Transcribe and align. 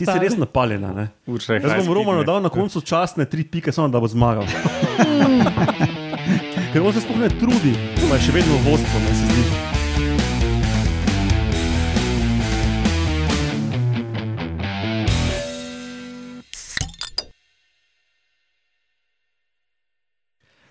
Ti 0.00 0.08
si 0.08 0.16
res 0.16 0.32
napaljena. 0.40 0.96
Ne? 0.96 1.04
Urša 1.28 1.54
je 1.54 1.60
Jaz 1.60 1.88
bom 1.88 2.16
ne. 2.16 2.24
dal 2.24 2.40
na 2.40 2.48
koncu 2.48 2.80
častne 2.80 3.28
tri 3.28 3.44
pike, 3.44 3.68
samo 3.72 3.88
da 3.92 4.00
bo 4.00 4.08
zmagal. 4.08 4.48
Ker 6.72 6.80
on 6.80 6.92
se 6.94 7.00
sploh 7.04 7.20
ne 7.20 7.28
trudi, 7.28 7.74
pa 8.08 8.16
je 8.16 8.22
še 8.30 8.32
vedno 8.32 8.56
v 8.56 8.64
vodstvu, 8.70 8.96
meni 9.04 9.16
se 9.18 9.26
zdi. 9.28 9.44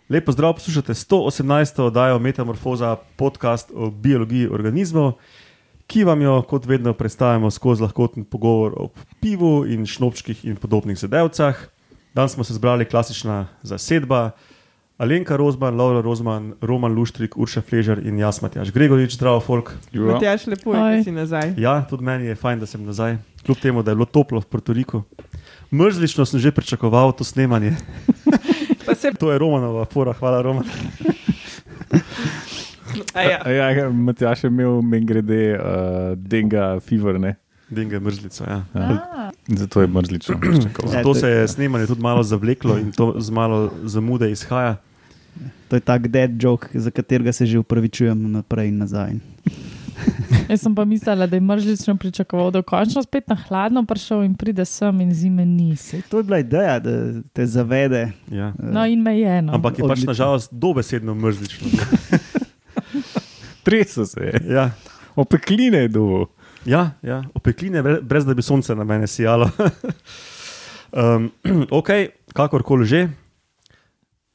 Lepo 0.10 0.34
zdrav, 0.34 0.58
poslušate 0.58 0.94
118. 0.98 1.78
oddajo 1.82 2.20
Metamorfoza, 2.20 2.96
podcast 3.16 3.70
o 3.76 3.92
biologiji 3.94 4.48
organizmov, 4.50 5.20
ki 5.90 6.04
vam 6.06 6.22
jo, 6.22 6.42
kot 6.46 6.68
vedno, 6.70 6.94
predstavljamo 6.94 7.50
skozi 7.52 7.84
lahkoten 7.84 8.24
pogovor 8.24 8.76
o 8.78 8.90
pivu 9.22 9.66
in 9.66 9.88
šnopčkih 9.90 10.46
in 10.46 10.56
podobnih 10.56 10.98
zadevcah. 10.98 11.58
Danes 12.14 12.36
smo 12.38 12.44
se 12.44 12.54
zbrali 12.54 12.86
klasična 12.86 13.48
zasedba. 13.62 14.32
Alenka 15.00 15.38
Rozman, 15.40 15.78
Laura 15.80 16.02
Rozman, 16.02 16.54
Roman 16.62 16.94
Luštrik, 16.94 17.38
Urša 17.38 17.62
Fležer 17.62 18.02
in 18.06 18.20
jaz, 18.20 18.42
Matjaš 18.44 18.72
Gregorič, 18.76 19.16
zdravo, 19.16 19.40
folk. 19.40 19.72
Matjaš, 19.94 20.48
lepo 20.52 20.76
je, 20.76 20.98
da 20.98 21.04
si 21.04 21.12
nazaj. 21.12 21.54
Ja, 21.58 21.78
tudi 21.90 22.04
meni 22.04 22.28
je 22.28 22.36
fajn, 22.36 22.60
da 22.60 22.68
sem 22.68 22.84
nazaj, 22.86 23.16
kljub 23.46 23.58
temu, 23.64 23.84
da 23.84 23.92
je 23.92 23.96
bilo 23.96 24.06
toplo 24.06 24.42
v 24.44 24.46
Portoriku. 24.46 25.02
Mrzlično 25.72 26.26
sem 26.26 26.40
že 26.40 26.52
pričakoval 26.52 27.16
to 27.16 27.24
snemanje. 27.24 27.78
Pa 28.86 28.96
se, 28.96 29.12
To 29.20 29.32
je 29.32 29.40
Romanova, 29.40 29.86
fora, 29.86 30.14
hvala 30.14 30.42
Roman. 30.42 30.68
a 33.14 33.22
ja. 33.22 33.42
A 33.46 33.50
Ja, 33.50 33.90
Matjaš 33.90 34.44
je 34.44 34.48
imel, 34.48 34.82
men 34.82 35.06
grede, 35.06 35.56
uh, 35.56 36.18
denga 36.18 36.80
fever, 36.80 37.20
ne? 37.20 37.36
Dinga 37.70 38.00
mrzlico, 38.00 38.44
ja. 38.44 38.64
Ja. 38.76 39.32
Zato 39.48 39.82
je 39.82 39.88
mrzlično. 39.88 40.36
Zato 40.94 41.14
se 41.14 41.30
je 41.30 41.48
snemanje 41.48 41.88
tudi 41.88 42.02
malo 42.02 42.24
zavleklo 42.24 42.78
in 42.78 42.92
to 42.92 43.16
z 43.20 43.30
malo 43.30 43.72
zamude 43.84 44.32
izhaja. 44.32 44.76
To 45.68 45.76
je 45.76 45.80
tak 45.80 46.08
dead 46.08 46.44
joke, 46.44 46.68
za 46.74 46.92
katerega 46.92 47.32
se 47.32 47.46
že 47.46 47.60
upravičujem 47.60 48.32
naprej 48.32 48.68
in 48.68 48.78
nazaj. 48.78 49.14
Jaz 50.50 50.62
sem 50.62 50.76
pa 50.76 50.86
mislila, 50.86 51.28
da 51.28 51.36
je 51.36 51.42
mrzlično 51.42 51.96
pričakoval, 51.98 52.52
da 52.52 52.60
bo 52.60 52.64
končno 52.64 53.04
spet 53.04 53.28
na 53.28 53.36
hladno 53.36 53.86
prišel 53.86 54.24
in 54.24 54.34
pride 54.36 54.66
sem 54.66 55.02
in 55.02 55.14
zime 55.14 55.46
nisi. 55.46 56.02
To 56.10 56.18
je 56.18 56.24
bila 56.24 56.40
ideja, 56.40 56.80
da 56.80 57.22
te 57.34 57.46
zavede. 57.46 58.12
Ja. 58.32 58.54
No 58.58 58.86
in 58.86 59.02
me 59.02 59.20
je 59.20 59.38
eno. 59.38 59.54
Ampak 59.54 59.78
je 59.80 59.84
pač 59.84 59.92
Odlično. 59.92 60.10
nažalost 60.10 60.54
dobesedno 60.54 61.16
mrzlično. 61.16 61.68
Treso 63.70 64.06
se 64.06 64.22
je. 64.24 64.42
Ja, 64.54 64.72
Opekline 65.16 65.78
je 65.78 65.88
dovolj. 65.88 66.26
ja, 66.66 66.92
ja. 67.02 67.24
opekline, 67.34 67.84
bre- 67.84 68.02
brez 68.02 68.26
da 68.26 68.34
bi 68.34 68.42
sonce 68.42 68.76
na 68.76 68.84
mene 68.84 69.08
sijalo. 69.08 69.50
um, 70.92 71.32
ok, 71.80 71.90
kakorkoli 72.34 72.86
že. 72.86 73.02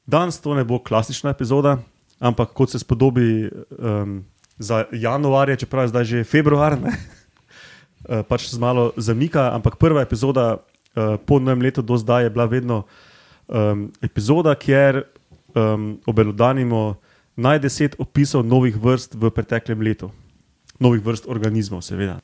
Danes 0.07 0.41
to 0.41 0.55
ne 0.55 0.65
bo 0.65 0.79
klasična 0.79 1.33
epizoda, 1.33 1.79
ampak 2.21 2.53
kot 2.53 2.71
se 2.71 2.79
spodobi 2.79 3.49
um, 3.49 4.25
za 4.59 4.85
januarje, 4.93 5.57
čeprav 5.65 5.85
je 5.85 5.89
zdaj 5.89 6.05
že 6.05 6.25
februar, 6.25 6.77
ne, 6.77 6.93
uh, 6.93 8.21
pač 8.29 8.53
z 8.53 8.61
malo 8.61 8.93
zamika, 8.97 9.51
ampak 9.57 9.81
prva 9.81 10.05
epizoda 10.05 10.61
uh, 10.61 11.17
po 11.17 11.41
novem 11.41 11.65
letu 11.65 11.83
do 11.83 11.97
zdaj 11.97 12.29
je 12.29 12.31
bila 12.31 12.45
vedno 12.45 12.85
um, 13.49 13.89
epizoda, 14.05 14.55
kjer 14.55 15.03
um, 15.57 15.97
obelodanimo 16.07 17.01
naj 17.37 17.59
deset 17.59 17.97
opisov 17.99 18.47
novih 18.47 18.77
vrst 18.77 19.15
v 19.19 19.31
preteklem 19.35 19.83
letu, 19.83 20.11
novih 20.79 21.03
vrst 21.03 21.27
organizmov, 21.31 21.83
seveda. 21.83 22.21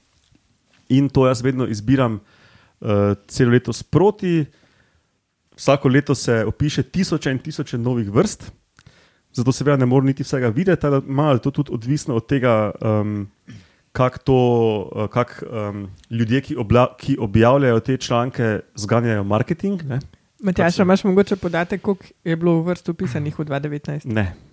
In 0.91 1.09
to 1.09 1.27
jaz 1.27 1.43
vedno 1.43 1.67
izbiram 1.67 2.19
uh, 2.19 3.15
celo 3.27 3.55
leto 3.55 3.73
sproti. 3.73 4.45
Vsako 5.57 5.89
leto 5.89 6.15
se 6.15 6.45
opiše 6.47 6.83
tisoče 6.83 7.31
in 7.31 7.39
tisoče 7.39 7.79
novih 7.79 8.11
vrst, 8.11 8.51
zato 9.33 9.53
seveda 9.53 9.77
ne 9.77 9.87
morem 9.87 10.07
niti 10.07 10.23
vsega 10.23 10.49
videti, 10.49 10.87
ali 10.87 11.03
malo 11.07 11.37
je 11.37 11.43
to 11.45 11.51
tudi 11.51 11.71
odvisno 11.73 12.17
od 12.17 12.27
tega, 12.27 12.71
um, 12.81 13.29
kako 13.93 14.19
to, 14.19 14.39
uh, 14.95 15.11
kak, 15.11 15.43
um, 15.43 15.91
ljudje, 16.11 16.41
ki, 16.41 16.57
obla, 16.57 16.87
ki 16.99 17.19
objavljajo 17.21 17.81
te 17.81 17.97
članke, 17.97 18.61
zganjajo 18.75 19.25
marketing. 19.25 19.83
Ne? 19.83 20.01
Matjaš, 20.41 20.75
Pač- 20.75 20.81
a 20.81 20.83
imaš 20.83 21.05
mogoče 21.05 21.37
podatek, 21.37 21.83
koliko 21.83 22.05
je 22.25 22.37
bilo 22.37 22.63
v 22.63 22.71
vrstu 22.73 22.95
pisanih 22.95 23.39
v 23.39 23.45
2019? 23.45 24.07
ne. 24.07 24.50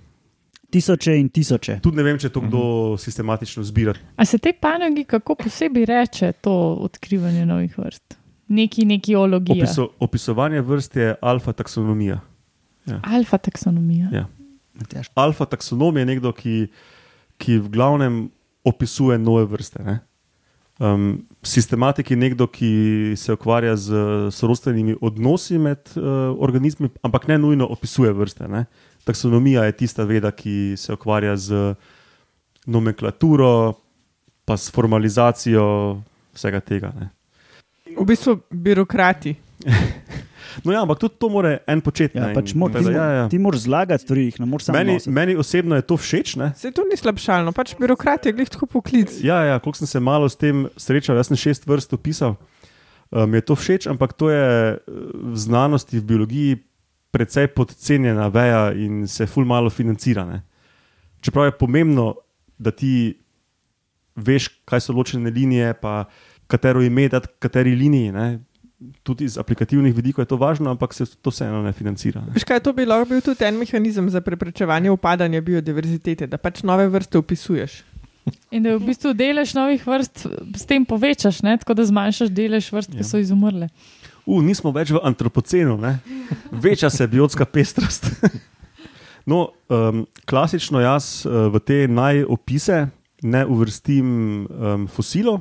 Tisoče 0.72 1.16
in 1.16 1.30
tisoče. 1.30 1.80
Tudi 1.84 1.98
ne 1.98 2.04
vem, 2.04 2.18
če 2.20 2.30
to 2.30 2.42
kdo 2.44 2.62
sistematično 3.00 3.64
zbira. 3.64 3.94
A 4.16 4.26
se 4.26 4.38
te 4.38 4.52
panogi 4.54 5.06
kako 5.08 5.38
posebej 5.40 5.86
reče 5.88 6.34
to 6.44 6.54
odkrivanje 6.84 7.46
novih 7.46 7.78
vrst? 7.78 8.18
Neki, 8.48 8.86
neki 8.86 9.16
ologija. 9.16 9.64
Opiso, 9.64 9.90
opisovanje 10.00 10.62
vrst 10.62 10.96
je 10.96 11.16
alfa 11.22 11.54
taksonomija. 11.54 12.20
Alfa 13.04 13.38
taksonomija. 13.38 14.10
Ja. 14.12 14.26
Alfa 15.16 15.46
taksonom 15.46 15.98
je 15.98 16.06
nekdo, 16.06 16.32
ki, 16.32 16.68
ki 17.38 17.58
v 17.60 17.72
glavnem 17.74 18.28
opisuje 18.68 19.18
nove 19.18 19.46
vrste. 19.46 19.84
Ne? 19.84 20.00
Um, 20.80 21.26
sistematik 21.44 22.12
je 22.12 22.18
nekdo, 22.18 22.48
ki 22.48 23.16
se 23.18 23.34
ukvarja 23.34 23.76
z 23.76 23.96
sorodstvenimi 24.32 24.96
odnosi 25.02 25.58
med 25.58 25.80
uh, 25.96 26.04
organizmi, 26.38 26.90
ampak 27.02 27.28
ne 27.28 27.38
nujno 27.38 27.66
opisuje 27.66 28.14
vrste. 28.14 28.48
Ne? 28.48 28.66
Taksonomija 29.08 29.64
je 29.70 29.76
tista 29.80 30.04
veda, 30.04 30.32
ki 30.36 30.76
se 30.78 30.94
ukvarja 30.94 31.38
z 31.40 31.76
nomenklaturo, 32.68 33.78
pa 34.46 34.58
s 34.60 34.72
formalizacijo 34.72 35.68
vsega 36.36 36.60
tega. 36.60 36.92
Ne? 37.00 37.10
V 37.96 38.06
bistvu 38.06 38.40
birokrati. 38.52 39.36
No, 40.64 40.74
ja, 40.74 40.82
ampak 40.82 41.00
tudi 41.00 41.18
to 41.22 41.30
mora 41.30 41.58
en 41.70 41.82
početi. 41.86 42.18
Ja, 42.18 42.30
ne, 42.30 42.36
pač 42.38 42.54
mor, 42.58 42.72
ti, 42.74 42.82
da, 42.88 42.92
ja, 42.92 43.08
ja. 43.14 43.26
ti 43.30 43.38
moraš 43.42 43.68
zlagati 43.68 44.04
stvari, 44.04 44.24
jih 44.32 44.40
ne 44.42 44.48
moreš 44.50 44.70
samo 44.70 44.80
Meni, 44.80 44.96
nositi. 44.98 45.14
meni 45.14 45.36
osebno 45.38 45.78
je 45.78 45.86
to 45.86 45.98
všeč. 46.02 46.36
Ne? 46.42 46.52
Se 46.58 46.72
to 46.74 46.86
ni 46.88 46.98
slabšalno, 46.98 47.54
pač 47.54 47.76
birokrat 47.78 48.26
je 48.26 48.34
glih 48.34 48.50
tako 48.50 48.70
poklic. 48.78 49.20
Ja, 49.26 49.44
ja 49.46 49.60
koliko 49.62 49.84
sem 49.84 49.92
se 49.92 50.02
malo 50.02 50.30
s 50.30 50.40
tem 50.40 50.66
srečal, 50.80 51.20
jaz 51.20 51.30
sem 51.30 51.40
šest 51.40 51.68
vrst 51.70 51.94
opisal. 51.98 52.38
Mi 53.12 53.24
um, 53.24 53.38
je 53.38 53.44
to 53.48 53.56
všeč, 53.56 53.88
ampak 53.88 54.18
to 54.18 54.32
je 54.34 54.48
eh, 54.76 54.80
v 55.14 55.38
znanosti, 55.40 56.02
v 56.02 56.08
biologiji, 56.10 56.58
precej 57.12 57.48
podcenjena 57.48 58.28
veja 58.28 58.72
in 58.74 59.08
se 59.08 59.26
ful 59.26 59.46
malo 59.46 59.70
financira. 59.70 60.26
Ne? 60.26 60.42
Čeprav 61.22 61.46
je 61.46 61.58
pomembno, 61.58 62.16
da 62.58 62.72
ti 62.72 63.18
veš, 64.16 64.48
kaj 64.66 64.82
so 64.82 64.94
ločene 64.94 65.30
linije, 65.30 65.74
pa 65.74 66.06
katero 66.48 66.82
ime 66.82 67.08
dati 67.10 67.28
kateri 67.40 67.76
liniji. 67.76 68.12
Ne? 68.12 68.40
Tudi 69.04 69.26
iz 69.26 69.38
aplikativnih 69.38 69.96
vidikov 69.96 70.22
je 70.22 70.28
to 70.28 70.38
važno, 70.38 70.70
ampak 70.70 70.94
se 70.94 71.06
to 71.16 71.30
vseeno 71.30 71.62
ne 71.62 71.74
financira. 71.74 72.22
Ne? 72.22 72.34
Veš 72.36 72.44
kaj, 72.44 72.60
to 72.60 72.74
bi 72.74 72.86
lahko 72.86 73.10
bil 73.10 73.22
tudi 73.22 73.46
en 73.46 73.58
mehanizem 73.58 74.10
za 74.10 74.22
preprečevanje 74.22 74.92
upadanja 74.92 75.42
biodiverzitete, 75.42 76.28
da 76.28 76.38
pač 76.38 76.62
nove 76.64 76.86
vrste 76.88 77.18
opisuješ. 77.18 77.80
In 78.52 78.64
da 78.64 78.74
v 78.76 78.84
bistvu 78.90 79.14
delež 79.16 79.54
novih 79.56 79.86
vrst 79.88 80.26
s 80.60 80.66
tem 80.68 80.84
povečaš, 80.86 81.40
ne? 81.48 81.56
tako 81.58 81.74
da 81.74 81.86
zmanjšaš 81.88 82.30
delež 82.30 82.68
vrst, 82.76 82.92
ki 82.92 83.00
Ja. 83.00 83.08
so 83.08 83.18
izumrle. 83.18 83.70
U, 84.28 84.42
nismo 84.44 84.74
več 84.76 84.92
v 84.92 85.00
antropocenu, 85.08 85.78
ne? 85.80 85.98
veča 86.52 86.90
se 86.92 87.08
biotska 87.08 87.46
pestrost. 87.48 88.10
no, 89.32 89.54
um, 89.72 90.04
klasično 90.28 90.84
jaz 90.84 91.24
uh, 91.24 91.48
v 91.54 91.64
te 91.64 91.78
najopise 91.88 92.88
ne 93.24 93.46
uvrstim 93.48 94.10
um, 94.46 94.88
fosilov. 94.92 95.40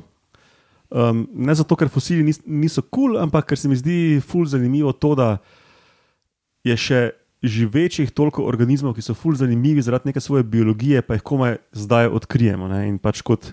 Um, 0.87 1.25
ne 1.35 1.51
zato, 1.51 1.75
ker 1.75 1.91
fosili 1.91 2.23
nis, 2.23 2.39
niso 2.47 2.79
kul, 2.81 3.11
cool, 3.11 3.19
ampak 3.19 3.49
ker 3.49 3.59
se 3.59 3.67
mi 3.67 3.75
zdi 3.75 4.21
ful 4.23 4.47
zanimivo 4.47 4.93
to, 4.95 5.11
da 5.19 5.29
je 6.63 6.77
še 6.79 7.01
živečih 7.43 8.15
toliko 8.15 8.47
organizmov, 8.47 8.95
ki 8.95 9.03
so 9.03 9.11
ful 9.11 9.35
zanimivi 9.35 9.83
zaradi 9.83 10.09
neke 10.09 10.23
svoje 10.23 10.47
biologije, 10.47 11.03
pa 11.03 11.19
jih 11.19 11.27
komaj 11.27 11.59
zdaj 11.75 12.07
odkrijemo. 12.07 12.71
Ne? 12.71 12.87
In 12.87 12.97
pač 13.03 13.19
kot 13.19 13.51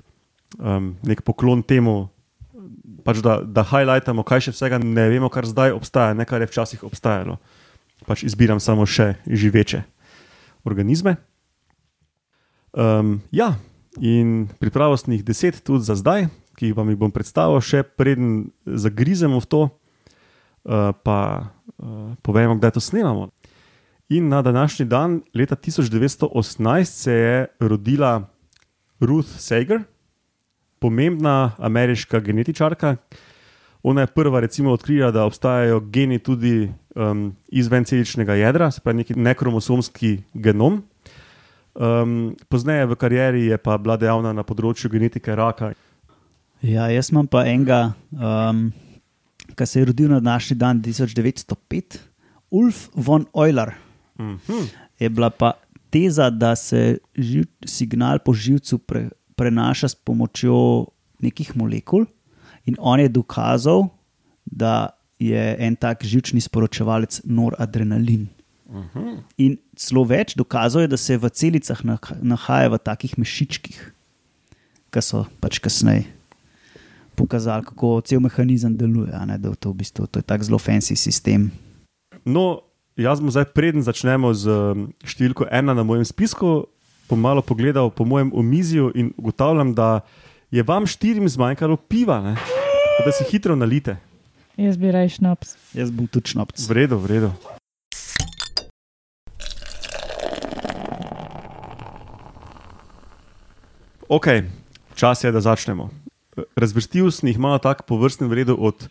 um, 0.63 0.95
nek 1.03 1.27
poklon 1.27 1.67
temu, 1.67 2.14
pač 3.05 3.21
da, 3.25 3.39
da 3.45 3.65
highlightamo, 3.69 4.25
kaj 4.27 4.49
še 4.49 4.55
vsega 4.57 4.81
ne 4.83 5.07
vemo, 5.13 5.29
kar 5.33 5.47
zdaj 5.49 5.75
obstaja, 5.77 6.17
ne 6.17 6.27
kar 6.29 6.43
je 6.43 6.51
včasih 6.51 6.85
obstajalo. 6.87 7.39
Pač 8.09 8.25
izbiram 8.27 8.61
samo 8.61 8.87
še 8.89 9.15
živeče 9.29 9.85
organizme. 10.65 11.17
Um, 12.75 13.21
ja, 13.31 13.55
in 14.01 14.49
jih 14.59 15.23
deset 15.25 15.63
tudi 15.63 15.85
za 15.85 15.95
zdaj, 15.95 16.27
ki 16.59 16.73
vam 16.75 16.91
jih 16.91 16.99
bom 16.99 17.13
predstavil, 17.15 17.61
še 17.63 17.85
preden 17.85 18.51
zagrizemo 18.67 19.39
v 19.39 19.47
to, 19.47 19.63
uh, 19.69 20.91
pa 21.05 21.19
uh, 21.79 22.15
povemo, 22.23 22.59
kdaj 22.59 22.75
to 22.75 22.83
snemamo. 22.83 23.31
In 24.09 24.29
na 24.29 24.43
današnji 24.43 24.87
dan, 24.87 25.23
leta 25.35 25.57
1918, 25.57 26.85
se 26.85 27.13
je 27.13 27.47
rodila 27.61 28.29
Ruth 29.01 29.39
Sager, 29.39 29.85
pomembna 30.85 31.53
ameriška 31.59 32.21
genetičarka. 32.21 32.97
Ona 33.83 34.05
je 34.05 34.07
prva, 34.13 34.41
recimo, 34.41 34.73
odkrila, 34.73 35.11
da 35.11 35.25
obstajajo 35.25 35.81
geni 35.81 36.19
tudi 36.19 36.69
um, 36.95 37.31
izven 37.49 37.85
celičnega 37.85 38.35
jedra, 38.35 38.71
se 38.71 38.81
pravi, 38.85 38.99
neki 39.01 39.17
nekromosomski 39.17 40.19
genom. 40.35 40.83
Um, 41.75 42.37
pozneje 42.49 42.87
v 42.87 42.97
karieri 43.01 43.47
je 43.47 43.59
pa 43.59 43.79
bila 43.81 43.97
dejavna 43.97 44.35
na 44.37 44.45
področju 44.45 44.93
genetike 44.93 45.33
raka. 45.37 45.73
Ja, 46.61 46.91
jaz 46.93 47.09
imam 47.13 47.27
pa 47.33 47.47
enega, 47.49 47.95
um, 48.13 48.67
ki 49.57 49.67
se 49.67 49.81
je 49.81 49.89
rodil 49.89 50.13
na 50.13 50.21
današnji 50.21 50.61
dan 50.61 50.85
1905, 50.85 52.01
Ulf 52.53 52.89
von 52.95 53.25
Euler. 53.33 53.73
Mhm. 54.21 54.69
Je 55.01 55.09
bila 55.09 55.31
pa 55.31 55.57
teza, 55.91 56.29
da 56.31 56.53
se 56.57 56.99
živ, 57.17 57.49
signal 57.65 58.21
po 58.21 58.37
živcu 58.37 58.79
pre, 58.79 59.09
prenaša 59.37 59.93
s 59.93 59.95
pomočjo 59.95 60.87
nekih 61.23 61.57
molekul, 61.57 62.07
in 62.67 62.77
on 62.79 63.01
je 63.01 63.09
dokazal, 63.09 63.89
da 64.45 64.97
je 65.19 65.57
en 65.59 65.77
tak 65.77 66.05
živčni 66.05 66.41
sporočevalec 66.41 67.23
noradrenalin. 67.25 68.29
In 69.39 69.57
celo 69.77 70.05
več 70.09 70.35
dokazov 70.35 70.85
je, 70.85 70.89
da 70.89 70.97
se 70.97 71.17
v 71.21 71.31
celicah 71.31 71.81
nah- 71.85 72.17
nahaja 72.23 72.73
v 72.73 72.81
takih 72.81 73.19
mešičkih, 73.21 73.79
ki 74.91 75.01
so 75.03 75.27
pač 75.41 75.61
kasneje 75.63 76.09
pokazali, 77.15 77.63
kako 77.63 78.01
cel 78.03 78.21
mehanizem 78.21 78.77
deluje. 78.77 79.15
Ne, 79.27 79.39
da 79.39 79.55
to, 79.55 79.71
v 79.71 79.85
bistvu, 79.85 80.07
to 80.11 80.19
je 80.19 80.27
tak 80.27 80.43
zelo 80.43 80.59
fancy 80.59 80.99
sistem. 80.99 81.51
No, 82.27 82.67
jaz 82.99 83.23
bom 83.23 83.31
zdaj, 83.31 83.55
preden 83.55 83.87
začnemo 83.87 84.35
z 84.35 84.51
številko 85.07 85.47
ena 85.51 85.77
na 85.77 85.87
mojem 85.87 86.07
spisku, 86.07 86.67
bom 87.09 87.21
malo 87.21 87.43
pogledal 87.43 87.91
po 87.91 88.05
mojem 88.05 88.31
omizju 88.35 88.93
in 88.95 89.13
ugotavljam, 89.17 89.75
da 89.75 90.01
je 90.51 90.63
vam 90.63 90.87
štirim 90.87 91.29
zmanjkalo 91.29 91.77
piva, 91.77 92.21
ne? 92.21 92.37
Da 93.05 93.13
si 93.13 93.25
hitro 93.31 93.57
nalite. 93.57 93.97
Jaz 94.57 94.77
bi 94.77 94.93
raje 94.93 95.09
šnaps. 95.09 95.57
Jaz 95.75 95.91
bom 95.91 96.07
tudi 96.07 96.31
šnopc. 96.31 96.69
V 96.69 96.73
redu, 96.73 96.99
v 96.99 97.07
redu. 97.11 97.31
Ok, 104.09 104.27
čas 104.95 105.25
je, 105.25 105.33
da 105.33 105.41
začnemo. 105.41 105.91
Razvrstil 106.57 107.11
sem 107.11 107.33
jih 107.33 107.39
malo 107.39 107.59
tako 107.59 107.83
po 107.89 107.99
vrstnem 107.99 108.33
redu 108.33 108.55
od 108.61 108.87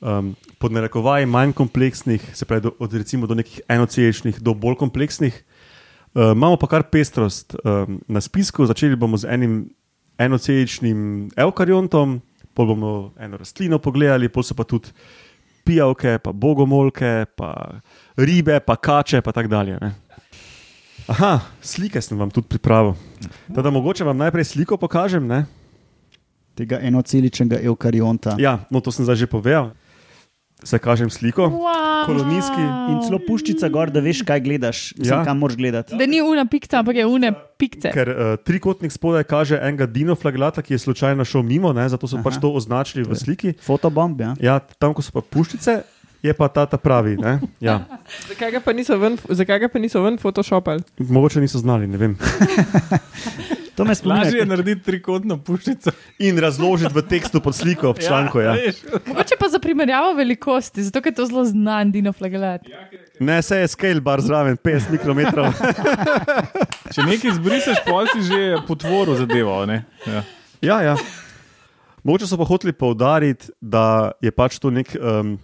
um, 0.00 0.36
podnarekovaj 0.58 1.26
manj 1.26 1.52
kompleksnih, 1.58 2.22
se 2.34 2.44
pravi 2.44 2.68
do, 2.68 2.72
od 2.78 2.94
recimo 2.94 3.26
do 3.26 3.34
nekih 3.34 3.60
enoceličnih 3.68 4.40
do 4.40 4.54
bolj 4.54 4.76
kompleksnih. 4.78 5.44
Uh, 6.14 6.32
imamo 6.32 6.56
pa 6.56 6.66
kar 6.66 6.82
pestrost 6.90 7.54
um, 7.54 8.00
na 8.08 8.20
spisku. 8.20 8.66
Začeli 8.66 8.96
bomo 8.96 9.16
z 9.16 9.30
enim 9.30 9.70
enoceličnim 10.18 11.30
eukariontom, 11.36 12.18
pol 12.54 12.66
bomo 12.66 12.90
eno 13.18 13.38
rastlino 13.38 13.78
pogledali, 13.78 14.28
pol 14.28 14.42
so 14.42 14.56
pa 14.58 14.66
tudi 14.66 14.90
pijavke, 15.64 16.18
pa 16.18 16.32
bogomolke, 16.32 17.24
pa 17.36 17.80
ribe, 18.18 18.58
pa 18.60 18.76
kače, 18.76 19.22
pa 19.22 19.32
tako 19.32 19.48
dalje. 19.48 19.78
Ne? 19.80 19.92
Aha, 21.10 21.40
slike 21.62 22.02
sem 22.02 22.18
vam 22.18 22.30
tudi 22.30 22.48
pripravil. 22.48 22.94
Teda, 23.54 23.70
mogoče 23.70 24.04
vam 24.04 24.18
najprej 24.18 24.44
sliko 24.44 24.76
pokažem. 24.76 25.26
Ne? 25.26 25.44
Tega 26.58 26.80
enoceličnega 26.82 27.62
eukarionta. 27.62 28.34
Ja, 28.38 28.58
no 28.70 28.82
to 28.82 28.92
sem 28.92 29.06
zdaj 29.06 29.22
že 29.24 29.30
povedal. 29.30 29.72
Se 30.64 30.78
kažem 30.78 31.10
sliko. 31.10 31.42
Wow. 31.48 32.06
Kolonijski 32.06 32.60
In 32.90 32.98
celo 33.06 33.18
puščica 33.26 33.68
gor, 33.68 33.90
da 33.90 34.00
veš, 34.00 34.22
kaj 34.22 34.40
gledaš, 34.40 34.92
Mislim, 34.98 35.18
Ja. 35.18 35.24
kam 35.24 35.38
moraš 35.38 35.56
gledati. 35.56 35.96
Da 35.96 36.06
ni 36.06 36.20
una 36.22 36.44
pikca, 36.46 36.78
ampak 36.78 36.96
je 36.96 37.06
une 37.06 37.32
pikce. 37.58 37.90
Ker 37.92 38.08
uh, 38.08 38.16
trikotnik 38.44 38.92
spodaj 38.92 39.24
kaže 39.24 39.58
enega 39.62 39.86
dinoflagelata, 39.86 40.62
ki 40.62 40.74
je 40.74 40.78
slučajno 40.78 41.24
šel 41.24 41.42
mimo, 41.42 41.72
ne, 41.72 41.88
zato 41.88 42.06
so 42.08 42.16
Aha. 42.16 42.24
pač 42.24 42.32
Aha. 42.36 42.40
to 42.40 42.52
označili 42.52 43.04
v 43.04 43.14
sliki. 43.16 43.52
Fotobomb, 43.62 44.20
ja. 44.20 44.34
Ja, 44.40 44.58
tam, 44.60 44.94
ko 44.94 45.02
so 45.02 45.12
pa 45.12 45.20
puščice, 45.20 45.82
je 46.22 46.32
pa 46.36 46.48
ta, 46.48 46.66
ta 46.66 46.76
pravi. 46.76 47.16
Ne? 47.16 47.40
Ja. 47.60 47.80
Zakaj 48.30 48.50
ga 48.52 48.60
pa 48.60 48.72
niso 48.72 48.98
ven, 48.98 49.16
zakaj 49.28 49.58
ga 49.64 49.68
pa 49.68 49.78
niso 49.78 50.02
ven 50.02 50.18
photoshopali? 50.18 50.82
Mogoče 50.98 51.40
niso 51.40 51.58
znali, 51.58 51.86
ne 51.86 51.96
vem. 51.96 52.18
To 53.80 53.84
me 53.84 53.94
spominja. 53.94 54.24
Lažje 54.24 54.38
je 54.38 54.46
narediti 54.46 54.82
trikotno 54.84 55.38
puščico. 55.40 55.92
In 56.26 56.38
razložiti 56.38 56.92
v 56.92 57.02
tekstu 57.08 57.40
pod 57.40 57.56
sliko, 57.56 57.94
v 57.96 58.04
članku. 58.04 58.42
Ja. 58.44 58.52
veš. 58.52 58.82
Mogoče 59.06 59.38
pa 59.40 59.48
za 59.48 59.58
primerjavo 59.58 60.12
velikosti, 60.18 60.84
zato 60.84 61.00
ker 61.00 61.14
je 61.14 61.16
to 61.16 61.26
zelo 61.30 61.44
znan 61.48 61.92
dinoflagelat. 61.92 62.68
Ne, 63.20 63.38
se 63.42 63.56
je 63.62 63.70
scale 63.72 64.04
bar 64.04 64.20
zraven, 64.20 64.58
50 64.60 64.92
mikrometrov. 64.92 65.48
Če 66.94 67.06
nekaj 67.08 67.32
izbriseš, 67.32 67.80
pol 67.88 68.04
si 68.12 68.26
že 68.28 68.60
potvoril 68.68 69.16
zadevo. 69.16 69.64
ne? 69.66 69.84
Ja. 70.04 70.22
Ja, 70.60 70.78
ja. 70.90 70.94
Mogoče 72.04 72.28
so 72.28 72.36
pa 72.36 72.44
hoteli 72.48 72.76
poudariti, 72.76 73.48
da 73.60 74.12
je 74.20 74.32
pač 74.32 74.60
to 74.60 74.68
nek, 74.72 74.92
um, 75.00 75.38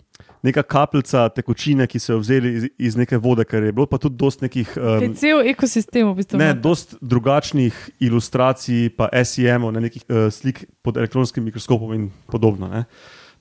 neka 0.47 0.63
kapljica 0.63 1.27
tekočine, 1.35 1.87
ki 1.91 2.01
so 2.03 2.15
jo 2.15 2.21
vzeli 2.23 2.53
iz, 2.59 2.67
iz 2.91 2.97
neke 2.99 3.19
vode, 3.23 3.45
ker 3.49 3.67
je 3.67 3.75
bilo 3.75 3.89
pa 3.91 3.99
tudi 4.03 4.19
dost 4.21 4.45
nekih. 4.45 4.71
Um, 4.79 5.15
cel 5.19 5.43
ekosistem 5.51 6.07
v 6.11 6.15
bistvu. 6.21 6.41
Ne, 6.41 6.53
dost 6.55 6.97
drugačnih 7.03 7.75
ilustracij, 8.07 8.93
pa 8.97 9.11
SEM-ov, 9.11 9.75
ne, 9.75 9.87
nekih 9.89 10.07
uh, 10.07 10.29
slik 10.35 10.65
pod 10.87 11.01
elektronskim 11.01 11.45
mikroskopom 11.49 11.95
in 11.97 12.09
podobno. 12.31 12.71
Ne. 12.71 12.87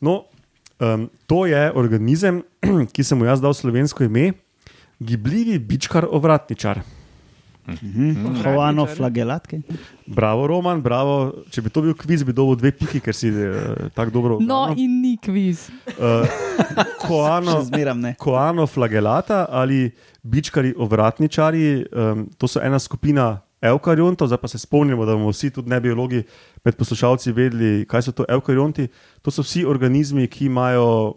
No, 0.03 0.23
um, 0.79 1.07
to 1.29 1.45
je 1.49 1.69
organizem, 1.77 2.41
ki 2.95 3.05
sem 3.05 3.21
mu 3.21 3.29
jaz 3.29 3.43
dal 3.43 3.53
slovensko 3.53 4.07
ime, 4.07 4.33
gibljivi 4.99 5.59
bičkar 5.59 6.07
ovratničar. 6.09 6.81
Mhm. 7.67 8.43
Hovano 8.43 8.85
flagelatke. 8.85 9.61
Bravo, 10.05 10.47
Roman, 10.47 10.81
bravo. 10.81 11.45
Če 11.49 11.63
bi 11.65 11.71
to 11.73 11.81
bil 11.81 11.95
kviz, 11.97 12.21
bi 12.25 12.33
dobil 12.35 12.59
dve 12.61 12.71
piki, 12.77 13.01
ker 13.01 13.15
si 13.17 13.31
uh, 13.33 13.89
tako 13.95 14.13
dobro. 14.13 14.37
No, 14.39 14.69
ugnal. 14.69 14.77
in 14.77 14.99
ni 15.01 15.15
kviz. 15.17 15.65
Uh, 15.97 16.29
koano, 17.01 17.57
Še 17.63 17.71
zmeram 17.71 18.05
koano 18.21 18.67
flagelata 18.69 19.45
ali 19.49 19.89
bičkari 20.21 20.75
ovratničari, 20.77 21.65
um, 21.89 22.27
to 22.37 22.49
so 22.49 22.61
ena 22.61 22.79
skupina 22.79 23.41
eukariontov, 23.65 24.29
zdaj 24.29 24.41
pa 24.41 24.47
se 24.47 24.61
spomnimo, 24.61 25.05
da 25.05 25.15
bomo 25.17 25.31
vsi 25.33 25.49
tudi 25.49 25.69
ne 25.69 25.79
biologi 25.81 26.23
med 26.65 26.77
poslušalci 26.77 27.33
vedeli, 27.33 27.85
kaj 27.89 28.05
so 28.05 28.13
to 28.13 28.25
eukarionti. 28.29 28.87
To 29.25 29.33
so 29.33 29.45
vsi 29.45 29.65
organizmi, 29.65 30.27
ki 30.29 30.45
imajo 30.51 31.15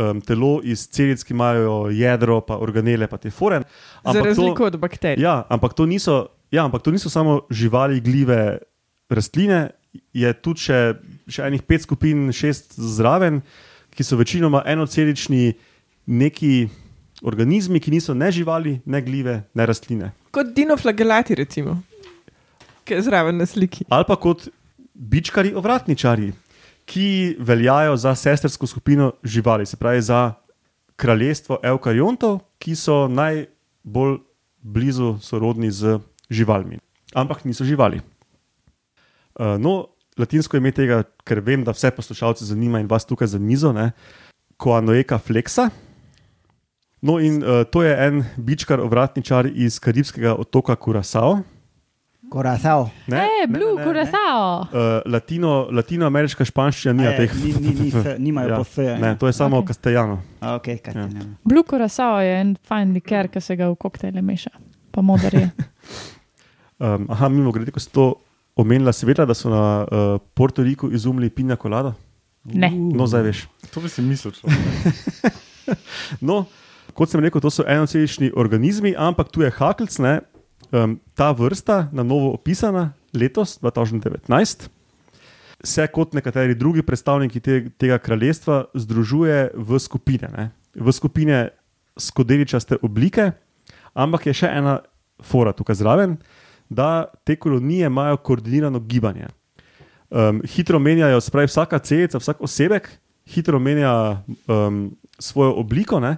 um, 0.00 0.20
telo 0.24 0.58
iz 0.64 0.86
celic, 0.88 1.22
ki 1.24 1.34
imajo 1.36 1.90
jedro, 1.94 2.40
pa 2.46 2.56
organele, 2.62 3.08
pa 3.10 3.18
te 3.20 3.30
foren. 3.30 3.66
Za 4.04 4.22
razliko 4.24 4.66
od 4.70 4.78
bakterij. 4.80 5.22
Ja, 5.22 5.44
ampak 5.48 5.76
to 5.76 5.86
niso, 5.86 6.26
ja, 6.50 6.64
ampak 6.64 6.82
to 6.82 6.90
niso 6.94 7.12
samo 7.12 7.40
živali, 7.50 8.00
gljive, 8.00 8.58
rastline, 9.12 9.70
je 10.14 10.32
tudi 10.38 10.68
še, 10.68 10.80
še 11.28 11.48
enih 11.48 11.64
pet 11.66 11.84
skupin, 11.84 12.30
šest 12.34 12.78
zraven, 12.78 13.42
ki 13.94 14.06
so 14.06 14.18
večinoma 14.18 14.62
enocelični 14.70 15.52
neki 16.06 16.54
organizmi, 17.26 17.80
ki 17.82 17.90
niso 17.90 18.14
ne 18.14 18.30
živali, 18.32 18.78
ne 18.86 19.02
gljive, 19.02 19.42
ne 19.54 19.66
rastline. 19.66 20.12
Kot 20.30 20.54
dinoflagelati, 20.56 21.34
recimo, 21.34 21.80
ki 22.86 22.96
je 22.96 23.02
zraven 23.10 23.36
na 23.42 23.46
sliki. 23.50 23.84
Ali 23.90 24.06
pa 24.08 24.16
kot 24.16 24.48
bičkari, 24.94 25.52
ovratničari, 25.56 26.30
ki 26.86 27.36
veljajo 27.38 27.96
za 27.96 28.14
sestrsko 28.14 28.66
skupino 28.66 29.12
živali, 29.24 29.66
se 29.66 29.76
pravi 29.76 30.02
za 30.02 30.34
kraljestvo 30.96 31.58
eukariontov, 31.62 32.40
ki 32.58 32.76
so 32.76 33.08
najbolj 33.08 34.18
blizu 34.62 35.16
sorodni 35.20 35.70
z 35.70 35.98
živalmi. 36.30 36.78
Ampak 37.14 37.44
niso 37.44 37.64
živali. 37.64 38.00
Uh, 39.34 39.56
no, 39.58 39.86
latinsko 40.18 40.56
ime 40.56 40.72
tega, 40.72 41.02
ker 41.24 41.40
vem, 41.40 41.64
da 41.64 41.72
vse 41.72 41.90
poslušalce 41.96 42.44
zanima 42.44 42.80
in 42.80 42.90
vas 42.90 43.06
tukaj 43.08 43.32
za 43.32 43.38
mizo, 43.38 43.72
ne, 43.72 43.92
Koanoeka 44.60 45.16
flexa. 45.18 45.70
No, 47.00 47.16
in 47.16 47.40
uh, 47.40 47.64
to 47.64 47.82
je 47.82 47.94
en 47.96 48.24
bičkar, 48.36 48.80
ovratničar 48.84 49.48
iz 49.48 49.78
karibskega 49.80 50.34
otoka 50.36 50.76
Curacao. 50.76 51.40
Korazao. 52.30 52.90
Ne, 53.06 53.16
E, 53.18 53.28
ne, 53.40 53.46
Blue, 53.48 53.66
ne, 53.66 53.74
ne, 53.74 53.80
ne. 53.80 53.84
Kuratao. 53.84 54.60
Uh, 54.62 54.78
latino, 55.06 55.68
latinoameriška 55.70 56.44
španščina 56.44 56.92
nima 56.94 57.12
teh. 57.16 57.34
ni, 57.34 57.52
ni, 57.52 57.74
ni, 57.74 57.88
f, 57.90 58.14
nimajo 58.18 58.48
Ja, 58.48 58.54
ja, 58.54 58.56
po 58.56 58.64
F. 58.64 58.76
Ne, 59.00 59.16
to 59.18 59.26
je 59.26 59.32
samo 59.32 59.56
Ok. 59.56 59.64
okay. 59.64 59.68
castellano. 59.68 60.20
A, 60.40 60.54
okay, 60.54 60.78
kaj 60.78 60.94
Ja. 60.94 61.06
ne. 61.08 61.26
Blue 61.44 61.64
Kuratao 61.64 62.20
je 62.20 62.40
en 62.40 62.56
fajn 62.64 62.92
liker, 62.92 63.28
ki 63.28 63.40
se 63.40 63.56
ga 63.56 63.66
v 63.66 63.76
koktejle 63.76 64.22
meša. 64.22 64.50
Pa 64.90 65.02
modar 65.02 65.34
je. 65.34 65.50
Um, 66.80 67.04
aha, 67.10 67.28
mimo 67.28 67.52
grede, 67.52 67.68
ko 67.70 67.80
si 67.80 67.90
to 67.92 68.14
omenila, 68.56 68.88
si 68.90 69.04
vedela, 69.04 69.26
da 69.28 69.34
so 69.34 69.50
na 69.52 69.84
uh, 69.84 70.14
Puerto 70.34 70.62
Riku 70.64 70.88
izumili 70.88 71.28
pinja 71.28 71.52
kolado. 71.56 71.92
Ne. 72.46 72.70
No, 72.72 73.04
zdaj 73.04 73.22
veš. 73.22 73.42
To 73.68 73.82
bi 73.84 73.88
si 73.88 74.00
mislil. 74.00 74.32
No, 76.20 76.46
kot 76.94 77.12
sem 77.12 77.20
rekel, 77.20 77.40
to 77.40 77.50
so 77.52 77.62
enocelični 77.68 78.30
organizmi, 78.32 78.94
ampak 78.96 79.28
tu 79.28 79.44
je 79.44 79.50
hakelc, 79.50 79.92
ne, 79.98 80.20
um, 80.72 80.98
ta 81.14 81.30
vrsta, 81.32 81.88
na 81.92 82.02
novo 82.02 82.32
opisana 82.34 82.92
letos, 83.12 83.58
2019, 83.62 84.68
se 85.64 85.86
kot 85.92 86.14
nekateri 86.16 86.54
drugi 86.54 86.82
predstavniki 86.82 87.40
te, 87.40 87.56
tega 87.78 87.98
kraljestva 87.98 88.64
združuje 88.74 89.50
v 89.54 89.78
skupine. 89.78 90.30
Ne, 90.36 90.50
v 90.74 90.92
skupine 90.92 91.48
skodeličaste 92.00 92.80
oblike, 92.82 93.32
ampak 93.94 94.30
je 94.30 94.36
še 94.42 94.48
ena 94.48 94.78
fora 95.20 95.52
tukaj 95.52 95.76
zraven, 95.82 96.16
da 96.70 97.10
te 97.26 97.36
kolonije 97.36 97.90
imajo 97.90 98.22
koordinirano 98.24 98.80
gibanje. 98.80 99.28
Um, 100.10 100.40
hitro 100.46 100.78
menjajo, 100.78 101.20
spravi 101.20 101.50
vsaka 101.50 101.78
celica, 101.78 102.18
vsak 102.18 102.40
osebek, 102.42 102.88
hitro 103.30 103.60
menja 103.60 104.22
um, 104.48 104.88
svojo 105.18 105.54
obliko, 105.60 106.00
ne? 106.00 106.16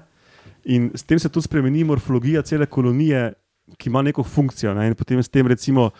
in 0.64 0.90
s 0.94 1.02
tem 1.02 1.18
se 1.18 1.28
tudi 1.28 1.44
spremeni 1.44 1.84
morfologija 1.84 2.42
cele 2.42 2.66
kolonije, 2.66 3.32
ki 3.78 3.88
ima 3.88 4.02
neko 4.02 4.22
funkcijo. 4.22 4.74
Ne? 4.74 4.88
In 4.90 4.94
potem 4.94 5.22
s 5.22 5.28
tem, 5.28 5.46
recimo, 5.46 5.90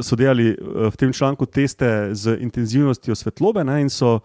so 0.00 0.16
delali 0.16 0.50
eh, 0.52 0.90
v 0.90 0.96
tem 0.96 1.12
članku 1.12 1.46
teste 1.46 2.14
z 2.14 2.38
intenzivnostjo 2.40 3.14
svetlobe 3.14 3.64
ne? 3.64 3.80
in 3.80 3.90
so 3.90 4.20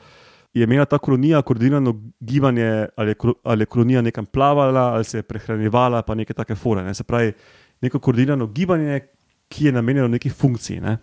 je 0.53 0.63
imela 0.63 0.85
ta 0.85 0.97
kolonija 0.97 1.41
koordinirano 1.41 1.95
gibanje, 2.19 2.87
ali 2.95 3.09
je, 3.09 3.15
ali 3.43 3.61
je 3.61 3.65
kolonija 3.65 4.01
nekam 4.01 4.25
plavala, 4.25 4.93
ali 4.93 5.03
se 5.03 5.17
je 5.17 5.23
prehranjevala, 5.23 6.01
pa 6.01 6.15
neke 6.15 6.33
take 6.33 6.55
fore. 6.55 6.83
Ne. 6.83 6.93
Se 6.93 7.03
pravi, 7.03 7.33
neko 7.81 7.99
koordinirano 7.99 8.47
gibanje, 8.47 8.99
ki 9.47 9.65
je 9.65 9.71
namenjeno 9.71 10.07
neki 10.07 10.29
funkciji. 10.29 10.81
Ne. 10.81 10.97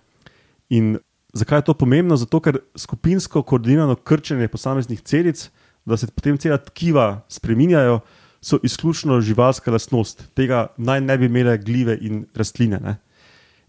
In 0.68 0.98
zakaj 1.32 1.58
je 1.58 1.64
to 1.64 1.74
pomembno? 1.74 2.16
Zato, 2.16 2.40
ker 2.40 2.60
skupinsko 2.78 3.42
koordinirano 3.42 3.96
krčenje 3.96 4.48
posameznih 4.48 5.00
celic, 5.00 5.50
da 5.84 5.96
se 5.96 6.06
potem 6.06 6.38
cela 6.38 6.58
tkiva 6.58 7.24
spreminjajo, 7.28 8.00
so 8.40 8.58
izključno 8.62 9.20
živalska 9.20 9.70
lastnost. 9.70 10.24
Tega 10.34 10.66
naj 10.76 11.00
ne 11.00 11.18
bi 11.18 11.26
imele 11.26 11.58
gljive 11.58 11.98
in 12.00 12.24
rastline. 12.34 12.80
Ne. 12.80 12.96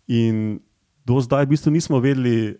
In 0.07 0.59
do 1.05 1.19
zdaj 1.21 1.45
v 1.45 1.53
bistvu 1.55 1.71
nismo 1.71 1.99
vedeli, 1.99 2.55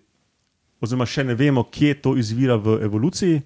oziroma 0.82 1.06
še 1.08 1.24
ne 1.24 1.36
vemo, 1.38 1.64
kje 1.64 1.96
to 2.02 2.16
izvira 2.20 2.58
v 2.60 2.82
evoluciji. 2.84 3.42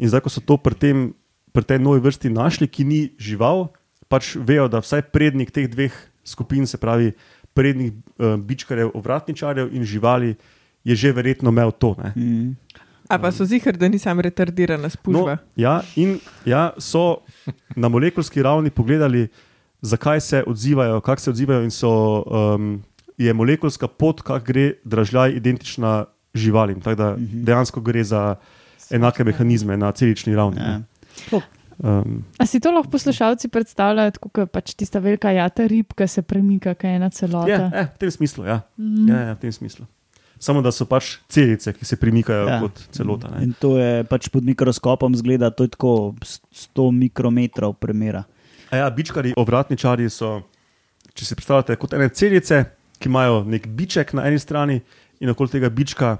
In 0.00 0.08
zdaj, 0.08 0.24
ko 0.24 0.32
so 0.32 0.42
to 0.42 0.56
pri, 0.56 0.74
tem, 0.74 1.10
pri 1.52 1.66
tej 1.66 1.78
novi 1.82 2.02
vrsti 2.02 2.32
našli, 2.32 2.68
ki 2.68 2.86
ni 2.88 3.00
žival, 3.20 3.68
pač 4.10 4.34
vejo, 4.34 4.66
da 4.70 4.82
vsaj 4.82 5.10
prednik 5.12 5.52
teh 5.54 5.68
dveh 5.70 5.94
skupin, 6.26 6.66
se 6.66 6.80
pravi 6.80 7.12
prednik 7.54 7.94
uh, 8.18 8.34
bičkarjev, 8.40 8.94
ovratničarjev 8.96 9.70
in 9.74 9.84
živali, 9.84 10.34
je 10.84 10.96
že 10.96 11.12
verjetno 11.12 11.52
imel 11.52 11.70
to. 11.72 11.94
Ne. 11.98 12.12
Mm. 12.16 12.50
A 13.10 13.18
pa 13.18 13.32
so 13.32 13.44
zihar, 13.44 13.74
da 13.74 13.88
nisem 13.88 14.20
retardirana 14.20 14.88
spužva. 14.88 15.32
No, 15.32 15.38
ja, 15.56 15.80
in 15.96 16.20
ja, 16.44 16.70
so 16.78 17.16
na 17.76 17.88
molekulski 17.88 18.42
ravni 18.42 18.70
pogledali, 18.70 19.28
zakaj 19.82 20.20
se 20.20 20.44
odzivajo, 20.46 21.00
kako 21.00 21.20
se 21.20 21.30
odzivajo, 21.30 21.62
in 21.62 21.70
so, 21.70 21.90
um, 22.22 22.82
je 23.18 23.32
molekulska 23.32 23.88
pot, 23.88 24.22
kako 24.22 24.44
gre 24.44 24.72
dražljaj, 24.84 25.32
identična 25.32 26.04
živalim. 26.34 26.80
Tako 26.80 26.94
da 26.94 27.10
Mhm. 27.12 27.44
dejansko 27.44 27.80
gre 27.80 28.04
za 28.04 28.36
enake 28.90 29.24
mehanizme 29.24 29.76
na 29.76 29.92
celični 29.92 30.34
ravni. 30.34 30.60
Ja. 30.60 30.80
Um, 31.78 32.24
A 32.38 32.46
si 32.46 32.60
to 32.60 32.70
lahko 32.70 32.90
poslušalci 32.90 33.48
predstavljajo, 33.48 34.12
kot 34.20 34.38
je 34.38 34.46
pač 34.46 34.74
tista 34.74 34.98
velika 34.98 35.30
jata 35.30 35.64
rib, 35.66 35.92
ki 35.92 36.06
se 36.06 36.22
premika, 36.22 36.74
ki 36.74 36.86
je 36.86 36.96
ena 36.96 37.08
celota? 37.10 37.48
ja, 37.48 37.70
eh, 37.74 37.88
v 37.94 37.98
tem 37.98 38.10
smislu. 38.10 38.44
Ja. 38.44 38.60
Mm. 38.76 39.08
Ja, 39.08 39.20
ja, 39.20 39.32
v 39.32 39.38
tem 39.38 39.52
smislu. 39.52 39.86
Samo 40.40 40.62
da 40.62 40.70
so 40.70 40.86
pač 40.86 41.18
celice, 41.28 41.72
ki 41.72 41.84
se 41.84 41.96
premikajo 41.96 42.46
Ja. 42.46 42.54
ja. 42.54 42.60
kot 42.60 42.80
celota. 42.90 43.28
Ne. 43.28 43.42
In 43.42 43.52
to 43.52 43.74
je 43.76 44.04
pač 44.04 44.28
pod 44.28 44.40
mikroskopom 44.42 45.12
zgleda, 45.14 45.50
to 45.50 45.62
je 45.62 45.68
tako 45.70 46.14
100 46.16 46.86
mikrometrov 46.92 47.74
premjera. 47.74 48.24
A 48.70 48.76
Ja, 48.76 48.88
bičkari, 48.88 49.34
ovratničari 49.36 50.08
so, 50.08 50.40
če 51.12 51.24
si 51.24 51.34
predstavljate, 51.34 51.76
kot 51.76 51.92
ene 51.92 52.08
celice, 52.08 52.64
ki 52.96 53.08
imajo 53.08 53.44
nek 53.44 53.68
biček 53.68 54.12
na 54.12 54.24
eni 54.24 54.38
strani 54.38 54.80
in 55.18 55.28
okoli 55.28 55.48
tega 55.50 55.68
bička 55.68 56.16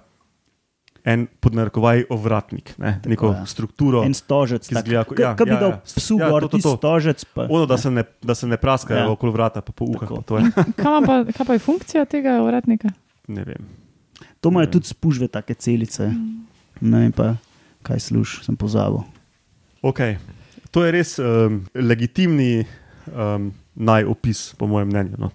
en 1.02 1.24
podnarekovaj 1.40 2.04
ovratnik, 2.10 2.74
ne, 2.76 3.00
neko 3.06 3.30
ja. 3.32 3.46
strukturo. 3.46 4.02
En 4.04 4.12
stožec, 4.12 4.60
ki 4.62 4.74
tak, 4.74 4.84
izgleda 4.84 5.04
kot- 5.06 5.18
ja, 5.18 5.32
ja, 5.32 5.56
dal 5.56 5.70
ja. 5.70 5.80
psu 5.86 6.18
Ja, 6.18 6.28
gor, 6.28 6.42
to, 6.42 6.48
to, 6.50 6.58
to. 6.60 6.76
stožec? 6.76 7.24
Pa, 7.26 7.46
Ono, 7.46 7.64
da, 7.64 7.78
se 7.78 7.88
ne, 7.90 8.04
da 8.20 8.34
se 8.34 8.44
ne 8.44 8.58
praskajo 8.58 8.98
Ja. 8.98 9.04
ja. 9.04 9.10
okoli 9.10 9.32
vrata, 9.32 9.62
pa 9.62 9.72
po. 9.72 9.88
Tako. 9.94 10.20
Je, 10.36 10.52
Kaj, 10.76 11.00
pa, 11.00 11.24
kaj 11.26 11.44
pa 11.46 11.52
je 11.54 11.58
funkcija 11.60 12.04
tega 12.04 12.42
uradnika? 12.42 12.92
ne 13.28 13.44
vem. 13.44 13.64
To 14.40 14.48
imajo 14.48 14.64
Ja. 14.66 14.70
tudi 14.70 14.86
spužve, 14.86 15.28
take 15.28 15.54
celice. 15.54 16.12
Ne 16.80 16.98
vem 16.98 17.12
pa, 17.12 17.36
kaj 17.82 18.00
sluš, 18.00 18.40
sem 18.44 18.56
pozabil. 18.56 19.02
Okay. 19.82 20.16
To 20.70 20.84
je 20.84 20.92
res 20.92 21.18
um, 21.18 21.66
legitimni 21.74 22.64
um, 23.10 23.50
najopis, 23.74 24.54
po 24.54 24.66
mojem 24.66 24.88
mnenju. 24.88 25.16
No. 25.18 25.30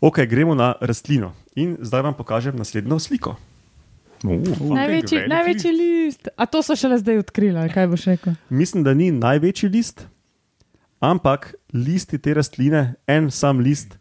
Ok, 0.00 0.24
gremo 0.26 0.54
na 0.54 0.74
rastlino. 0.80 1.32
In 1.54 1.76
zdaj 1.80 2.02
vam 2.02 2.14
pokažem 2.14 2.56
naslednjo 2.56 2.98
sliko. 2.98 3.36
Uh, 4.24 4.38
Največji, 4.70 5.26
največji 5.28 5.70
list. 5.72 6.28
A 6.36 6.46
to 6.46 6.62
so 6.62 6.76
šele 6.78 6.98
zdaj 6.98 7.18
odkrili, 7.18 7.58
kaj 7.74 7.86
boš 7.90 8.04
rekel? 8.06 8.34
Mislim, 8.48 8.84
da 8.86 8.94
ni 8.94 9.10
največji 9.10 9.68
list, 9.68 10.06
ampak 11.00 11.54
listi 11.74 12.18
te 12.18 12.34
rastline, 12.34 12.94
en 13.06 13.30
sam 13.30 13.58
list, 13.58 13.98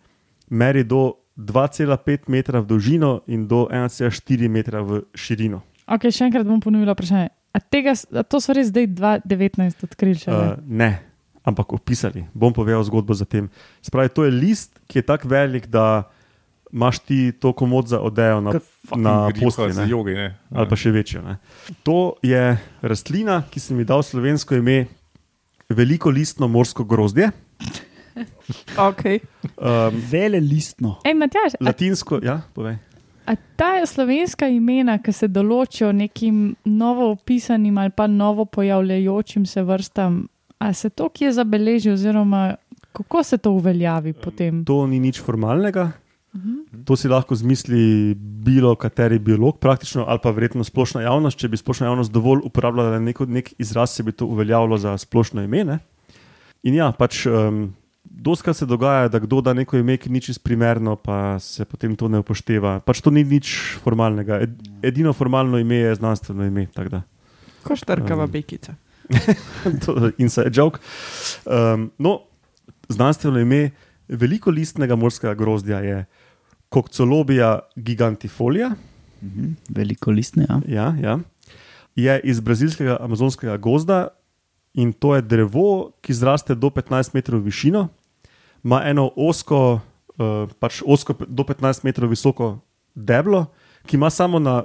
meri 0.50 0.84
do 0.84 1.18
2,5 1.42 2.30
metra 2.30 2.62
v 2.62 2.70
dolžino 2.70 3.12
in 3.28 3.48
do 3.48 3.66
1,4 3.72 4.50
metra 4.50 4.86
v 4.86 5.04
širino. 5.18 5.62
Ok, 5.90 6.08
še 6.14 6.30
enkrat 6.30 6.46
bom 6.48 6.62
ponovila 6.62 6.94
vprašanje. 6.96 7.34
A, 7.52 7.60
tega, 7.60 7.98
a 8.16 8.24
to 8.24 8.40
so 8.40 8.56
res 8.56 8.70
zdaj 8.72 8.88
2019 8.96 9.84
odkrili? 9.84 10.16
Uh, 10.30 10.56
ne, 10.64 11.02
ampak 11.44 11.74
opisali. 11.76 12.24
Bom 12.32 12.56
povedal 12.56 12.80
zgodbo 12.88 13.12
za 13.18 13.28
tem. 13.28 13.52
Spravi, 13.84 14.14
to 14.14 14.24
je 14.24 14.32
list, 14.32 14.80
ki 14.88 15.02
je 15.02 15.08
tako 15.10 15.28
velik, 15.34 15.68
da 15.68 16.08
imaš 16.72 17.00
ti 17.04 17.32
to 17.36 17.52
komod 17.54 17.88
za 17.92 18.00
odejo 18.00 18.42
na, 18.42 18.52
na 18.96 19.30
postelji. 19.36 19.74
za 19.74 19.84
ne. 19.84 19.90
jogi. 19.90 20.14
Ne? 20.16 20.38
ali 20.56 20.70
pa 20.70 20.76
še 20.80 20.92
večjo. 20.96 21.22
Ne. 21.22 21.38
To 21.84 22.16
je 22.24 22.56
rastlina, 22.82 23.44
ki 23.52 23.60
sem 23.60 23.80
ji 23.84 23.86
dal 23.92 24.04
slovensko 24.04 24.56
ime 24.56 24.86
veliko 25.68 26.10
listno 26.10 26.48
morsko 26.48 26.88
grozdje. 26.88 27.32
Okay. 28.92 29.20
Um, 29.58 30.02
Vele 30.12 30.40
listno. 30.40 30.98
Ej, 31.06 31.14
Matjaž, 31.14 31.56
a, 31.60 31.66
latinsko, 31.66 32.20
ja, 32.24 32.42
povej. 32.54 32.78
a 33.26 33.36
ta 33.56 33.86
slovenska 33.86 34.48
imena, 34.48 34.98
ki 35.00 35.14
se 35.14 35.28
določijo 35.28 35.92
nekim 35.92 36.56
novo 36.66 37.12
opisanim 37.12 37.78
ali 37.78 37.90
pa 37.90 38.08
novo 38.08 38.46
pojavljajočim 38.46 39.46
se 39.46 39.64
vrstam, 39.64 40.28
a 40.60 40.74
se 40.74 40.90
to 40.90 41.10
kje 41.10 41.32
zabeleži, 41.32 41.92
oziroma 41.92 42.56
kako 42.92 43.24
se 43.24 43.38
to 43.38 43.52
uveljavi 43.52 44.14
potem? 44.14 44.66
To 44.66 44.88
ni 44.88 45.00
nič 45.00 45.22
formalnega. 45.22 45.92
Mhm. 46.36 46.84
To 46.86 46.96
si 46.96 47.08
lahko 47.12 47.36
zmisli 47.36 48.16
bilo 48.16 48.76
kateri 48.76 49.20
biolog, 49.20 49.60
praktično 49.60 50.06
ali 50.08 50.20
pa 50.24 50.32
verjetno 50.32 50.64
splošna 50.64 51.02
javnost. 51.02 51.40
Če 51.40 51.50
bi 51.52 51.58
splošna 51.58 51.88
javnost 51.88 52.12
dovolj 52.12 52.46
uporabljala 52.48 53.00
neko, 53.00 53.26
nek 53.26 53.54
izraz, 53.60 53.92
se 53.92 54.04
bi 54.04 54.12
to 54.12 54.26
uveljavilo 54.26 54.78
za 54.78 54.98
splošno 54.98 55.44
ime. 55.44 55.64
Ne? 55.64 55.80
In 56.64 56.76
ja, 56.76 56.92
pač 56.92 57.26
um, 57.26 57.74
doskrat 58.04 58.58
se 58.58 58.66
dogaja, 58.66 59.08
da 59.08 59.20
kdo 59.20 59.42
da 59.42 59.54
neko 59.54 59.78
ime, 59.78 59.98
ki 59.98 60.10
ni 60.10 60.22
čisto 60.22 60.44
primerno, 60.44 60.96
pa 60.96 61.40
se 61.40 61.66
potem 61.66 61.96
to 61.96 62.08
ne 62.08 62.20
upošteva. 62.20 62.80
Pač 62.86 63.02
to 63.02 63.12
ni 63.12 63.24
nič 63.24 63.78
formalnega. 63.84 64.42
Ed, 64.42 64.58
edino 64.84 65.14
formalno 65.14 65.60
ime 65.62 65.76
je 65.76 65.96
znanstveno 65.96 66.46
ime. 66.46 66.68
Koštrkava 67.64 68.26
Um. 68.26 68.32
bekica. 68.32 68.76
inside 70.24 70.52
joke. 70.54 70.80
Um, 71.46 71.92
no, 71.98 72.22
znanstveno 72.90 73.40
ime 73.40 73.72
veliko 74.08 74.52
listnega 74.52 74.96
morskega 74.96 75.34
grozdja 75.34 75.80
je 75.80 76.06
Kokcolobija 76.70 77.60
gigantifolia. 77.76 78.72
Mhm. 79.22 79.54
Veliko 79.70 80.12
listne, 80.12 80.46
ja. 80.50 80.62
Ja, 80.68 80.96
ja. 81.02 81.20
Je 81.96 82.20
iz 82.24 82.40
brazilskega 82.40 82.98
amazonskega 83.00 83.58
gozda 83.58 84.08
in 84.74 84.94
to 84.94 85.16
je 85.16 85.22
drevo, 85.22 85.92
ki 86.02 86.14
zraste 86.14 86.56
do 86.56 86.70
15 86.70 87.14
metrov 87.14 87.42
višino, 87.44 87.88
ima 88.64 88.82
eno 88.86 89.10
osko, 89.16 89.80
uh, 90.18 90.50
pač 90.60 90.82
osko 90.86 91.16
do 91.28 91.44
15 91.44 91.84
metrov 91.84 92.10
visoko 92.10 92.60
deblo, 92.96 93.46
ki 93.86 93.98
ima 93.98 94.10
samo 94.10 94.40
na 94.40 94.64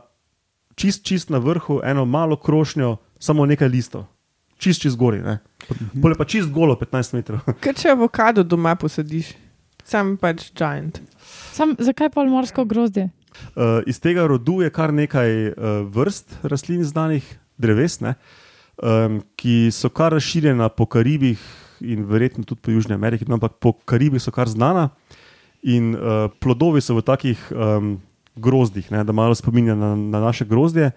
čist, 0.74 1.04
čist 1.04 1.30
na 1.30 1.38
vrhu 1.38 1.80
eno 1.84 2.04
malo 2.04 2.36
krošnjo, 2.36 2.96
samo 3.18 3.46
nekaj 3.46 3.68
listov, 3.68 4.06
čist 4.58 4.82
čist 4.82 4.96
gori. 4.96 5.20
ne. 5.20 5.38
Pole 6.02 6.14
pa 6.14 6.24
čist 6.24 6.50
golo 6.52 6.76
15 6.76 7.14
metrov. 7.14 7.40
Ker 7.64 7.74
če 7.74 7.94
avokado 7.96 8.44
doma 8.44 8.76
posadiš, 8.76 9.34
sam 9.84 10.16
pač 10.20 10.52
giant. 10.54 11.00
Sam, 11.52 11.74
zakaj 11.78 12.12
pa 12.14 12.24
morsko 12.24 12.64
grozdje? 12.64 13.10
Uh, 13.56 13.82
iz 13.86 14.00
tega 14.00 14.24
rodu 14.26 14.62
je 14.62 14.70
kar 14.72 14.92
nekaj 14.92 15.32
uh, 15.48 15.80
vrst 15.92 16.38
rastlin 16.44 16.84
znanih, 16.84 17.24
dreves, 17.60 18.00
ne, 18.00 18.14
um, 18.82 19.20
ki 19.36 19.68
so 19.72 19.90
kar 19.92 20.12
razširjena 20.16 20.68
po 20.68 20.86
Karibih 20.86 21.40
in 21.80 22.06
verjetno 22.08 22.44
tudi 22.44 22.60
po 22.60 22.72
Južni 22.72 22.94
Ameriki, 22.96 23.26
no, 23.28 23.36
ampak 23.36 23.58
po 23.60 23.72
Karibih 23.72 24.22
so 24.22 24.32
kar 24.32 24.48
znana. 24.48 24.90
In 25.66 25.94
uh, 25.94 26.28
plodovi 26.40 26.80
so 26.80 26.96
v 26.96 27.04
takih 27.04 27.40
um, 27.50 27.96
grozdih, 28.36 28.90
ne, 28.92 29.02
da 29.04 29.12
malo 29.12 29.34
spominja 29.34 29.74
na, 29.74 29.96
na 29.96 30.20
naše 30.20 30.44
grozdje. 30.44 30.92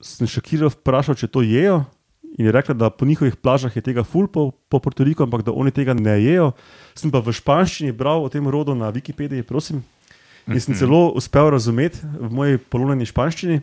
Sem 0.00 0.28
Šakirov 0.28 0.74
vprašal, 0.78 1.16
če 1.18 1.30
to 1.30 1.42
jejo. 1.46 1.84
In 2.38 2.46
je 2.46 2.52
rekla, 2.54 2.74
da 2.74 2.90
po 2.90 3.06
njihovih 3.06 3.36
plažah 3.36 3.74
je 3.76 3.82
tega 3.82 4.04
ful 4.06 4.28
po, 4.30 4.50
po 4.68 4.78
Portoriku, 4.78 5.24
ampak 5.26 5.42
da 5.42 5.52
oni 5.52 5.70
tega 5.74 5.94
ne 5.94 6.14
jejo. 6.22 6.52
Sem 6.94 7.10
pa 7.10 7.18
v 7.18 7.34
španščini 7.34 7.92
bral 7.96 8.22
o 8.22 8.30
tem 8.30 8.46
rodu 8.46 8.74
na 8.74 8.92
Wikipediji, 8.94 9.46
prosim. 9.46 9.82
In 10.48 10.60
sem 10.62 10.74
celo 10.74 11.10
uspel 11.18 11.50
razumeti 11.52 12.00
v 12.02 12.30
moji 12.32 12.58
polonjeni 12.58 13.06
španščini, 13.06 13.60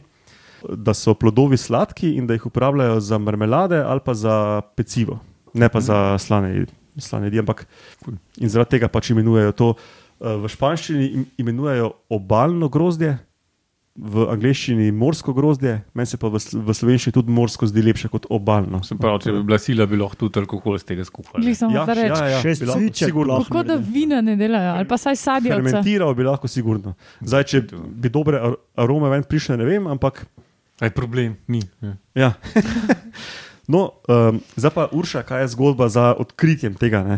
da 0.70 0.94
so 0.94 1.14
plodovi 1.14 1.58
sladki 1.58 2.16
in 2.16 2.28
da 2.28 2.34
jih 2.34 2.46
uporabljajo 2.46 3.00
za 3.00 3.18
marmelade 3.18 3.78
ali 3.78 4.00
pa 4.00 4.14
za 4.14 4.36
pecivo, 4.76 5.20
ne 5.54 5.70
pa 5.70 5.80
za 5.80 6.18
slane, 6.18 6.66
slane 6.98 7.26
jedi. 7.26 7.40
Ampak 7.40 7.68
in 8.38 8.50
zaradi 8.50 8.70
tega 8.72 8.88
pač 8.88 9.10
imenujejo 9.10 9.52
to. 9.54 9.74
eh, 10.20 10.36
V 10.36 10.48
španščini 10.48 11.06
im- 11.08 11.26
imenujejo 11.38 11.92
obaljno 12.10 12.70
grozdje, 12.70 13.18
v 13.96 14.28
angleščini 14.30 14.92
morsko 14.92 15.34
grozdje, 15.34 15.82
meni 15.94 16.06
se 16.06 16.18
pa 16.18 16.28
v, 16.28 16.38
v 16.38 16.70
slovenščini 16.70 17.14
tudi 17.14 17.32
morsko 17.32 17.66
zdi 17.66 17.82
lepše 17.82 18.08
kot 18.08 18.28
obaljno. 18.30 18.84
Se 18.84 18.94
pravi, 18.96 19.20
če 19.20 19.32
bi 19.32 19.42
bila 19.44 19.58
sila, 19.58 19.86
bi 19.86 19.98
lahko 19.98 20.16
tudi 20.16 20.38
alkohol 20.38 20.78
z 20.78 20.86
tega 20.86 21.02
skuhali. 21.02 21.42
Glih 21.42 21.58
sem 21.58 21.70
Ja, 21.70 21.82
ja, 21.82 21.94
reči. 21.96 22.14
ja, 22.16 22.28
ja, 22.28 22.42
Šest 22.42 22.62
cviček. 22.64 23.10
Kako 23.10 23.64
da 23.64 23.76
vina 23.76 24.22
ne 24.22 24.36
delajo, 24.36 24.76
ali 24.76 24.86
pa 24.86 24.98
saj 24.98 25.16
sadjevca. 25.16 25.58
Fermentiral 25.64 26.14
bi 26.14 26.24
lahko 26.24 26.46
sigurno. 26.48 26.94
Zdaj, 27.22 27.44
če 27.46 27.58
bi 27.92 28.10
dobre 28.12 28.38
ar- 28.40 28.56
arome 28.78 29.10
ven 29.10 29.24
prišle, 29.24 29.58
ne 29.58 29.66
vem, 29.66 29.88
ampak 29.88 30.28
Aj 30.78 30.90
problem, 30.90 31.38
ni. 31.48 31.62
Ja. 31.82 31.94
Ja. 32.14 32.30
no, 33.74 33.98
um, 34.06 34.38
zdaj 34.54 34.72
pa 34.72 34.84
Urša, 34.88 35.24
kaj 35.24 35.42
je 35.42 35.48
zgodba 35.50 35.90
za 35.90 36.14
odkritjem 36.14 36.74
tega? 36.74 37.02
Ne? 37.04 37.18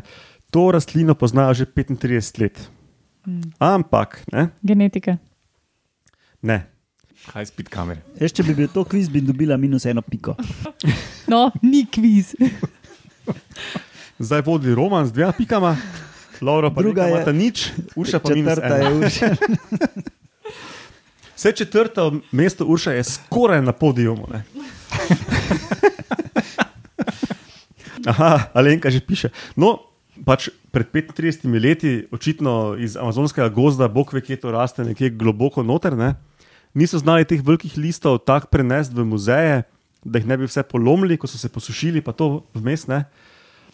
To 0.49 0.71
rastlino 0.71 1.13
poznajo 1.13 1.53
že 1.53 1.65
35 1.65 1.99
let. 2.39 2.55
Ampak, 3.59 4.23
ne, 4.31 4.49
Genetika. 4.59 5.17
ne. 6.41 6.65
High 7.29 7.45
speed 7.45 7.67
kamere. 7.67 7.99
Jaz, 8.15 8.31
če 8.31 8.41
bi 8.41 8.55
bil 8.55 8.67
to 8.67 8.81
kviz, 8.81 9.05
bi 9.05 9.19
dobila 9.19 9.57
minus 9.57 9.83
eno 9.85 10.01
piko. 10.01 10.33
No, 11.27 11.51
ni 11.61 11.83
kviz. 11.85 12.31
zdaj 14.19 14.41
vodi 14.41 14.73
roman 14.73 15.05
z 15.05 15.11
dvema 15.11 15.31
pikama, 15.31 15.75
Laura 16.41 16.71
pa 16.71 16.81
Druga 16.81 17.03
druga 17.03 17.19
je- 17.19 17.27
je 17.27 17.33
nič, 17.35 17.57
Urša 17.93 18.19
pa 18.19 18.29
minus 18.31 18.55
Četrta 18.55 18.75
je 18.77 18.93
Urša. 18.95 19.29
Vse 21.39 21.51
četrto 21.51 22.19
mesto 22.31 22.65
Urša 22.65 22.91
je 22.91 23.03
skoraj 23.03 23.61
na 23.61 23.71
podiju. 23.71 24.17
Aha, 28.11 28.51
Alenka 28.53 28.91
že 28.91 28.99
piše. 28.99 29.29
No, 29.55 29.79
pač 30.25 30.49
pred 30.75 30.91
35 30.91 31.47
leti, 31.63 32.07
očitno 32.11 32.75
iz 32.75 32.99
amazonskega 32.99 33.47
gozda, 33.55 33.87
bog 33.87 34.11
ve, 34.13 34.19
kje 34.21 34.35
to 34.43 34.51
raste, 34.51 34.83
nekje 34.83 35.15
globoko 35.15 35.63
noter, 35.63 35.95
ne? 35.95 36.15
niso 36.75 36.99
znali 36.99 37.23
teh 37.23 37.39
velikih 37.39 37.77
listov 37.79 38.19
tako 38.27 38.51
prenesti 38.51 38.99
v 38.99 39.07
muzeje, 39.07 39.63
da 40.03 40.19
jih 40.19 40.27
ne 40.27 40.37
bi 40.37 40.43
vse 40.43 40.67
polomili, 40.67 41.15
ko 41.15 41.27
so 41.27 41.39
se 41.39 41.47
posušili, 41.47 42.03
pa 42.03 42.11
to 42.11 42.43
vmes. 42.51 42.87
Ne? 42.91 43.05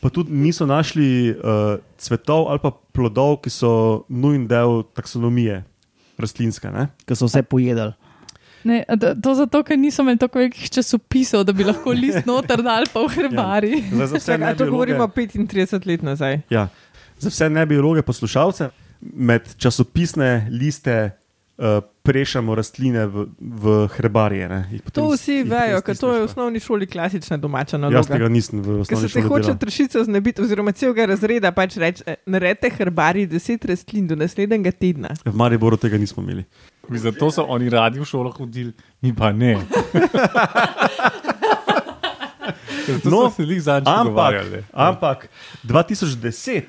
Pa 0.06 0.14
tudi 0.14 0.30
niso 0.30 0.70
našli 0.70 1.34
uh, 1.34 1.82
cvetov 1.98 2.46
ali 2.46 2.62
pa 2.62 2.78
plodov, 2.94 3.42
ki 3.42 3.50
so 3.50 4.06
nujen 4.06 4.46
del 4.46 4.86
taksonomije 4.94 5.66
rastlinske. 6.20 6.72
Ne? 6.72 6.88
Ki 7.06 7.16
so 7.16 7.28
vse 7.28 7.44
pojedali. 7.44 7.94
Ne, 8.66 8.80
to, 8.98 9.12
to 9.22 9.34
zato, 9.38 9.60
ker 9.62 9.78
niso 9.78 10.02
imeli 10.02 10.18
tako 10.18 10.40
velikih 10.42 10.70
časopisov, 10.74 11.44
da 11.46 11.54
bi 11.54 11.64
lahko 11.64 11.94
list 11.94 12.26
noter 12.26 12.64
dal 12.66 12.88
pa 12.90 13.04
v 13.04 13.12
herbari. 13.18 13.84
Zdaj, 13.92 14.08
za 14.08 14.18
vse 14.18 14.32
Čakaj, 14.32 14.56
to 14.58 14.66
nebiologe- 14.66 14.72
govorimo 14.72 15.06
35 15.08 15.86
let 15.86 16.02
nazaj. 16.02 16.40
Ja, 16.50 16.64
za 17.22 17.30
vse 17.30 17.50
nebiologe 17.50 18.02
poslušalce, 18.02 18.72
med 19.02 19.54
časopisne 19.62 20.48
liste 20.50 21.12
prešamo 22.02 22.52
rastline 22.52 23.06
v, 23.06 23.26
v 23.40 23.64
herbarije. 23.90 24.50
ne. 24.50 24.80
To 24.92 25.10
vsi 25.10 25.44
vejo, 25.44 25.80
ker 25.80 25.96
to 25.96 26.08
je 26.08 26.14
v 26.14 26.16
stisneš, 26.18 26.26
osnovni 26.28 26.60
šoli 26.60 26.86
klasična 26.86 27.38
domača 27.38 27.78
pa- 27.78 27.88
Jaz 27.90 28.08
tega 28.08 28.20
naloga. 28.20 28.30
nisem 28.30 28.60
v 28.60 28.66
Ker 28.66 28.82
osnovni 28.82 29.02
se 29.02 29.14
te 29.14 29.22
šoli. 29.22 29.30
hoče 29.30 29.56
tršice 29.56 30.04
znebiti, 30.04 30.42
oziroma 30.42 30.72
celega 30.74 31.06
razreda 31.06 31.52
pač 31.52 31.78
reči, 31.78 32.04
eh, 32.06 32.16
naredite 32.26 32.70
herbari 32.70 33.26
10 33.26 33.66
rastlin 33.66 34.08
do 34.08 34.16
naslednjega 34.16 34.72
tedna. 34.74 35.10
V 35.24 35.34
Mariboru 35.34 35.78
tega 35.78 35.98
nismo 35.98 36.20
imeli. 36.22 36.44
Zato 36.92 37.32
so 37.32 37.44
oni 37.44 37.70
radi 37.70 38.00
v 38.00 38.06
šolo 38.06 38.32
hodili, 38.32 38.74
mi 39.02 39.12
pa 39.12 39.32
ne. 39.32 39.56
Zato 42.86 43.10
No, 43.10 43.32
no, 43.32 43.32
Ampak, 43.88 44.34
ampak 44.72 45.30
2010, 45.64 46.64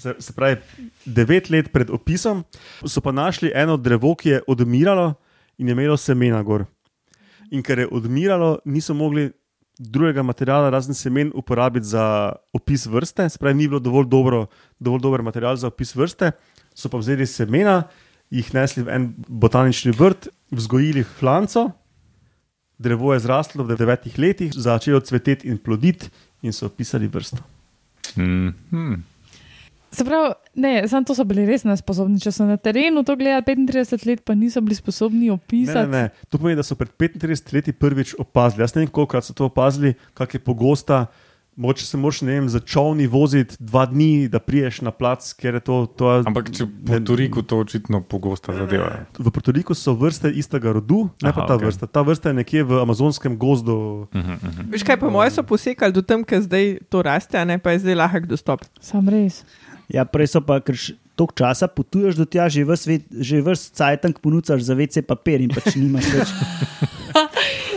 se, 0.00 0.14
se 0.18 0.32
pravi 0.32 0.56
9 1.06 1.50
let 1.50 1.72
pred 1.72 1.90
opisom, 1.90 2.44
so 2.86 3.00
pa 3.00 3.12
našli 3.12 3.52
eno 3.54 3.76
drevo, 3.76 4.14
ki 4.14 4.28
je 4.28 4.42
odmiralo 4.48 5.14
in 5.58 5.68
je 5.68 5.76
imelo 5.76 5.96
semena 5.96 6.42
gor. 6.42 6.64
In 7.50 7.62
ker 7.62 7.78
je 7.78 7.88
odmiralo, 7.90 8.58
niso 8.64 8.94
mogli 8.94 9.30
drugega 9.80 10.22
materiala, 10.22 10.70
razen 10.70 10.94
semen, 10.94 11.32
uporabiti 11.34 11.86
za 11.86 12.32
opis 12.52 12.86
vrste, 12.86 13.28
se 13.28 13.38
pravi, 13.38 13.56
ni 13.56 13.68
bilo 13.68 13.80
dovolj, 13.80 14.06
dobro, 14.08 14.46
dovolj 14.78 15.00
dober 15.00 15.22
material 15.22 15.56
za 15.56 15.68
opis 15.68 15.94
vrste, 15.96 16.32
so 16.74 16.88
pa 16.92 17.00
vzeli 17.00 17.26
semena, 17.26 17.82
jih 18.30 18.52
nesli 18.54 18.84
v 18.84 18.92
en 18.94 19.06
botanični 19.28 19.92
vrt, 19.96 20.28
vzgojili 20.52 21.04
flanco, 21.04 21.70
drevo 22.78 23.14
je 23.14 23.24
zraslo 23.24 23.64
v 23.64 23.76
devetih 23.76 24.18
letih, 24.18 24.52
začelo 24.54 25.00
cveteti 25.00 25.48
in 25.48 25.58
ploditi, 25.58 26.10
in 26.42 26.52
so 26.52 26.66
opisali 26.66 27.08
vrsto. 27.08 27.40
Hmm. 28.14 28.54
Hmm. 28.70 29.02
Se 29.90 30.04
pravi, 30.04 30.34
ne, 30.54 30.88
samo 30.88 31.04
to 31.04 31.14
so 31.14 31.24
bili 31.26 31.46
res 31.46 31.64
nesposobni. 31.66 32.20
Če 32.22 32.32
so 32.32 32.46
na 32.46 32.56
terenu 32.56 33.02
to 33.06 33.16
gledali 33.18 33.42
35 33.66 34.06
let, 34.06 34.22
pa 34.24 34.36
niso 34.38 34.62
bili 34.62 34.78
sposobni 34.78 35.26
Ne, 35.26 35.26
ne, 35.26 35.32
opisati. 35.32 35.90
ne. 35.90 36.04
To 36.30 36.38
pomeni, 36.38 36.56
da 36.56 36.62
so 36.62 36.78
pred 36.78 36.92
35 36.94 37.54
leti 37.54 37.72
prvič 37.72 38.14
opazili. 38.18 38.62
Jaz 38.62 38.74
ne 38.74 38.84
vem, 38.84 38.88
koliko 38.90 39.20
so 39.20 39.34
to 39.34 39.50
opazili, 39.50 39.94
kak 40.14 40.34
je 40.34 40.40
pogosta. 40.40 41.06
Moče 41.56 41.84
se 41.86 41.98
ne 41.98 42.32
vem, 42.32 42.48
za 42.48 42.60
čovni 42.60 43.06
voziti 43.06 43.56
dva 43.58 43.86
dni, 43.86 44.28
da 44.28 44.38
priješ 44.38 44.80
na 44.80 44.90
plac, 44.90 45.32
ker 45.32 45.54
je 45.54 45.60
to. 45.60 45.86
to 45.86 46.22
Ampak 46.26 46.50
če 46.56 46.64
po 46.86 47.00
Turiku 47.00 47.42
to 47.42 47.58
očitno 47.58 48.00
pogosta 48.00 48.54
zadeva. 48.54 49.04
V 49.18 49.30
Portoriku 49.30 49.74
so 49.74 49.92
vrste 49.92 50.30
istega 50.30 50.72
rodu, 50.72 51.10
ne 51.20 51.32
pa 51.34 51.42
Aha, 51.42 51.46
ta 51.48 51.54
okej. 51.58 51.66
vrsta. 51.66 51.86
Ta 51.86 52.00
vrsta 52.06 52.30
je 52.30 52.34
nekje 52.34 52.64
v 52.64 52.80
amazonskem 52.80 53.36
gozdu. 53.36 53.72
Uh 53.74 54.08
-huh, 54.14 54.34
uh 54.34 54.40
-huh. 54.40 54.70
Veš 54.72 54.82
kaj, 54.82 54.96
po 54.96 55.10
mojem 55.10 55.30
so 55.30 55.42
posekali 55.42 55.92
do 55.92 56.02
tam, 56.02 56.24
ker 56.24 56.40
zdaj 56.40 56.78
to 56.88 57.02
raste, 57.02 57.38
a 57.38 57.44
ne 57.44 57.58
pa 57.58 57.70
je 57.70 57.78
zdaj 57.78 57.94
lahek 57.94 58.26
dostop. 58.26 58.64
Sam 58.80 59.08
res. 59.08 59.44
Ja, 59.90 60.06
prej 60.06 60.30
so 60.30 60.40
pa, 60.40 60.60
ker 60.62 60.78
toliko 61.14 61.34
časa 61.36 61.66
potuješ 61.66 62.14
do 62.14 62.24
tja, 62.24 62.46
že 62.46 62.62
ves, 62.62 62.86
svet- 62.86 63.10
že 63.10 63.42
ves 63.42 63.68
cajtank 63.70 64.22
ponucaš 64.22 64.62
za 64.62 64.74
vece 64.74 65.02
papir 65.02 65.42
in 65.42 65.50
pač 65.50 65.74
nimaš 65.76 66.06
več. 66.08 66.30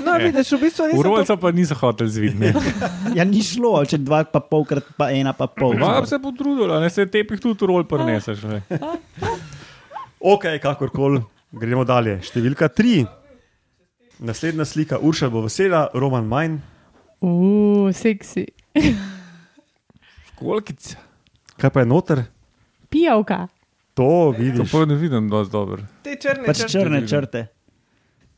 No, 0.03 0.19
Je. 0.19 0.29
vidiš, 0.29 0.51
v 0.51 0.59
bistvu 0.61 0.83
V 0.83 0.99
niso 0.99 1.23
to 1.25 1.35
pa 1.39 1.49
niso 1.49 1.73
hoteli 1.73 2.11
zvideti. 2.11 2.51
Ja, 3.17 3.23
ni 3.23 3.39
šlo, 3.39 3.81
če 3.81 3.97
dva 3.97 4.21
pa 4.27 4.37
polkrat, 4.37 4.83
pa 4.93 5.09
ena 5.09 5.31
pa 5.31 5.47
pol. 5.47 5.73
Bi 5.73 6.05
se 6.05 6.19
potrudila, 6.19 6.77
ne 6.77 6.91
se 6.91 7.07
tepih 7.07 7.39
tudi 7.39 7.55
v 7.57 7.69
rol 7.71 7.83
preneseš. 7.83 8.43
Ok, 10.23 10.59
kakorkoli, 10.59 11.19
gremo 11.51 11.83
dalje. 11.83 12.19
Številka 12.23 12.69
tri. 12.71 13.01
Naslednja 14.23 14.63
slika, 14.63 14.99
Urša 14.99 15.27
bo 15.27 15.41
vesela, 15.43 15.87
Roman 15.91 16.23
manj. 16.23 16.59
Uf, 17.19 17.91
seksi. 17.91 18.45
Školkica. 20.31 21.02
Kaj 21.57 21.69
pa 21.69 21.79
je 21.79 21.85
noter? 21.85 22.23
Pijavka. 22.89 23.47
To 23.93 24.03
To 24.03 24.29
vidiš. 24.33 24.71
pa 24.71 24.85
ne 24.85 24.95
vidim 24.95 25.29
dosti 25.29 25.51
dobro. 25.51 25.83
te 26.01 26.15
črne 26.15 26.45
Pač 26.45 26.57
črte. 26.57 26.71
črne 26.71 27.07
črte. 27.07 27.47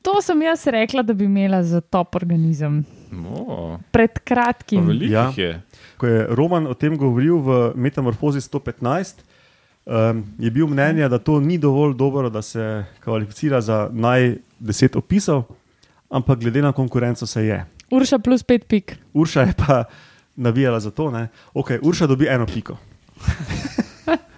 To 0.01 0.21
sem 0.21 0.41
jaz 0.41 0.67
rekla, 0.67 1.01
da 1.01 1.13
bi 1.13 1.25
imela 1.25 1.63
za 1.63 1.81
top 1.81 2.15
organizem. 2.15 2.83
No, 3.11 3.79
Pred 3.91 4.19
kratkim. 4.19 4.91
Ja. 5.01 5.33
je. 5.35 5.61
Ko 5.97 6.07
je 6.07 6.27
Roman 6.29 6.67
o 6.67 6.73
tem 6.73 6.97
govoril 6.97 7.37
v 7.37 7.49
Metamorfozi 7.75 8.39
115, 8.39 9.23
um, 9.85 10.23
je 10.37 10.51
bil 10.51 10.67
mnenja, 10.67 11.07
da 11.07 11.17
to 11.17 11.39
ni 11.39 11.57
dovolj 11.57 11.93
dobro, 11.93 12.29
da 12.29 12.41
se 12.41 12.61
kvalificira 12.99 13.61
za 13.61 13.89
naj 13.91 14.35
deset 14.59 14.95
opisov, 14.95 15.43
ampak 16.09 16.39
glede 16.39 16.61
na 16.61 16.71
konkurenco 16.71 17.25
se 17.25 17.45
je. 17.45 17.65
Urša 17.91 18.19
plus 18.19 18.43
pet 18.43 18.67
pik. 18.67 18.97
Urša 19.13 19.41
je 19.41 19.53
pa 19.57 19.83
navijala 20.35 20.79
za 20.79 20.91
to. 20.91 21.11
Ne? 21.11 21.27
Ok, 21.53 21.71
Urša 21.81 22.07
dobi 22.07 22.27
eno 22.27 22.45
piko. 22.45 22.77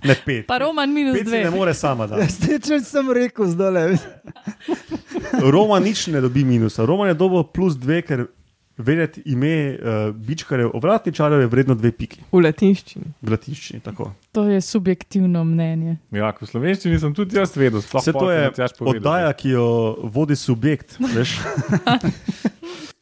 Ne 0.08 0.16
pet. 0.26 0.46
Pa 0.48 0.58
Roman 0.62 0.94
minus 0.94 1.18
Pet 1.18 1.28
si 1.28 1.34
ne 1.34 1.50
dve. 1.50 1.58
more 1.58 1.74
sama 1.74 2.08
dati. 2.08 2.60
Če 2.64 2.80
sem 2.86 3.12
rekel 3.12 3.50
zdaj, 3.52 3.98
Roman 5.52 5.84
nič 5.84 6.08
ne 6.14 6.22
dobi 6.24 6.46
minusa. 6.48 6.86
Roman 6.86 7.10
je 7.12 7.18
dobil 7.18 7.44
plus 7.44 7.76
dve, 7.76 8.02
ker 8.06 8.28
vedeti 8.78 9.24
ime 9.26 9.74
uh, 9.74 10.16
bičkarjev, 10.16 10.70
ovratničarjev 10.78 11.42
je 11.42 11.48
vredno 11.50 11.76
dve 11.76 11.92
piki. 11.92 12.22
V 12.32 12.44
latinščini. 12.46 13.10
V 13.22 13.34
latinščini 13.34 13.82
tako. 13.84 14.12
To 14.38 14.46
je 14.46 14.62
subjektivno 14.62 15.42
mnenje. 15.44 15.98
Ja, 16.14 16.30
v 16.30 16.50
slovenščini 16.50 17.00
sem 17.02 17.16
tudi 17.18 17.40
jaz 17.40 17.58
vedel. 17.58 17.82
sploh 17.82 18.06
Vse 18.06 18.14
to 18.14 18.30
je 18.32 18.70
oddaja, 18.94 19.34
ki 19.34 19.58
jo 19.58 19.68
vodi 20.14 20.38
subjekt. 20.38 21.00
veš. 21.02 21.40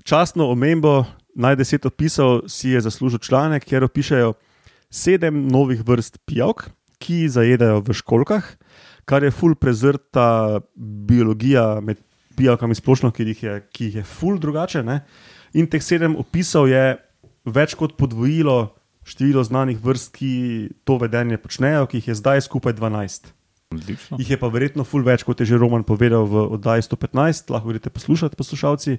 Častno 0.08 0.48
omembo 0.54 1.04
naj 1.36 1.60
deset 1.60 1.86
opisov 1.86 2.48
si 2.48 2.72
je 2.72 2.82
zaslužil 2.82 3.20
članek, 3.20 3.66
kjer 3.68 3.84
opišajo 3.84 4.34
sedem 4.96 5.46
novih 5.52 5.84
vrst 5.86 6.22
pijavk, 6.26 6.70
ki 7.04 7.26
zajedajo 7.30 7.84
v 7.84 7.96
školkah, 7.96 8.46
kar 9.06 9.24
je 9.24 9.34
ful 9.36 9.56
prezrta 9.60 10.62
biologija 10.76 11.82
med 11.84 12.00
pijavkami 12.36 12.76
splošno, 12.76 13.12
ki 13.12 13.28
jih 13.32 13.44
je, 13.44 13.56
ki 13.72 13.90
jih 13.90 14.00
je 14.02 14.06
ful 14.08 14.40
drugače. 14.40 14.84
Ne? 14.84 15.02
In 15.54 15.68
teh 15.72 15.84
sedem 15.84 16.16
opisov 16.20 16.70
je 16.72 16.96
več 17.46 17.76
kot 17.78 17.96
podvojilo 18.00 18.76
število 19.06 19.44
znanih 19.46 19.80
vrst, 19.84 20.12
ki 20.16 20.32
to 20.88 20.98
vedenje 21.02 21.38
počnejo, 21.38 21.86
ki 21.88 22.02
jih 22.02 22.12
je 22.12 22.20
zdaj 22.22 22.48
skupaj 22.48 22.74
12. 22.80 23.30
Odlično. 23.76 24.18
Jih 24.22 24.32
je 24.34 24.40
pa 24.40 24.50
verjetno 24.50 24.86
ful 24.88 25.06
več, 25.06 25.24
kot 25.28 25.42
je 25.42 25.50
že 25.50 25.60
Roman 25.62 25.84
povedal 25.86 26.26
v 26.30 26.48
oddaji 26.58 26.88
115, 26.88 27.52
lahko 27.54 27.74
greste 27.74 27.92
poslušati, 27.94 28.38
poslušalci, 28.40 28.98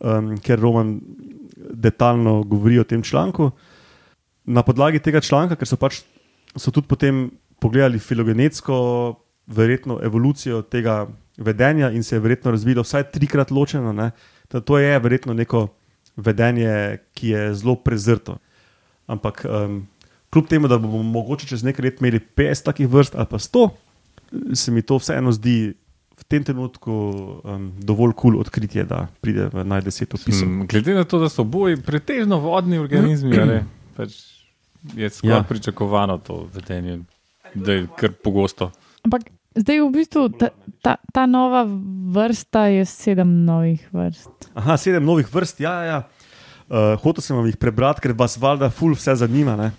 um, 0.00 0.34
ker 0.44 0.60
Roman 0.60 0.98
detaljno 1.56 2.42
govori 2.48 2.80
o 2.80 2.84
tem 2.84 3.02
članku. 3.02 3.50
Na 4.44 4.62
podlagi 4.62 4.98
tega 4.98 5.20
članka, 5.20 5.56
ker 5.56 5.68
so 5.68 5.76
pač 5.76 6.00
so 6.56 6.72
tudi 6.74 6.88
potem 6.88 7.28
pogledali 7.60 7.98
filogenetsko, 7.98 8.76
verjetno 9.50 9.98
evolucijo 10.02 10.62
tega 10.62 11.08
vedenja 11.36 11.90
in 11.90 12.02
se 12.02 12.16
je 12.16 12.20
verjetno 12.20 12.50
razvilo 12.50 12.82
vsaj 12.82 13.10
trikrat 13.12 13.50
ločeno. 13.50 13.92
ne. 13.92 14.10
To 14.48 14.78
je 14.78 14.98
verjetno 14.98 15.34
neko 15.34 15.68
vedenje, 16.16 16.98
ki 17.14 17.28
je 17.28 17.54
zelo 17.54 17.76
prezrto. 17.76 18.38
Ampak 19.06 19.44
um, 19.44 19.86
kljub 20.30 20.46
temu, 20.46 20.68
da 20.68 20.78
bomo 20.78 21.02
mogoče 21.02 21.46
čez 21.46 21.62
nekaj 21.62 21.84
let 21.84 22.00
imeli 22.00 22.20
50 22.36 22.64
takih 22.64 22.88
vrst 22.88 23.14
ali 23.14 23.26
pa 23.30 23.38
100, 23.38 23.68
se 24.54 24.70
mi 24.70 24.82
to 24.82 24.98
vseeno 24.98 25.32
zdi 25.32 25.74
v 26.20 26.24
tem 26.28 26.44
trenutku 26.44 26.92
um, 26.92 27.72
dovolj 27.80 28.12
kul 28.12 28.32
cool 28.32 28.40
odkritje, 28.40 28.84
da 28.84 29.06
pride 29.20 29.48
v 29.52 29.64
naj 29.64 29.80
deset 29.86 30.14
opisov. 30.14 30.48
Hmm, 30.48 30.66
glede 30.68 30.94
na 30.94 31.04
to, 31.04 31.18
da 31.18 31.28
so 31.28 31.42
oboji 31.42 31.80
pretežno 31.80 32.38
vodni 32.38 32.78
organizmi, 32.78 33.38
ali, 33.40 33.60
pač 33.96 34.10
je 34.96 35.10
skoraj 35.10 35.36
Ja. 35.36 35.42
pričakovano 35.42 36.18
to 36.18 36.48
vedenje, 36.54 36.98
da 37.54 37.72
je 37.72 37.86
kar 37.96 38.10
pogosto. 38.24 38.70
Ampak 39.04 39.22
zdaj 39.54 39.80
v 39.80 39.90
bistvu 39.92 40.28
ta, 40.38 40.48
ta, 40.82 40.96
ta 41.12 41.26
nova 41.26 41.64
vrsta 42.12 42.64
je 42.66 42.84
sedem 42.84 43.44
novih 43.44 43.88
vrst. 43.92 44.30
Aha, 44.54 44.76
sedem 44.76 45.04
novih 45.04 45.34
vrst, 45.34 45.60
ja, 45.60 45.72
ja. 45.72 45.84
ja. 45.84 46.02
Uh, 46.70 46.76
hotel 47.02 47.22
sem 47.22 47.36
vam 47.36 47.46
jih 47.50 47.56
prebrati, 47.58 48.00
ker 48.00 48.12
vas 48.14 48.38
valjda 48.38 48.70
ful 48.70 48.94
vse 48.94 49.14
zanima. 49.18 49.56
Ne? 49.58 49.70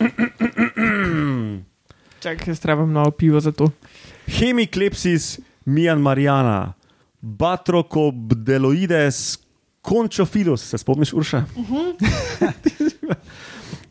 Čakaj, 2.22 2.48
jaz 2.50 2.60
trebam 2.60 2.92
novo 2.92 3.10
pivo 3.10 3.40
za 3.40 3.52
to. 3.52 3.70
Hemiklepsis 4.26 5.38
Myanmarjana, 5.64 6.72
Batrokobdeloides 7.20 9.38
Conchophilus, 9.88 10.62
se 10.70 10.78
spomniš, 10.78 11.12
Urša? 11.12 11.44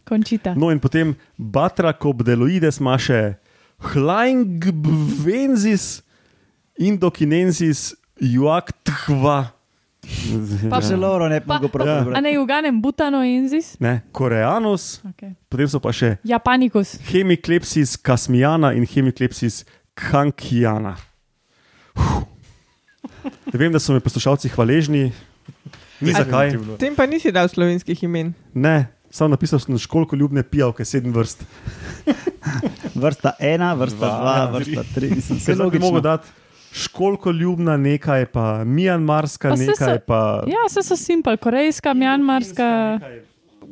Končita. 0.09 0.55
No, 0.57 0.71
in 0.71 0.79
potem 0.79 1.13
Batrokobdeloides 1.37 2.79
ima 2.81 2.97
še 2.97 3.35
Hlaingbvensis 3.93 6.01
Indokinensis 6.79 7.95
Juaktva. 8.19 9.51
Pa 10.69 10.81
Zelo 10.81 11.07
dobro, 11.07 11.29
ne 11.29 11.39
Pa- 11.41 11.59
ga 11.59 11.67
prav 11.67 11.85
Ja. 11.85 12.05
A 12.15 12.21
ne 12.21 12.39
uganem 12.39 12.81
butanoenzis? 12.81 13.77
Ne, 13.79 14.01
Koreanus, 14.11 15.01
Okay. 15.05 15.35
potem 15.49 15.67
so 15.67 15.79
pa 15.79 15.91
še 15.91 16.17
Japanikus. 16.23 16.97
Hemiklepsis 17.05 17.97
Kasmijana 17.97 18.73
in 18.73 18.85
Hemiklepsis 18.85 19.65
Kankijana. 19.93 20.95
Ne 23.53 23.55
vem, 23.55 23.71
da 23.71 23.79
so 23.79 23.93
mi 23.93 23.99
poslušalci 23.99 24.49
hvaležni, 24.49 25.11
ni 26.01 26.11
zakaj. 26.13 26.57
Tem 26.79 26.95
pa 26.95 27.05
nisi 27.05 27.31
dal 27.31 27.49
slovenskih 27.49 28.03
imen. 28.03 28.33
Ne, 28.53 28.87
sam 29.11 29.31
napisal 29.31 29.59
sem 29.59 29.77
školko 29.77 30.15
ljubne 30.15 30.43
pijavke, 30.43 30.85
sedem 30.85 31.13
vrst. 31.13 31.43
Vrsta 32.95 33.31
ena, 33.39 33.73
vrsta 33.73 33.97
Dva, 33.97 34.19
dva, 34.19 34.45
vrsta 34.51 34.83
tri. 34.95 35.09
Mislim, 35.09 35.37
Ker 35.37 35.45
se 35.45 35.55
sem 35.55 35.71
ti 35.71 35.79
mogel 35.79 35.81
logično. 35.81 36.01
dati 36.01 36.27
školko 36.71 37.31
ljubna 37.31 37.77
nekaj, 37.77 38.25
pa 38.25 38.63
Mjanmarska 38.63 39.49
Pa 39.49 39.55
nekaj, 39.55 39.95
so- 39.95 39.99
pa. 39.99 40.43
Ja, 40.47 40.65
vse 40.67 40.83
so 40.83 40.95
simpel, 40.95 41.37
korejska, 41.37 41.93
mjanmarska. 41.93 42.99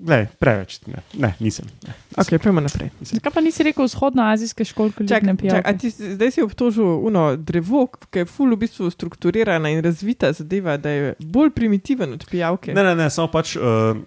Ne, 0.02 0.28
preveč. 0.39 0.80
Ne, 0.86 1.02
ne 1.13 1.34
nisem. 1.39 1.65
Ne. 1.88 1.93
Ok, 2.17 2.41
pojmo 2.43 2.62
naprej. 2.62 2.89
Zakaj 3.02 3.32
pa 3.34 3.41
nisi 3.41 3.63
rekel 3.63 3.86
vzhodnoazijske 3.86 4.65
školke 4.65 5.08
Čak, 5.08 5.23
ljubne 5.23 5.50
čak, 5.50 5.80
ti 5.80 5.89
zdaj 5.89 6.32
si 6.32 6.41
obtožil 6.41 6.86
uno 6.86 7.36
drevo, 7.36 7.88
ki 7.88 8.19
je 8.19 8.26
ful 8.26 8.54
v 8.54 8.58
bistvu 8.58 8.89
strukturirana 8.89 9.69
in 9.69 9.82
razvita 9.82 10.34
zadeva, 10.34 10.78
da 10.78 10.89
je 10.89 11.13
bolj 11.19 11.50
primitiven 11.50 12.13
od 12.13 12.26
pijavke. 12.32 12.73
Ne, 12.73 12.84
ne, 12.84 12.95
ne, 12.95 13.10
samo 13.10 13.28
pač 13.28 13.56
uh, 13.56 13.97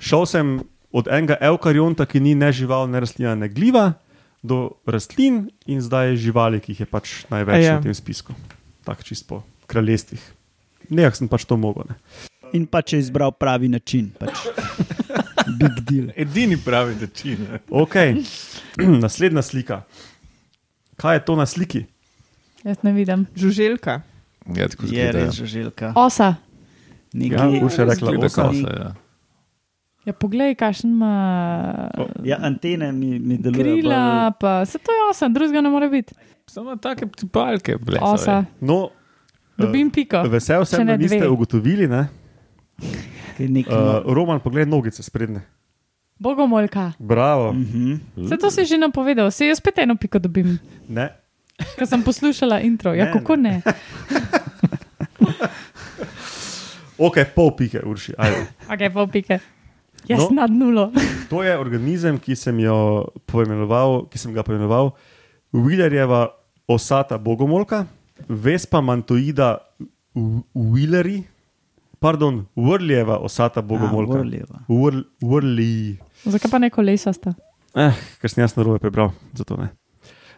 šel 0.00 0.26
sem 0.26 0.58
od 0.90 1.06
enega 1.06 1.36
eukarionta, 1.46 2.06
ki 2.08 2.20
ni 2.20 2.34
ne 2.34 2.50
žival, 2.52 2.88
ne 2.90 3.02
rastlina, 3.04 3.36
ne 3.38 3.48
gliva, 3.52 3.92
do 4.42 4.72
rastlin 4.88 5.50
in 5.68 5.80
zdaj 5.84 6.16
živali, 6.16 6.60
ki 6.60 6.72
jih 6.72 6.82
je 6.84 6.88
pač 6.88 7.14
največ 7.30 7.60
ja. 7.60 7.66
ja. 7.68 7.78
na 7.78 7.84
tem 7.84 7.94
spisku. 7.94 8.34
Tako 8.88 9.04
čisto 9.04 9.28
po 9.28 9.42
kraljestvih. 9.70 10.22
Nekaj 10.90 11.20
sem 11.20 11.30
pač 11.30 11.44
to 11.46 11.60
mogel. 11.60 11.86
Ne. 11.86 11.98
In 12.56 12.66
pa 12.66 12.82
če 12.82 12.98
je 12.98 13.06
izbral 13.06 13.30
pravi 13.36 13.68
način. 13.70 14.10
Pač. 14.18 14.48
Big 15.60 15.76
deal. 15.86 16.10
Edini 16.16 16.56
pravi 16.58 16.96
način. 16.98 17.46
ne. 17.46 17.60
Okay. 17.70 18.16
Naslednja 19.04 19.44
slika. 19.46 19.84
Kaj 21.00 21.20
je 21.20 21.24
to 21.24 21.36
na 21.36 21.46
sliki? 21.46 21.84
Jaz 22.64 22.82
ne 22.82 22.92
vidim. 22.92 23.26
Žuželka. 23.36 24.00
Ja, 24.56 24.68
tako 24.68 24.88
Je 24.88 24.88
izgleda, 24.88 25.18
res 25.18 25.36
žuželka. 25.36 25.92
Osa. 25.96 26.34
Ja, 26.34 26.36
Nekje, 27.12 27.62
Urša 27.64 27.82
je 27.82 27.86
rekla 27.88 28.12
osa. 28.18 28.42
kosa, 28.42 28.72
ja. 28.76 28.90
Ja, 30.00 30.12
poglej, 30.12 30.54
kakšen 30.54 30.90
ima 30.90 31.12
ja, 32.22 32.38
antene 32.38 32.88
mi, 32.90 33.18
mi 33.18 33.36
delujejo. 33.36 33.64
krila, 33.76 34.00
pa 34.32 34.64
se 34.64 34.78
to 34.78 34.90
je 34.90 35.00
osa, 35.06 35.28
drugega 35.28 35.60
ne 35.60 35.68
more 35.68 35.88
biti. 35.88 36.14
Samo 36.46 36.76
take 36.76 37.06
tipalke, 37.08 37.76
blesajo. 37.76 38.12
Osa. 38.12 38.44
No, 38.60 38.88
Dobim 39.56 39.90
piko. 39.90 40.22
vesel 40.24 40.64
sem, 40.64 40.80
ne 40.80 40.92
da 40.92 40.96
niste 40.96 41.18
dve. 41.18 41.28
ugotovili. 41.28 41.86
Ne? 41.86 42.08
Nekaj, 43.38 43.76
Uh, 44.00 44.02
Roman, 44.06 44.40
pogled 44.40 44.64
nogice 44.66 45.02
sprednje. 45.02 45.40
Bogomolka. 46.16 46.92
Bravo. 46.98 47.52
Mhm. 47.52 48.00
Vse 48.18 48.36
to 48.36 48.50
si 48.50 48.64
že 48.64 48.76
napovedal, 48.76 49.30
se 49.30 49.46
jaz 49.46 49.58
spet 49.58 49.78
eno 49.78 49.96
piko 49.96 50.18
dobim, 50.18 50.58
Ne. 50.88 51.08
ker 51.76 51.86
sem 51.86 52.02
poslušala 52.02 52.60
intro. 52.60 52.92
Ja, 52.92 53.04
Ne, 53.04 53.12
kako 53.12 53.36
ne? 53.36 53.60
Ok, 56.98 57.16
pol 57.32 57.50
pike, 57.52 57.80
urši. 57.80 58.12
Ajde. 58.12 58.46
Ok, 58.66 58.92
pol 58.92 59.06
pike. 59.08 59.40
Jaz 60.08 60.20
No. 60.20 60.28
nad 60.32 60.50
nulo. 60.50 60.90
To 61.28 61.42
je 61.42 61.58
organizem, 61.58 62.18
ki 62.18 62.36
sem, 62.36 62.56
poimenoval, 63.26 64.06
ki 64.08 64.18
sem 64.18 64.32
ga 64.32 64.42
poimenoval 64.42 64.92
Wheelerjeva 65.52 66.28
osata 66.68 67.18
bogomolka, 67.18 67.86
Vespa 68.28 68.80
mantoida 68.80 69.58
Wheeleri, 70.54 71.22
pardon, 71.98 72.46
Vrljeva 72.56 73.18
osata 73.18 73.62
bogomolka. 73.62 74.18
Vrljeva. 74.18 74.58
Vrl- 74.68 75.04
Vrli. 75.22 75.98
Zakaj 76.24 76.50
pa 76.50 76.58
ne 76.58 76.70
kolesa 76.70 77.12
sta? 77.12 77.34
Eh, 77.74 77.92
ker 78.20 78.30
sem 78.30 78.42
jaz 78.42 78.56
narobe 78.56 78.78
prebral, 78.78 79.12
zato 79.32 79.56
ne. 79.56 79.68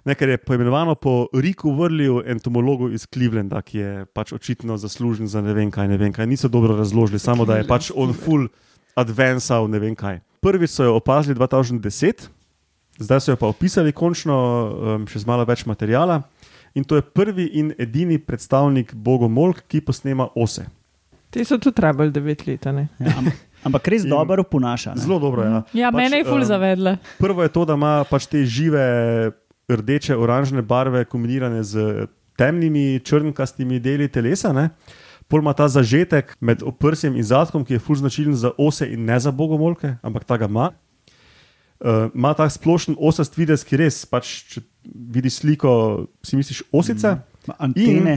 Ne, 0.05 0.15
ker 0.15 0.29
je 0.29 0.37
poimenovano 0.37 0.95
po 0.95 1.29
Riku 1.33 1.71
Vrliju, 1.73 2.23
entomologu 2.27 2.91
iz 2.91 3.07
Clevelanda, 3.07 3.63
ki 3.63 3.79
je 3.79 3.91
pač 4.07 4.33
očitno 4.33 4.77
zaslužen 4.77 5.27
za 5.27 5.41
ne 5.41 5.55
vem 5.55 5.71
kaj, 5.71 5.89
ne 5.89 5.97
vem 5.97 6.13
kaj. 6.13 6.27
Niso 6.27 6.49
dobro 6.49 6.77
razložili, 6.77 7.19
samo 7.19 7.45
da 7.45 7.57
je 7.57 7.67
pač 7.67 7.93
on 7.95 8.13
full 8.13 8.49
advanced, 8.95 9.69
ne 9.69 9.79
vem 9.79 9.95
kaj. 9.95 10.21
Prvi 10.41 10.67
so 10.67 10.85
jo 10.85 10.97
opazili 10.97 11.35
2010, 11.35 12.27
zdaj 12.99 13.21
so 13.21 13.31
jo 13.31 13.37
pa 13.37 13.47
opisali 13.47 13.93
končno, 13.93 14.37
um, 14.97 15.07
še 15.07 15.19
z 15.19 15.27
malo 15.27 15.45
več 15.45 15.65
materijala. 15.65 16.23
In 16.75 16.85
to 16.85 16.97
je 16.97 17.03
prvi 17.05 17.51
in 17.53 17.73
edini 17.79 18.17
predstavnik 18.19 18.95
bogomolk, 18.95 19.63
ki 19.69 19.81
posnema 19.81 20.29
ose. 20.35 20.65
Ti 21.31 21.45
so 21.45 21.57
tudi 21.57 21.77
trebali 21.77 22.11
devet 22.11 22.47
let, 22.47 22.67
a 22.67 22.73
ne? 22.73 22.89
Ja, 22.99 23.13
am- 23.19 23.29
ampak 23.63 23.89
res 23.89 24.05
In- 24.05 24.11
dobro 24.11 24.43
ponaša. 24.43 24.95
ne. 24.95 25.01
Zelo 25.01 25.19
dobro 25.19 25.43
je. 25.43 25.51
Ja. 25.51 25.63
Ja, 25.75 25.91
pač, 25.91 25.99
mene 25.99 26.17
je 26.17 26.25
ful 26.25 26.39
em, 26.39 26.45
zavedla. 26.45 26.97
Prvo 27.19 27.43
je 27.43 27.49
to, 27.49 27.65
da 27.65 27.75
ima 27.75 28.05
pač 28.05 28.27
te 28.27 28.45
žive 28.45 28.83
rdeče, 29.69 30.17
oranžne 30.17 30.63
barve 30.63 31.05
kombinirane 31.05 31.63
z 31.63 32.07
temnimi, 32.37 33.01
črnkastimi 33.01 33.79
deli 33.79 34.09
telesa. 34.09 34.53
Ne? 34.53 34.71
Pol 35.33 35.41
ima 35.41 35.55
ta 35.57 35.65
zažetek 35.65 36.35
med 36.45 36.61
oprsjem 36.61 37.15
in 37.17 37.25
zadkom, 37.25 37.65
ki 37.65 37.79
je 37.79 37.81
fulž 37.81 38.03
značilen 38.03 38.35
za 38.37 38.51
ose 38.61 38.85
in 38.85 39.07
ne 39.09 39.17
za 39.17 39.31
bogomolke, 39.33 39.95
ampak 40.05 40.27
ta 40.29 40.37
ga 40.37 40.45
ima. 40.45 40.67
Uh, 41.81 42.13
ima 42.15 42.35
ta 42.37 42.45
splošen 42.53 42.99
osast 43.01 43.39
videz, 43.41 43.65
ki 43.65 43.81
res, 43.81 44.03
pač, 44.05 44.35
če 44.53 44.61
vidiš 44.85 45.41
sliko, 45.41 45.73
si 46.21 46.37
misliš 46.37 46.61
osice, 46.69 47.15
mm. 47.17 47.55
Antene. 47.57 48.17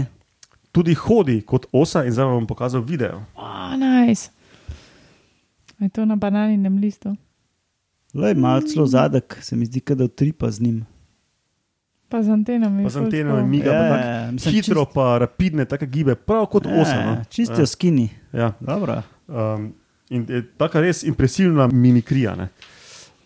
tudi 0.76 0.94
hodi 0.94 1.40
kot 1.48 1.70
osa 1.72 2.04
in 2.04 2.12
zdaj 2.12 2.28
vam 2.28 2.42
bom 2.44 2.50
pokazal 2.52 2.84
video. 2.84 3.24
Oh, 3.40 3.72
nice. 3.80 4.28
Je 5.80 5.88
to 5.90 6.04
na 6.06 6.20
bananinem 6.20 6.78
listu. 6.84 7.16
Lej, 8.14 8.36
malo 8.36 8.68
celo 8.68 8.86
zadek, 8.92 9.40
se 9.42 9.56
mi 9.56 9.66
zdi, 9.66 9.80
kot 9.80 9.98
da 9.98 10.12
utripa 10.12 10.52
z 10.52 10.68
njim. 10.68 10.84
Pa 12.16 12.24
z 12.24 12.30
antenami. 12.30 12.84
Pa 12.84 12.90
z 12.90 12.98
antenami 12.98 13.38
tako. 13.38 13.48
miga, 13.48 13.66
pa 13.66 13.76
Ja, 13.76 13.90
tako 13.90 14.08
ja, 14.08 14.32
mislim, 14.32 14.54
hitro, 14.54 14.82
čist- 14.82 14.94
pa 14.94 15.18
rapidne, 15.18 15.66
tako 15.66 15.86
gibe, 15.86 16.16
prav 16.16 16.46
kot 16.48 16.64
osa. 16.66 16.96
No. 16.98 17.14
Čisto 17.28 17.60
ja. 17.60 17.66
skini. 17.66 18.08
Ja. 18.32 18.54
Dobro. 18.58 19.04
Um, 19.28 19.74
in 20.08 20.24
je 20.24 20.46
tako 20.50 20.80
res 20.80 21.04
impresivna 21.04 21.68
mimikrija. 21.68 22.36
ne. 22.36 22.48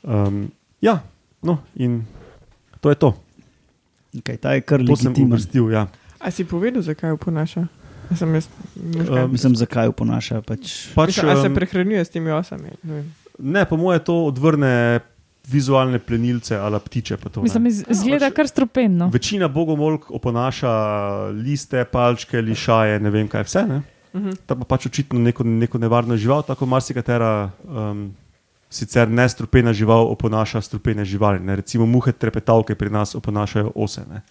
Um, 0.02 0.50
ja, 0.82 1.00
no, 1.40 1.62
in 1.76 2.02
to 2.80 2.90
je 2.90 2.96
to. 2.96 3.14
Okay, 4.16 4.38
ta 4.38 4.54
je 4.54 4.62
kar 4.62 4.80
legitimen. 4.80 5.30
uvrstil. 5.30 5.70
Ja. 5.70 5.86
A 6.18 6.32
si 6.32 6.42
povedal, 6.44 6.82
zakaj 6.82 7.12
oponaša? 7.12 7.68
A 8.10 8.16
sem 8.16 8.34
jaz, 8.34 8.50
Um, 8.76 9.30
Mislim, 9.30 9.54
zakaj 9.54 9.88
oponaša. 9.88 10.42
Pač. 10.42 10.90
Pač, 10.96 11.08
Mislim, 11.14 11.30
a 11.30 11.36
se 11.38 11.48
um, 11.48 11.54
prehranjuje 11.54 12.02
s 12.02 12.10
temi 12.10 12.32
osami? 12.32 12.74
Ne 12.82 12.94
vem. 12.96 13.06
ne, 13.40 13.66
po 13.66 13.78
mojem, 13.78 14.02
to 14.02 14.26
odvrne 14.26 15.00
vizualne 15.48 16.00
plenilce 16.00 16.56
ali 16.56 16.80
ptiče. 16.80 17.18
pa 17.18 17.30
To. 17.30 17.42
Mislim, 17.42 17.66
iz- 17.66 17.84
zgleda 17.90 18.32
kar 18.32 18.48
strupeno. 18.48 19.10
Večina 19.10 19.48
bogomolk 19.48 20.12
oponaša 20.12 20.72
liste, 21.26 21.86
palčke, 21.86 22.38
lišaje, 22.38 23.00
ne 23.00 23.10
vem 23.10 23.28
kaj 23.28 23.44
vse. 23.44 23.64
Ne? 23.64 23.82
Mhm. 24.14 24.30
Ta 24.46 24.56
pa 24.56 24.64
pač 24.66 24.86
očitno 24.86 25.20
neko, 25.20 25.44
neko 25.44 25.78
nevarno 25.78 26.18
žival, 26.18 26.44
tako 26.44 26.66
marsikatera 26.66 27.50
um, 27.64 28.14
sicer 28.70 29.10
ne 29.10 29.30
strupena 29.30 29.74
žival 29.74 30.08
oponaša 30.08 30.62
strupene 30.62 31.06
živali. 31.06 31.40
Ne? 31.40 31.56
Recimo 31.56 31.86
muhe 31.86 32.12
trepetavke 32.12 32.76
pri 32.76 32.90
nas 32.90 33.16
oponašajo 33.16 33.72
ose. 33.76 34.02
Ne? 34.10 34.22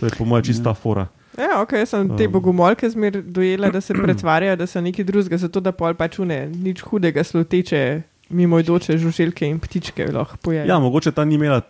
To 0.00 0.06
je 0.06 0.12
po 0.18 0.24
mojem 0.24 0.44
čista 0.44 0.74
fora. 0.74 1.06
Ja, 1.38 1.62
ok, 1.62 1.72
jaz 1.74 1.88
sem 1.88 2.16
te 2.16 2.26
Um. 2.26 2.32
bogomolke 2.32 2.90
zmer 2.90 3.22
dojela, 3.22 3.70
da 3.70 3.80
se 3.80 3.94
pretvarjajo, 4.02 4.56
da 4.56 4.66
so 4.66 4.80
neki 4.80 5.04
drugega, 5.04 5.36
zato 5.38 5.60
da 5.60 5.72
pol 5.72 5.94
pač 5.94 6.18
une, 6.18 6.46
nič 6.48 6.80
hudega 6.80 7.24
sluteče, 7.24 8.02
mimoidoče 8.28 8.98
žuželke 8.98 9.48
in 9.48 9.60
ptičke 9.60 10.06
lahko 10.12 10.36
pojejo. 10.42 10.66
Ja, 10.66 10.78
mogoče 10.82 11.12
ta 11.12 11.24
ni 11.24 11.34
imela 11.34 11.60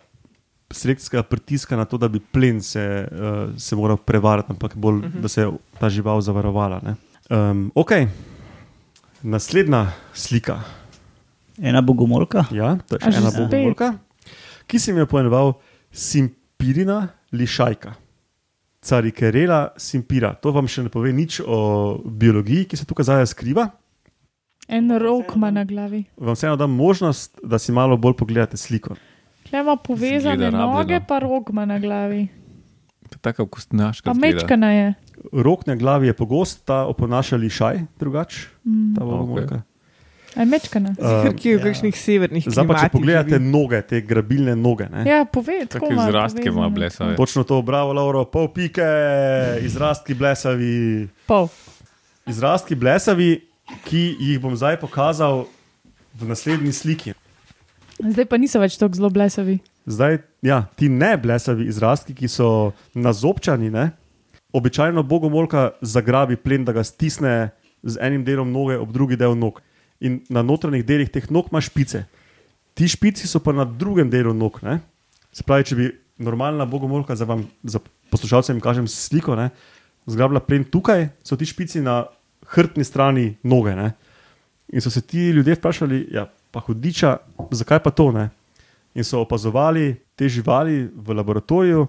selekcijskega 0.73 1.23
pritiska 1.23 1.77
na 1.77 1.85
to, 1.85 1.97
da 1.97 2.07
bi 2.07 2.19
plen 2.19 2.61
se, 2.61 3.07
uh, 3.11 3.55
se 3.57 3.75
moral 3.75 3.97
prevarati, 3.97 4.51
ampak 4.51 4.75
bolj, 4.75 4.97
uh 4.97 5.03
-huh. 5.03 5.21
da 5.21 5.27
se 5.27 5.41
je 5.41 5.51
ta 5.79 5.89
žival 5.89 6.21
zavarovala. 6.21 6.81
Um, 7.29 7.71
ok, 7.75 7.91
naslednja 9.21 9.91
slika. 10.13 10.61
Ena 11.61 11.81
bogomolka. 11.81 12.45
Ja, 12.51 12.77
to 12.87 12.95
je 12.95 12.99
A 13.01 13.11
še 13.11 13.11
že 13.11 13.17
ena 13.17 13.31
bogomolka, 13.31 13.93
ki 14.67 14.79
sem 14.79 14.97
jo 14.97 15.05
poenoval 15.05 15.53
Simpirina 15.91 17.07
lišajka. 17.31 17.93
Carikerela 18.81 19.73
simpira. 19.77 20.33
To 20.33 20.51
vam 20.51 20.67
še 20.67 20.83
ne 20.85 20.89
pove 20.89 21.13
nič 21.13 21.41
o 21.41 21.97
biologiji, 22.05 22.67
ki 22.69 22.77
se 22.77 22.85
tukaj 22.85 23.03
zdaj 23.03 23.25
skriva. 23.33 23.71
En 24.67 24.97
rok 24.99 25.35
ima 25.35 25.51
na 25.51 25.63
glavi. 25.63 26.03
Vam 26.17 26.33
vseeno 26.33 26.55
dam 26.55 26.71
možnost, 26.71 27.39
da 27.43 27.59
si 27.59 27.71
malo 27.71 27.97
bolj 27.97 28.13
pogledate 28.13 28.57
sliko. 28.57 28.95
Tle 29.49 29.59
ima 29.59 29.75
povezane 29.75 30.19
Zgleda 30.35 30.43
rabljeno. 30.43 30.73
noge, 30.73 30.99
pa 31.07 31.19
rok 31.19 31.49
ima 31.49 31.65
na 31.65 31.79
glavi. 31.79 32.27
Tako 33.21 33.45
kot 33.45 33.49
kostnaška. 33.49 34.11
Pa 34.11 34.19
mečkana 34.19 34.71
je. 34.71 34.93
Rok 35.31 35.65
na 35.65 35.75
glavi 35.75 36.07
je 36.07 36.13
pogost, 36.13 36.65
ta 36.65 36.85
oponaša 36.85 37.35
lišaj, 37.35 37.79
drugače. 37.99 38.47
Mm. 38.63 38.95
Ta. 38.95 39.61
A 40.35 40.39
je 40.39 40.45
mečkana. 40.45 40.93
Ker 40.95 41.33
je 41.33 41.57
v 41.57 41.63
kakšnih 41.63 41.95
severnih 41.97 42.45
Zdaj 42.45 42.67
pa, 42.67 42.75
če 42.77 42.89
pogledate 42.93 43.39
živi. 43.39 43.49
noge, 43.49 43.81
te 43.81 44.01
grabilne 44.05 44.53
noge. 44.55 44.85
Ne? 44.91 45.07
Ja, 45.09 45.23
povej, 45.25 45.65
tako 45.71 45.89
izrastke 45.95 46.51
ima 46.51 46.69
blesave. 46.69 47.15
Točno 47.17 47.41
to, 47.43 47.61
bravo, 47.65 47.95
Lauro, 47.97 48.21
pol 48.29 48.51
pike, 48.53 48.85
izrastki 49.65 50.13
blesavi. 50.13 51.07
Pol. 51.25 51.47
Izrastki 52.29 52.75
blesavi, 52.75 53.31
ki 53.87 54.03
jih 54.19 54.41
bom 54.41 54.55
zdaj 54.55 54.79
pokazal 54.79 55.45
v 56.17 56.27
naslednji 56.27 56.73
sliki. 56.73 57.13
Zdaj 57.97 58.25
pa 58.29 58.37
niso 58.37 58.61
več 58.61 58.77
tako 58.77 58.97
zelo 58.97 59.09
blesavi. 59.13 59.59
Zdaj, 59.87 60.19
ja, 60.43 60.65
ti 60.75 60.89
ne 60.89 61.15
blesavi 61.17 61.67
izrastki, 61.71 62.13
ki 62.17 62.27
so 62.27 62.73
nazobčani, 62.93 63.71
ne? 63.71 63.91
običajno 64.53 65.03
bogomolka 65.03 65.71
zagrabi 65.81 66.35
plen, 66.35 66.65
da 66.65 66.73
ga 66.73 66.83
stisne 66.83 67.49
z 67.83 67.99
enim 68.01 68.23
delom 68.25 68.51
noge 68.51 68.77
ob 68.79 68.91
drugi 68.91 69.17
del 69.19 69.35
nog. 69.37 69.61
In 69.99 70.21
na 70.29 70.41
notranjih 70.41 70.85
delih 70.85 71.09
teh 71.11 71.29
nog 71.29 71.51
ima 71.51 71.61
špice. 71.61 72.05
Ti 72.77 72.87
špici 72.87 73.27
so 73.27 73.41
pa 73.43 73.53
na 73.53 73.65
drugem 73.65 74.09
delu 74.09 74.33
nog. 74.33 74.59
Ne? 74.63 74.79
Se 75.33 75.43
pravi, 75.43 75.65
če 75.67 75.75
bi 75.77 75.89
normalna 76.17 76.65
bogomolka, 76.65 77.15
za, 77.15 77.25
vam, 77.25 77.45
za 77.63 77.79
poslušalce 78.11 78.53
jim 78.53 78.61
kažem 78.61 78.87
sliko, 78.87 79.35
ne? 79.35 79.49
zgrabila 80.07 80.39
plen 80.39 80.63
tukaj, 80.63 81.09
so 81.23 81.35
ti 81.35 81.45
špici 81.45 81.81
na 81.83 82.05
hrbtni 82.53 82.83
strani 82.83 83.37
noge. 83.43 83.75
Ne? 83.75 83.91
In 84.73 84.81
so 84.81 84.89
se 84.89 85.01
ti 85.01 85.29
ljudje 85.29 85.55
vprašali, 85.55 86.07
ja, 86.11 86.27
pa 86.51 86.59
hudiča, 86.59 87.17
zakaj 87.51 87.79
pa 87.79 87.91
to 87.91 88.11
ne? 88.11 88.29
In 88.95 89.03
so 89.03 89.21
opazovali 89.21 89.95
te 90.15 90.29
živali 90.29 90.89
v 90.95 91.13
laboratoriju, 91.13 91.87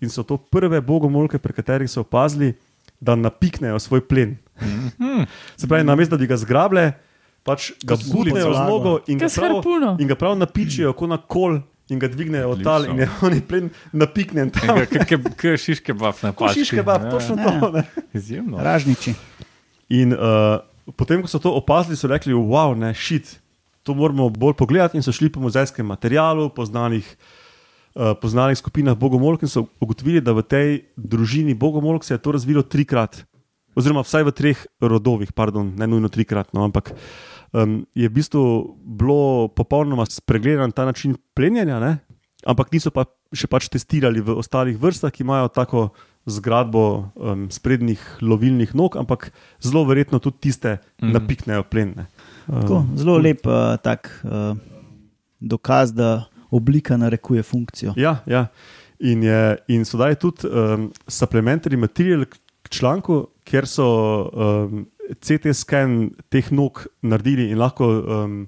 in 0.00 0.10
so 0.10 0.22
to 0.22 0.36
prve 0.36 0.80
bogomolke, 0.80 1.38
pri 1.38 1.52
katerih 1.52 1.90
so 1.90 2.00
opazili, 2.00 2.54
da 3.00 3.14
napiknejo 3.16 3.78
svoj 3.78 4.00
plen. 4.08 4.36
Se 5.56 5.68
pravi, 5.68 5.84
namesto 5.84 6.16
da 6.16 6.20
bi 6.20 6.26
ga 6.26 6.36
zgrable, 6.36 6.92
pač 7.44 7.70
ga 7.84 7.96
butnejo 7.96 8.52
z 8.54 8.64
nogo 8.68 8.98
in 9.08 9.18
ga, 9.18 9.28
prav, 9.32 9.62
in 10.00 10.08
ga 10.08 10.14
prav 10.14 10.36
napičijo, 10.38 10.92
kot 10.92 11.08
na 11.08 11.16
kol. 11.16 11.60
In 11.90 11.98
ga 11.98 12.06
dvignejo 12.06 12.50
od 12.52 12.60
tal, 12.62 12.84
in 12.86 13.00
je 13.02 13.08
oni 13.26 13.40
plen 13.42 13.70
napiknen 13.92 14.50
tam. 14.54 14.78
Kot 14.86 15.58
šiške 15.58 15.94
bab 15.94 16.14
na 16.22 16.30
Kot 16.32 16.54
šiške 16.54 16.82
bab, 16.86 17.08
točno 17.10 17.34
Ja. 17.34 17.60
to. 17.60 17.70
Ne? 17.74 17.82
Izjemno. 18.14 18.60
Ražniči. 18.62 19.14
In 19.90 20.14
uh, 20.14 20.62
potem, 20.96 21.22
ko 21.22 21.30
so 21.30 21.42
to 21.42 21.52
opazili, 21.54 21.98
so 21.98 22.10
rekli: 22.10 22.34
wow, 22.34 22.74
ne, 22.78 22.94
šit, 22.94 23.38
to 23.82 23.94
moramo 23.94 24.30
bolj 24.30 24.54
pogledati. 24.58 24.98
In 24.98 25.06
so 25.06 25.14
šli 25.14 25.30
po 25.32 25.42
muzejskem 25.42 25.86
materialu, 25.86 26.50
po 26.54 26.66
znanih, 26.66 27.06
uh, 27.94 28.14
po 28.14 28.30
znanih 28.30 28.58
skupinah 28.58 28.94
bogomolk 28.98 29.42
in 29.42 29.50
so 29.50 29.66
ugotovili, 29.82 30.22
da 30.22 30.36
v 30.36 30.46
tej 30.46 30.68
družini 30.96 31.54
bogomolk 31.58 32.06
se 32.06 32.14
je 32.14 32.22
to 32.22 32.36
razvilo 32.38 32.62
trikrat, 32.62 33.24
oziroma 33.74 34.04
vsaj 34.06 34.26
v 34.26 34.34
treh 34.34 34.62
rodovih, 34.82 35.32
pardon, 35.32 35.74
ne 35.78 35.86
nujno 35.86 36.10
trikrat, 36.10 36.54
no, 36.54 36.66
ampak 36.66 36.92
um, 37.52 37.82
je 37.94 38.08
v 38.08 38.14
bistvu 38.14 38.42
bilo 38.78 39.48
popolnoma 39.54 40.06
spregledan 40.06 40.74
ta 40.74 40.84
način 40.84 41.16
plenjenja, 41.34 41.80
ne? 41.80 41.98
ampak 42.46 42.72
niso 42.72 42.88
pa 42.88 43.04
še 43.36 43.46
pač 43.50 43.68
testirali 43.68 44.22
v 44.24 44.38
ostalih 44.40 44.78
vrstah, 44.80 45.12
ki 45.12 45.24
imajo 45.26 45.50
tako 45.52 45.90
zgradbo 46.26 47.10
um, 47.14 47.46
sprednjih 47.50 48.00
lovilnih 48.20 48.74
nog, 48.74 48.96
ampak 48.96 49.30
zelo 49.60 49.84
verjetno 49.88 50.18
tudi 50.18 50.36
tiste 50.48 50.78
mm. 51.02 51.12
napiknejo 51.12 51.62
plen. 51.62 51.94
ne. 51.96 52.06
Tako, 52.46 52.84
zelo 52.96 53.18
lep 53.18 53.46
uh, 53.46 53.76
tak, 53.82 54.10
uh, 54.24 54.56
dokaz, 55.40 55.94
da 55.94 56.26
oblika 56.50 56.96
narekuje 56.96 57.42
funkcijo. 57.42 57.94
Ja, 57.96 58.18
ja. 58.26 58.46
In, 58.98 59.22
je, 59.22 59.56
in 59.68 59.84
so 59.84 59.98
dali 59.98 60.16
tudi 60.20 60.48
um, 60.48 60.90
supplementary 61.08 61.76
material 61.76 62.26
k 62.28 62.68
članku, 62.68 63.26
kjer 63.48 63.66
so 63.66 63.86
um, 64.28 64.86
CT 65.24 65.54
sken 65.56 66.10
teh 66.28 66.50
nog 66.52 66.84
naredili 67.02 67.48
in 67.50 67.58
lahko 67.58 67.88
um, 67.88 68.42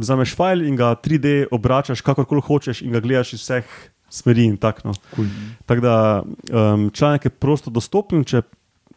vzameš 0.00 0.34
file 0.34 0.66
in 0.66 0.76
ga 0.76 0.94
3D 0.96 1.52
obračaš, 1.52 2.00
kakorkoli 2.00 2.42
hočeš, 2.46 2.82
in 2.82 2.94
ga 2.94 3.02
gledaš 3.04 3.34
iz 3.36 3.44
vseh 3.44 3.76
smeri. 4.12 4.44
in 4.44 4.56
Tak, 4.56 4.84
no. 4.84 4.92
Cool. 5.14 5.26
Tako 5.66 5.80
da 5.80 6.22
um, 6.22 6.90
članek 6.90 7.24
je 7.24 7.30
prosto 7.30 7.70
dostopen. 7.70 8.24
Če, 8.24 8.42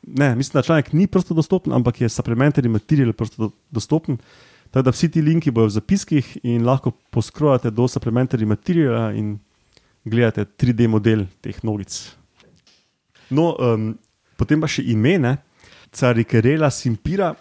ne, 0.03 0.35
mislim, 0.35 0.59
da 0.59 0.65
članek 0.65 0.93
ni 0.93 1.07
prosto 1.07 1.33
dostopen, 1.33 1.73
ampak 1.73 2.01
je 2.01 2.09
supplementary 2.09 2.69
material 2.69 3.13
prosto 3.13 3.47
do, 3.47 3.51
dostopen. 3.71 4.17
Tako 4.71 4.83
da 4.83 4.91
vsi 4.91 5.09
ti 5.11 5.21
linki 5.21 5.51
bodo 5.51 5.69
v 5.71 5.77
zapiskih 5.77 6.37
in 6.43 6.65
lahko 6.65 6.91
poskrojate 7.09 7.71
do 7.71 7.87
supplementary 7.87 8.45
materiala 8.45 9.13
in 9.15 9.37
gledate 10.03 10.45
3D 10.45 10.87
model 10.87 11.25
teh 11.41 11.63
nogic. 11.63 11.95
No, 13.29 13.55
um, 13.55 13.93
potem 14.37 14.61
pa 14.61 14.67
še 14.69 14.83
imene, 14.91 15.37
Carikerela 15.95 16.69
Simpira, 16.69 17.31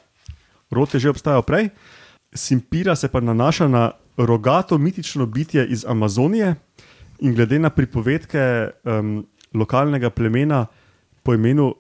rote 0.71 1.01
že 1.03 1.11
obstajajo 1.11 1.43
prej. 1.43 1.69
Simpira 2.35 2.95
se 2.97 3.11
pa 3.11 3.21
nanaša 3.21 3.69
na 3.69 3.91
rogato 4.17 4.79
mitično 4.79 5.27
bitje 5.27 5.67
iz 5.67 5.85
Amazonije 5.85 6.55
in 7.25 7.35
glede 7.35 7.59
na 7.59 7.71
pripovedke 7.73 8.71
um, 8.85 9.25
lokalnega 9.55 10.11
plemena 10.11 10.67
po 11.23 11.35
imenu 11.35 11.75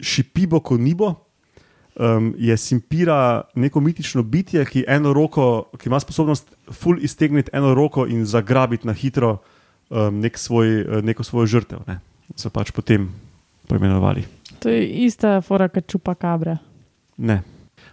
Šipibo 0.00 0.60
Konibo. 0.60 1.14
Um, 1.98 2.34
je 2.38 2.56
Simpira 2.56 3.42
neko 3.54 3.80
mitično 3.80 4.22
bitje, 4.22 4.64
ki, 4.64 4.84
roko, 5.14 5.70
ki 5.78 5.88
ima 5.88 5.98
sposobnost 6.00 6.54
ful 6.70 6.98
iztegniti 7.02 7.50
eno 7.52 7.74
roko 7.74 8.06
in 8.06 8.24
zagrabiti 8.24 8.86
na 8.86 8.92
hitro 8.92 9.38
um, 9.90 10.20
nek 10.20 10.38
svoj, 10.38 11.02
neko 11.02 11.24
svojo 11.24 11.46
žrtev. 11.46 11.78
Ne. 11.86 11.98
So 12.36 12.50
pač 12.50 12.70
potem 12.70 13.08
poimenovali. 13.66 14.24
To 14.62 14.70
je 14.70 14.86
ista 15.06 15.40
fora, 15.40 15.68
kot 15.68 15.90
čupa 15.90 16.14
kabra. 16.14 16.58
Ne. 17.16 17.42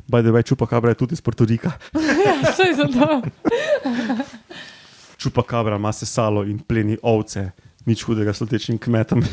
By 0.07 0.21
the 0.21 0.29
way, 0.29 0.45
čupakabra 0.45 0.89
je 0.89 0.95
tudi 0.95 1.13
iz 1.13 1.21
Portorika. 1.21 1.71
ja, 2.25 2.53
saj 2.53 2.73
zato. 2.73 3.21
Čupakabra 5.17 5.75
ima 5.75 5.91
se 5.91 6.05
salo 6.05 6.43
in 6.43 6.59
pleni 6.59 6.97
ovce, 7.01 7.51
nič 7.85 8.03
hudega 8.03 8.33
s 8.33 8.41
letečim 8.41 8.77
kmetom, 8.77 9.23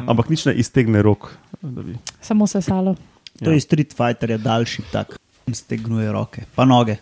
ampak 0.00 0.28
nič 0.28 0.44
ne 0.44 0.54
iztegne 0.54 1.02
rok. 1.02 1.30
bi- 1.62 1.98
Samo 2.20 2.46
se 2.46 2.62
salo. 2.62 2.94
To 3.38 3.50
Ja. 3.50 3.54
je 3.54 3.60
Street 3.60 3.92
Fighter, 3.92 4.30
je 4.30 4.38
daljši 4.38 4.82
tak, 4.92 5.16
stegnuje 5.48 6.12
roke, 6.12 6.42
pa 6.54 6.64
noge. 6.64 6.96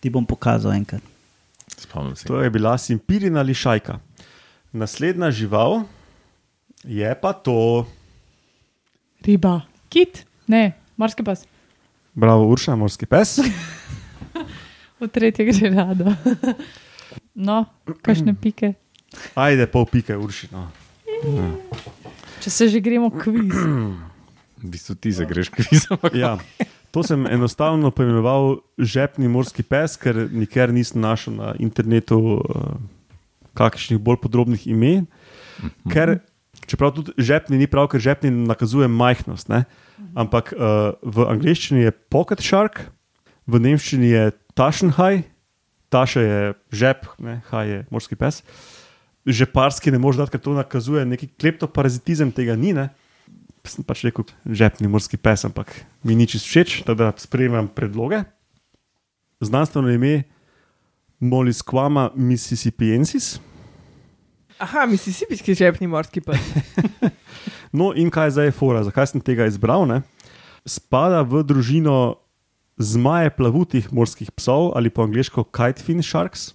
Ti 0.00 0.10
bom 0.10 0.26
pokazal 0.26 0.72
enkrat. 0.72 1.00
Spomnim 1.76 2.16
se. 2.16 2.24
To 2.24 2.40
je 2.40 2.50
bila 2.50 2.78
simpirina 2.78 3.40
lišajka. 3.40 3.98
Naslednja 4.72 5.30
žival 5.30 5.82
je 6.84 7.14
pa 7.14 7.32
to, 7.32 7.86
Riba. 9.22 9.60
Kit? 9.88 10.26
Ne, 10.46 10.72
morski 10.96 11.22
pas. 11.22 11.44
bravo, 12.14 12.44
Urša, 12.46 12.74
morski 12.74 13.06
pes. 13.06 13.38
V 15.00 15.08
tretje 15.08 15.44
gre 15.46 15.70
rado. 15.70 16.12
No, 17.34 17.64
kakšne 18.02 18.34
pike. 18.42 18.74
Ajde, 19.38 19.66
pol 19.70 19.86
pike, 19.86 20.16
Urši. 20.16 20.48
No. 20.52 20.68
Če 22.42 22.50
se 22.50 22.68
že 22.68 22.80
gremo 22.82 23.08
kviz. 23.10 23.54
V 24.64 24.66
bistvu 24.68 24.96
ti 24.96 25.12
zagreš 25.12 25.48
kviz. 25.52 25.86
ampak- 25.92 26.16
Ja, 26.16 26.36
to 26.90 27.02
sem 27.02 27.26
enostavno 27.26 27.90
poimenoval 27.90 28.60
žepni 28.78 29.28
morski 29.28 29.62
pes, 29.62 29.96
ker 29.96 30.28
nikjer 30.28 30.72
nisem 30.72 31.00
našel 31.00 31.36
na 31.36 31.48
internetu 31.58 32.40
uh, 32.40 32.76
kakšnih 33.54 34.00
bolj 34.00 34.20
podrobnih 34.24 34.66
imen. 34.66 35.06
Ker, 35.88 36.18
čeprav 36.66 36.92
tudi 36.96 37.12
žepni 37.20 37.60
ni 37.60 37.68
prav, 37.70 37.88
ker 37.92 38.00
žepni 38.02 38.32
nakazuje 38.32 38.88
majhnost. 38.88 39.48
Ne? 39.48 39.64
Ampak 40.16 40.52
uh, 40.52 40.96
v 41.00 41.28
angleščini 41.28 41.84
je 41.86 41.92
pocket 42.10 42.40
shark, 42.42 42.88
v 43.46 43.60
nemščini 43.60 44.08
je 44.10 44.24
tašenhaj, 44.56 45.22
taše 45.94 46.24
je 46.26 46.40
žep, 46.74 47.06
ne? 47.22 47.38
haj 47.52 47.70
je 47.70 47.78
morski 47.94 48.18
pes. 48.18 48.42
Žeparski 49.24 49.94
ne 49.94 50.02
moreš 50.02 50.20
dati, 50.20 50.34
ker 50.34 50.42
to 50.42 50.52
nakazuje 50.58 51.06
neki 51.06 51.30
kleptoparazitizem, 51.38 52.34
tega 52.34 52.58
ni. 52.58 52.74
Ne? 52.76 52.90
sem 53.64 53.80
pač 53.86 54.02
rekel, 54.04 54.26
žepni 54.44 54.90
morski 54.92 55.16
pes, 55.16 55.46
ampak 55.48 55.70
mi 56.04 56.12
ni 56.18 56.26
čisto 56.28 56.50
všeč, 56.50 56.82
tako 56.84 56.98
da 57.00 57.06
sprejemam 57.16 57.70
predloge. 57.72 58.20
Znanstveno 59.40 59.88
ime 59.88 60.26
Molisquama 61.24 62.10
mississippiensis. 62.12 63.38
Aha, 64.60 64.84
misisipijski 64.90 65.56
žepni 65.56 65.88
morski 65.88 66.20
pes. 66.20 66.44
No, 67.74 67.90
in 67.90 68.10
kaj 68.10 68.36
zdaj 68.36 68.52
je 68.52 68.54
fora, 68.54 68.84
zakaj 68.86 69.08
sem 69.10 69.22
tega 69.24 69.48
izbral? 69.50 69.82
Ne? 69.90 70.04
Spada 70.62 71.24
v 71.26 71.42
družino 71.42 72.22
zmaje 72.76 73.30
plavutih 73.30 73.92
morskih 73.92 74.30
psov 74.30 74.72
ali 74.74 74.90
po 74.90 75.02
angliško 75.02 75.44
kitefin 75.44 76.02
sharks, 76.02 76.54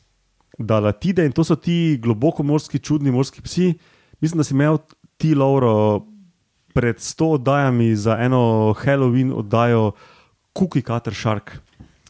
dalatide 0.60 1.26
in 1.26 1.32
to 1.32 1.44
so 1.44 1.56
ti 1.56 1.98
globoko 1.98 2.44
morski, 2.44 2.80
čudni 2.80 3.12
morski 3.12 3.42
psi. 3.42 3.74
Mislim, 4.20 4.38
da 4.38 4.44
si 4.44 4.54
imel 4.54 4.78
ti, 5.18 5.36
Lauro, 5.36 6.06
pred 6.74 6.96
100 6.98 7.26
oddajami 7.32 7.96
za 7.96 8.18
eno 8.18 8.40
Halloween 8.76 9.34
oddajo 9.34 9.92
Cookie 10.54 10.82
Cutter 10.82 11.14
Shark. 11.14 11.60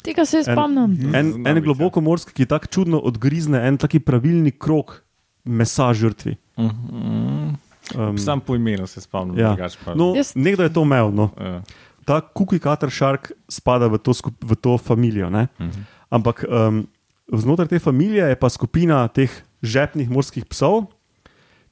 Tega 0.01 0.25
se 0.25 0.37
En- 0.37 0.43
spomnim. 0.45 0.91
En, 1.05 1.31
Znam 1.31 1.47
en 1.47 1.55
biti, 1.55 1.61
globoko 1.61 2.01
morski, 2.01 2.33
ki 2.33 2.45
tako 2.45 2.65
čudno 2.67 2.97
odgrizne 2.99 3.67
en 3.67 3.77
taki 3.77 3.99
pravilni 3.99 4.51
krok 4.51 5.03
mesa 5.43 5.93
žrtvi. 5.93 6.35
Mhm. 6.57 7.55
Um, 7.99 8.17
Sam 8.17 8.39
po 8.39 8.55
imenu 8.55 8.87
se 8.87 9.01
spomnim. 9.01 9.39
Ja. 9.39 9.55
pa- 9.85 9.95
no, 9.95 10.03
Jaz- 10.13 10.31
nekdo 10.35 10.63
je 10.63 10.73
to 10.73 10.81
imel. 10.81 11.11
No. 11.11 11.29
Ja. 11.35 11.61
Ta 12.09 12.25
Cookie 12.25 12.57
Cutter 12.57 12.89
Shark 12.89 13.29
spada 13.45 13.85
v 13.85 14.01
to, 14.01 14.17
skup, 14.17 14.33
v 14.41 14.57
to 14.57 14.81
familijo. 14.81 15.29
Ne? 15.29 15.45
Mhm. 15.61 15.85
Ampak 16.09 16.41
um, 16.49 16.89
znotraj 17.29 17.69
te 17.69 17.77
familije 17.77 18.25
je 18.25 18.33
pa 18.35 18.49
skupina 18.49 19.05
teh 19.13 19.29
žepnih 19.61 20.09
morskih 20.09 20.49
psov, 20.49 20.89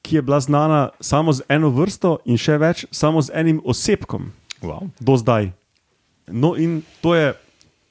ki 0.06 0.16
je 0.16 0.22
bila 0.22 0.38
znana 0.38 0.94
samo 1.02 1.34
z 1.34 1.42
eno 1.50 1.74
vrsto 1.74 2.22
in 2.22 2.38
še 2.38 2.54
več, 2.54 2.86
samo 2.94 3.18
z 3.18 3.34
enim 3.34 3.58
osebkom 3.66 4.30
Wow. 4.62 4.90
do 5.02 5.14
zdaj. 5.18 5.50
No, 6.30 6.54
in 6.58 6.82
to 7.02 7.14
je 7.14 7.34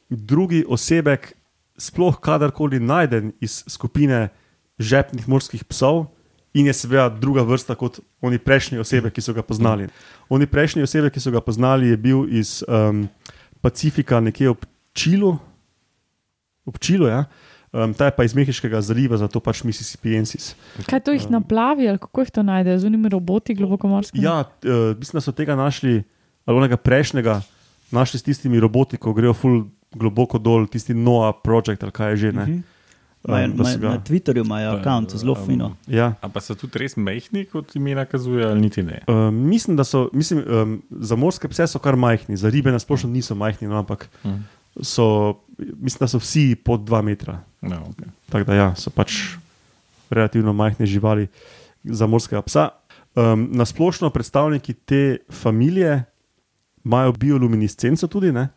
drugi 0.10 0.64
osebek, 0.68 1.36
sploh 1.78 2.16
kadarkoli 2.20 2.80
najden 2.80 3.36
iz 3.44 3.64
skupine 3.68 4.30
žepnih 4.80 5.28
morskih 5.28 5.64
psov, 5.68 6.08
in 6.58 6.66
je 6.66 6.74
seveda 6.74 7.10
druga 7.10 7.44
vrsta 7.46 7.76
kot 7.78 8.00
oni 8.22 8.40
prejšnji 8.42 8.82
osebe, 8.82 9.12
ki 9.14 9.22
so 9.22 9.34
ga 9.34 9.44
poznali. 9.46 9.88
Oni 10.30 10.48
prejšnji 10.50 10.86
osebe, 10.88 11.12
ki 11.14 11.22
so 11.22 11.32
ga 11.32 11.42
poznali, 11.42 11.92
je 11.94 11.98
bil 11.98 12.26
iz 12.34 12.64
um, 12.66 13.06
Pacifika, 13.62 14.20
nekje 14.24 14.50
ob 14.50 14.66
Čilu, 14.98 15.36
ob 16.66 16.80
Čilu, 16.82 17.12
ja. 17.12 17.28
Um, 17.76 17.94
ta 17.94 18.08
je 18.08 18.16
pa 18.16 18.24
iz 18.24 18.34
Mehiškega 18.34 18.80
zaliva, 18.82 19.20
zato 19.20 19.42
pač 19.44 19.62
Mississippiensis. 19.68 20.56
Kaj 20.88 21.04
to 21.06 21.14
jih 21.14 21.28
naplavi 21.30 21.90
ali 21.92 22.00
kako 22.02 22.24
jih 22.24 22.32
to 22.34 22.44
najde, 22.48 22.78
z 22.80 22.88
unimi 22.88 23.12
roboti 23.12 23.54
globoko 23.54 23.92
morskimi? 23.92 24.24
Ja, 24.24 24.40
uh, 24.48 24.96
mislim, 24.98 25.20
da 25.20 25.22
so 25.22 25.36
tega 25.36 25.56
našli, 25.60 26.02
ali 26.48 26.58
onega 26.58 26.80
prejšnjega, 26.80 27.42
našli 27.92 28.20
s 28.20 28.26
tistimi 28.26 28.60
roboti, 28.64 28.98
ko 28.98 29.14
grejo 29.14 29.36
ful 29.38 29.62
globoko 29.94 30.40
dol, 30.40 30.66
tisti 30.72 30.96
Noah 30.96 31.36
Project 31.44 31.84
ali 31.84 31.94
kaj 31.94 32.12
je 32.16 32.18
že. 32.18 32.32
Ne? 32.32 32.44
Mhm. 32.48 32.58
Um, 32.58 32.77
Majo, 33.28 33.48
so 33.58 33.64
majo, 33.64 33.90
na 33.90 34.00
Twitterju 34.00 34.46
imajo 34.46 34.72
račun, 34.78 35.08
zelo 35.14 35.34
um, 35.34 35.46
fino. 35.46 35.76
Ja. 35.88 36.14
A 36.22 36.30
pa 36.30 36.42
so 36.42 36.56
tudi 36.56 36.80
res 36.80 36.96
mehki, 36.96 37.46
kot 37.46 37.76
imena 37.76 38.06
kazuje, 38.06 38.46
ali 38.46 38.62
niti 38.62 38.84
ne. 38.84 39.02
Um, 39.08 39.36
mislim, 39.50 39.76
da 39.78 39.84
so, 39.84 40.10
mislim, 40.14 40.44
um, 40.48 40.78
za 40.92 41.16
morske 41.16 41.48
pse 41.48 41.68
so 41.68 41.80
kar 41.80 41.96
majhni, 41.96 42.38
za 42.38 42.50
ribe 42.50 42.72
nasplošno 42.72 43.10
niso 43.10 43.36
majhni, 43.36 43.68
no, 43.68 43.78
ampak 43.78 44.10
Mhm. 44.24 44.38
so, 44.82 45.34
mislim, 45.58 46.00
da 46.00 46.08
so 46.08 46.18
vsi 46.18 46.56
pod 46.56 46.80
2 46.82 47.02
metra. 47.02 47.40
No, 47.62 47.76
okay. 47.76 48.08
Tako 48.30 48.44
da 48.46 48.54
ja, 48.56 48.76
so 48.76 48.90
pač 48.90 49.14
relativno 50.10 50.54
majhne 50.54 50.86
živali 50.86 51.28
za 51.84 52.08
morskega 52.08 52.42
psa. 52.42 52.70
Um, 53.16 53.50
na 53.52 53.66
splošno 53.66 54.10
predstavniki 54.10 54.74
te 54.74 55.18
familije 55.32 56.04
imajo 56.86 57.12
bioluminescenco 57.12 58.08
tudi, 58.08 58.32
ne? 58.32 58.48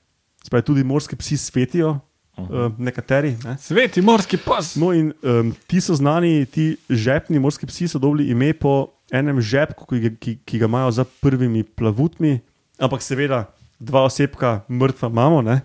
Spravi, 0.44 0.62
tudi 0.64 0.84
morski 0.84 1.16
psi 1.16 1.36
svetijo, 1.36 1.98
um, 2.36 2.74
nekateri. 2.78 3.36
Ne? 3.44 3.56
Sveti 3.58 4.00
morski 4.00 4.36
pas. 4.36 4.76
No, 4.76 4.92
in 4.92 5.12
um, 5.22 5.54
ti 5.66 5.80
so 5.80 5.94
znani, 5.94 6.46
ti 6.46 6.76
žepni 6.90 7.38
morski 7.38 7.66
psi 7.66 7.88
so 7.88 7.98
dobili 7.98 8.30
ime 8.30 8.52
po 8.52 8.88
enem 9.12 9.40
žepku, 9.40 9.86
ki, 9.86 10.00
ga- 10.00 10.16
ki, 10.16 10.38
ki 10.44 10.58
ga 10.58 10.64
imajo 10.66 10.90
za 10.90 11.04
prvimi 11.04 11.62
plavutmi, 11.64 12.40
ampak 12.78 13.02
seveda 13.02 13.44
dva 13.78 14.04
osebka 14.04 14.60
mrtva 14.68 15.08
imamo, 15.08 15.42
ne, 15.42 15.60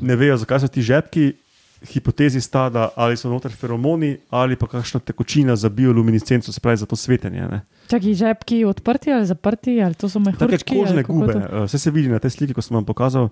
ne 0.00 0.16
vejo, 0.16 0.36
zakaj 0.36 0.60
so 0.60 0.68
ti 0.68 0.82
žepki. 0.82 1.32
Hipotezi 1.82 2.38
sta, 2.40 2.68
da 2.70 2.90
ali 2.96 3.16
so 3.16 3.26
noter 3.26 3.50
feromoni 3.50 4.16
ali 4.30 4.54
pa 4.54 4.66
kakšna 4.66 5.00
tekočina 5.00 5.56
za 5.56 5.66
bioluminescenco, 5.68 6.52
se 6.52 6.60
pravi 6.60 6.76
za 6.76 6.86
to 6.86 6.96
svetenje. 6.96 7.40
ne. 7.42 7.60
Čakaj, 7.90 8.14
žepki 8.14 8.64
odprti 8.64 9.10
ali 9.12 9.26
zaprti, 9.26 9.82
ali 9.82 9.94
to 9.94 10.08
so 10.08 10.20
Take 10.20 10.30
mehurčki? 10.38 10.78
kožne 10.78 10.94
ali 10.94 11.02
kako 11.02 11.12
gube, 11.14 11.34
uh, 11.34 11.64
vse 11.64 11.78
se 11.78 11.90
vidi 11.90 12.08
na 12.08 12.18
tej 12.18 12.30
sliki, 12.30 12.54
ko 12.54 12.62
sem 12.62 12.74
vam 12.74 12.84
pokazal. 12.84 13.28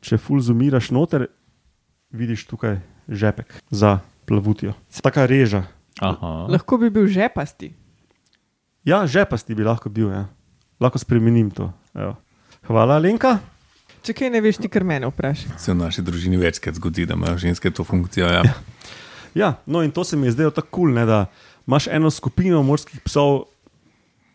Če 0.00 0.18
ful 0.18 0.36
zumiraš 0.40 0.90
noter, 0.90 1.26
vidiš 2.10 2.46
tukaj 2.46 2.80
žepek 3.08 3.62
za 3.70 3.98
plavutjo. 4.26 4.72
Taka 5.02 5.26
reža. 5.26 5.64
Aha. 6.00 6.46
Lahko 6.48 6.78
bi 6.78 6.90
bil 6.90 7.06
žepasti. 7.06 7.72
Ja, 8.84 9.06
žepasti 9.06 9.54
bi 9.54 9.64
lahko 9.64 9.90
bil, 9.90 10.10
ja. 10.12 10.28
lahko 10.80 10.98
spremenim 10.98 11.50
to. 11.50 11.72
Evo. 11.94 12.16
Hvala, 12.68 12.98
Lenka. 12.98 13.38
Če 14.04 14.14
kaj 14.14 14.30
ne 14.30 14.40
veš, 14.40 14.60
ti 14.62 14.70
kar 14.70 14.86
mene 14.86 15.08
vprašaj. 15.10 15.58
Se 15.60 15.74
v 15.74 15.80
naši 15.80 16.04
družini 16.06 16.38
večkrat 16.40 16.78
zgodi, 16.78 17.04
da 17.08 17.18
imajo 17.18 17.36
ženske 17.42 17.72
to 17.74 17.84
funkcijo. 17.84 18.30
Ja. 18.30 18.54
Ja, 19.34 19.50
no 19.66 19.82
in 19.84 19.90
to 19.92 20.04
se 20.04 20.16
mi 20.16 20.26
je 20.26 20.32
zdelo 20.38 20.50
tako 20.50 20.70
kul, 20.70 20.94
cool, 20.94 21.06
da 21.06 21.26
imaš 21.66 21.86
eno 21.92 22.10
skupino 22.10 22.62
morskih 22.62 23.02
psov, 23.04 23.44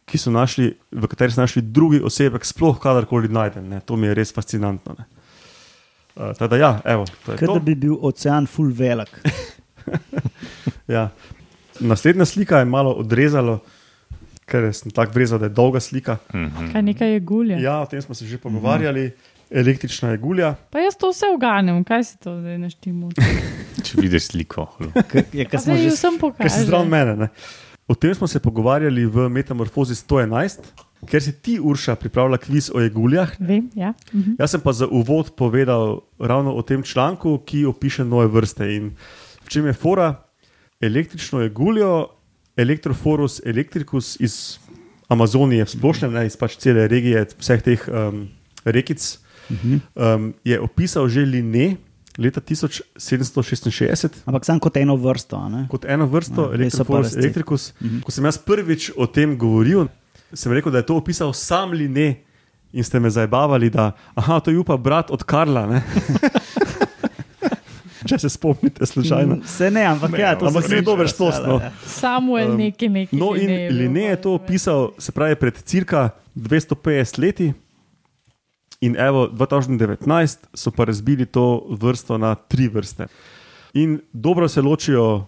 ki 0.06 0.20
so 0.20 0.32
našli, 0.32 0.74
v 0.92 1.10
kateri 1.10 1.34
so 1.34 1.42
našli 1.42 1.64
drugi 1.64 2.02
osebek, 2.04 2.46
sploh 2.46 2.78
kadarkoli 2.80 3.32
najden. 3.32 3.70
Ne. 3.72 3.80
To 3.88 3.98
mi 3.98 4.08
je 4.12 4.18
res 4.20 4.34
fascinantno. 4.36 4.96
Ne. 5.00 5.08
Uh, 6.16 6.32
teda, 6.34 6.58
ja, 6.58 6.72
evo, 6.86 7.06
to 7.26 7.32
je 7.32 7.38
Kot 7.38 7.48
to. 7.48 7.54
da 7.54 7.60
bi 7.62 7.76
bil 7.78 7.96
ocean 8.02 8.46
full 8.48 8.72
velik. 8.72 9.10
Ja. 10.88 11.10
Naslednja 11.80 12.26
slika 12.26 12.60
je 12.60 12.66
malo 12.66 12.92
odrezala, 12.94 13.58
ker 14.46 14.68
sem 14.72 14.92
tako 14.92 15.12
vrezal, 15.14 15.40
da 15.40 15.46
je 15.46 15.52
dolga 15.52 15.80
slika. 15.80 16.18
Mhm. 16.30 16.72
Kaj 16.72 16.82
nekaj 16.84 17.10
je 17.10 17.20
gulje. 17.22 17.58
Ja, 17.58 17.80
o 17.80 17.86
tem 17.86 18.02
smo 18.02 18.16
se 18.16 18.26
že 18.26 18.38
pogovarjali. 18.38 19.12
Električna 19.52 20.10
je 20.10 20.18
gulja. 20.18 20.56
Pa 20.70 20.80
jaz 20.80 20.96
to 20.96 21.10
vse 21.10 21.26
uganem, 21.30 21.84
kaj 21.84 22.04
si 22.04 22.18
to 22.18 22.40
zdaj 22.40 22.58
naštimo. 22.58 23.12
Če 23.86 23.98
vidiš 23.98 24.24
sliko. 24.28 24.66
K- 25.04 25.24
Je, 25.32 25.46
kar 25.46 25.62
Zdaj 25.62 25.78
že 25.78 25.84
že 25.86 25.96
sem 25.96 26.16
Ker 26.18 26.50
si 26.50 26.64
zdrav 26.64 26.82
pokazal. 26.82 26.86
mene. 26.88 27.16
Ne? 27.18 27.28
O 27.88 27.96
tem 27.96 28.16
smo 28.16 28.28
se 28.28 28.40
pogovarjali 28.40 29.06
v 29.06 29.28
Metamorfozi 29.30 29.96
111, 29.96 30.60
ker 31.08 31.20
si 31.20 31.34
ti, 31.36 31.58
Urša, 31.60 31.96
pripravila 32.00 32.40
kviz 32.40 32.70
o 32.72 32.80
jeguljah. 32.80 33.36
Vem, 33.40 33.70
ja. 33.76 33.94
Mhm. 34.14 34.40
Jaz 34.40 34.56
sem 34.56 34.62
pa 34.62 34.72
za 34.72 34.88
uvod 34.88 35.36
povedal 35.36 36.02
ravno 36.20 36.56
o 36.56 36.62
tem 36.62 36.84
članku, 36.84 37.38
ki 37.46 37.66
opiše 37.66 38.06
nove 38.06 38.28
vrste. 38.28 38.70
In 38.76 38.96
v 39.44 39.50
čem 39.50 39.68
je 39.68 39.74
fora? 39.74 40.24
Električno 40.82 41.42
jeguljo, 41.44 42.08
Electrophorus 42.58 43.42
electricus 43.46 44.18
iz 44.20 44.60
Amazonije, 45.08 45.66
splošne, 45.66 46.08
ne, 46.10 46.26
iz 46.28 46.38
pač 46.38 46.56
cele 46.62 46.88
regije, 46.88 47.26
vseh 47.40 47.62
teh 47.66 47.88
um, 47.90 48.28
rekic, 48.66 49.02
um, 49.50 50.34
je 50.46 50.60
opisal 50.60 51.10
že 51.10 51.26
Linne 51.26 51.78
leta 52.18 52.42
1766 52.42 54.08
Ampak 54.26 54.46
samo 54.46 54.60
kot 54.60 54.78
eno 54.78 54.96
vrsto. 54.96 55.36
a 55.36 55.50
ne? 55.50 55.68
kot 55.70 55.86
eno 55.86 56.06
vrsto, 56.06 56.50
Ja, 56.50 56.56
Electrophorus 56.56 57.16
electricus. 57.16 57.74
Ko 58.04 58.12
sem 58.12 58.26
jaz 58.26 58.38
prvič 58.38 58.92
o 58.96 59.08
tem 59.08 59.38
govoril, 59.38 59.88
sem 60.34 60.54
rekel, 60.54 60.72
da 60.72 60.78
je 60.78 60.86
to 60.86 60.98
opisal 60.98 61.34
sam 61.34 61.72
Linne. 61.72 62.22
In 62.74 62.82
ste 62.84 62.98
me 63.00 63.10
zabavali, 63.10 63.70
da 63.70 63.92
aha, 64.16 64.40
to 64.40 64.50
je 64.50 64.64
pa 64.66 64.78
brat 64.78 65.12
od 65.12 65.22
Karla. 65.24 65.68
ne. 65.68 65.84
Če 68.04 68.18
se 68.20 68.30
spomnite, 68.30 68.86
slučajno. 68.86 69.36
Mm, 69.36 69.44
Se 69.46 69.72
ne, 69.72 69.86
ampak 69.86 70.18
ja, 70.20 70.34
to 70.36 70.48
Ampak 70.48 70.64
se 70.64 70.70
ni 70.70 70.76
sliši, 70.76 70.86
dober 70.86 71.06
ja, 71.06 71.08
štos, 71.08 71.36
no. 71.48 71.60
ja. 71.64 71.72
Samuel 71.86 72.52
Um, 72.52 72.58
neki 72.58 72.90
neki. 72.90 73.16
No, 73.16 73.36
in 73.36 73.48
Linne 73.78 74.10
je 74.10 74.22
to 74.22 74.34
opisal, 74.34 74.92
se 75.00 75.12
pravi, 75.12 75.36
pred 75.36 75.62
cirka 75.64 76.10
250 76.36 77.20
leti. 77.20 77.54
In 78.84 78.98
evo, 79.00 79.28
2019 79.32 80.50
so 80.54 80.72
pa 80.72 80.86
razbili 80.86 81.26
to 81.26 81.64
vrsto 81.80 82.18
na 82.18 82.36
tri 82.36 82.68
vrste. 82.68 83.08
In 83.74 84.02
dobro 84.14 84.48
se 84.48 84.62
ločijo 84.62 85.26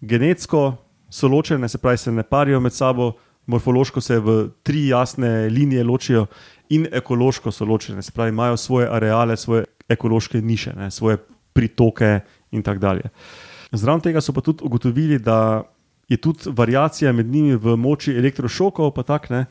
genetsko, 0.00 0.76
so 1.10 1.28
ločene, 1.28 1.68
se 1.68 1.78
pravi, 1.78 1.98
se 1.98 2.12
ne 2.12 2.22
parijo 2.22 2.60
med 2.60 2.72
sabo, 2.72 3.12
morfološko 3.46 4.00
se 4.00 4.18
v 4.18 4.48
tri 4.62 4.86
jasne 4.88 5.48
linije 5.48 5.84
ločijo, 5.84 6.26
in 6.68 6.86
ekološko 6.92 7.52
so 7.52 7.64
ločene, 7.64 8.02
se 8.02 8.12
pravi, 8.12 8.32
imajo 8.32 8.56
svoje 8.56 8.88
areale, 8.90 9.36
svoje 9.36 9.64
ekološke 9.88 10.40
niše, 10.42 10.72
ne, 10.72 10.90
svoje 10.90 11.18
pritoke 11.52 12.20
in 12.50 12.62
tako 12.62 12.78
dalje. 12.78 13.12
Zraven 13.72 14.00
tega 14.00 14.20
so 14.20 14.32
pa 14.32 14.40
tudi 14.40 14.64
ugotovili, 14.64 15.18
da 15.18 15.62
je 16.08 16.16
tudi 16.16 16.50
variacija 16.50 17.12
med 17.12 17.26
njimi 17.26 17.56
v 17.56 17.76
moči 17.76 18.16
elektrošokov, 18.16 18.90
pa 18.94 19.02
tak 19.02 19.30
ne. 19.30 19.44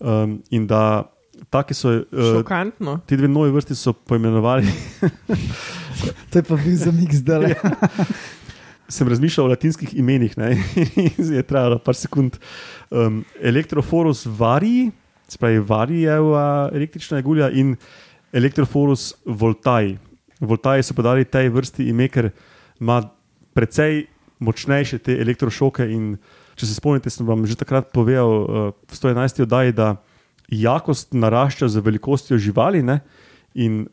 Um, 0.00 0.42
in 0.50 0.66
da 0.66 1.10
take 1.50 1.74
so. 1.74 2.02
Uh, 2.12 2.38
Šokantno. 2.38 2.98
Te 3.06 3.16
dve 3.16 3.28
nove 3.28 3.50
vrsti 3.54 3.76
so 3.78 3.92
poimenovali. 3.92 4.66
To 6.30 6.38
je 6.38 6.42
pa 6.42 6.56
bil 6.56 6.76
za 6.76 6.92
mik 6.92 7.14
zdaj. 7.14 7.54
Sem 8.88 9.08
razmišljal 9.08 9.46
o 9.46 9.50
latinskih 9.50 9.96
imenih, 9.98 10.36
ne, 10.38 10.54
in 10.96 11.32
je 11.34 11.42
trajalo 11.42 11.78
par 11.78 11.96
sekund. 11.98 12.38
Um, 12.90 13.24
Elektroforus 13.42 14.24
varii, 14.26 14.90
se 15.28 15.38
pravi, 15.38 15.58
varijeva 15.58 16.70
električna 16.72 17.18
jegulja 17.18 17.50
in 17.50 17.76
elektroforus 18.32 19.12
voltai. 19.26 19.98
Voltai 20.40 20.82
so 20.82 20.94
podali 20.94 21.24
tej 21.24 21.50
vrsti 21.52 21.88
ime, 21.90 22.08
ker 22.08 22.30
ima 22.80 23.02
precej 23.52 24.06
močnejše 24.38 25.02
te 25.02 25.18
elektrošoke 25.20 25.84
in 25.90 26.14
če 26.58 26.66
se 26.66 26.74
spomnite, 26.78 27.10
sem 27.10 27.26
vam 27.26 27.44
že 27.46 27.58
takrat 27.58 27.90
povedal 27.92 28.28
uh, 28.28 28.70
v 28.88 28.94
111. 28.94 29.42
oddaji, 29.44 29.74
da 29.76 29.96
jakost 30.48 31.14
narašča 31.14 31.68
z 31.68 31.84
velikostjo 31.84 32.38
živali. 32.38 32.82
Ne? 32.82 33.00
In 33.54 33.86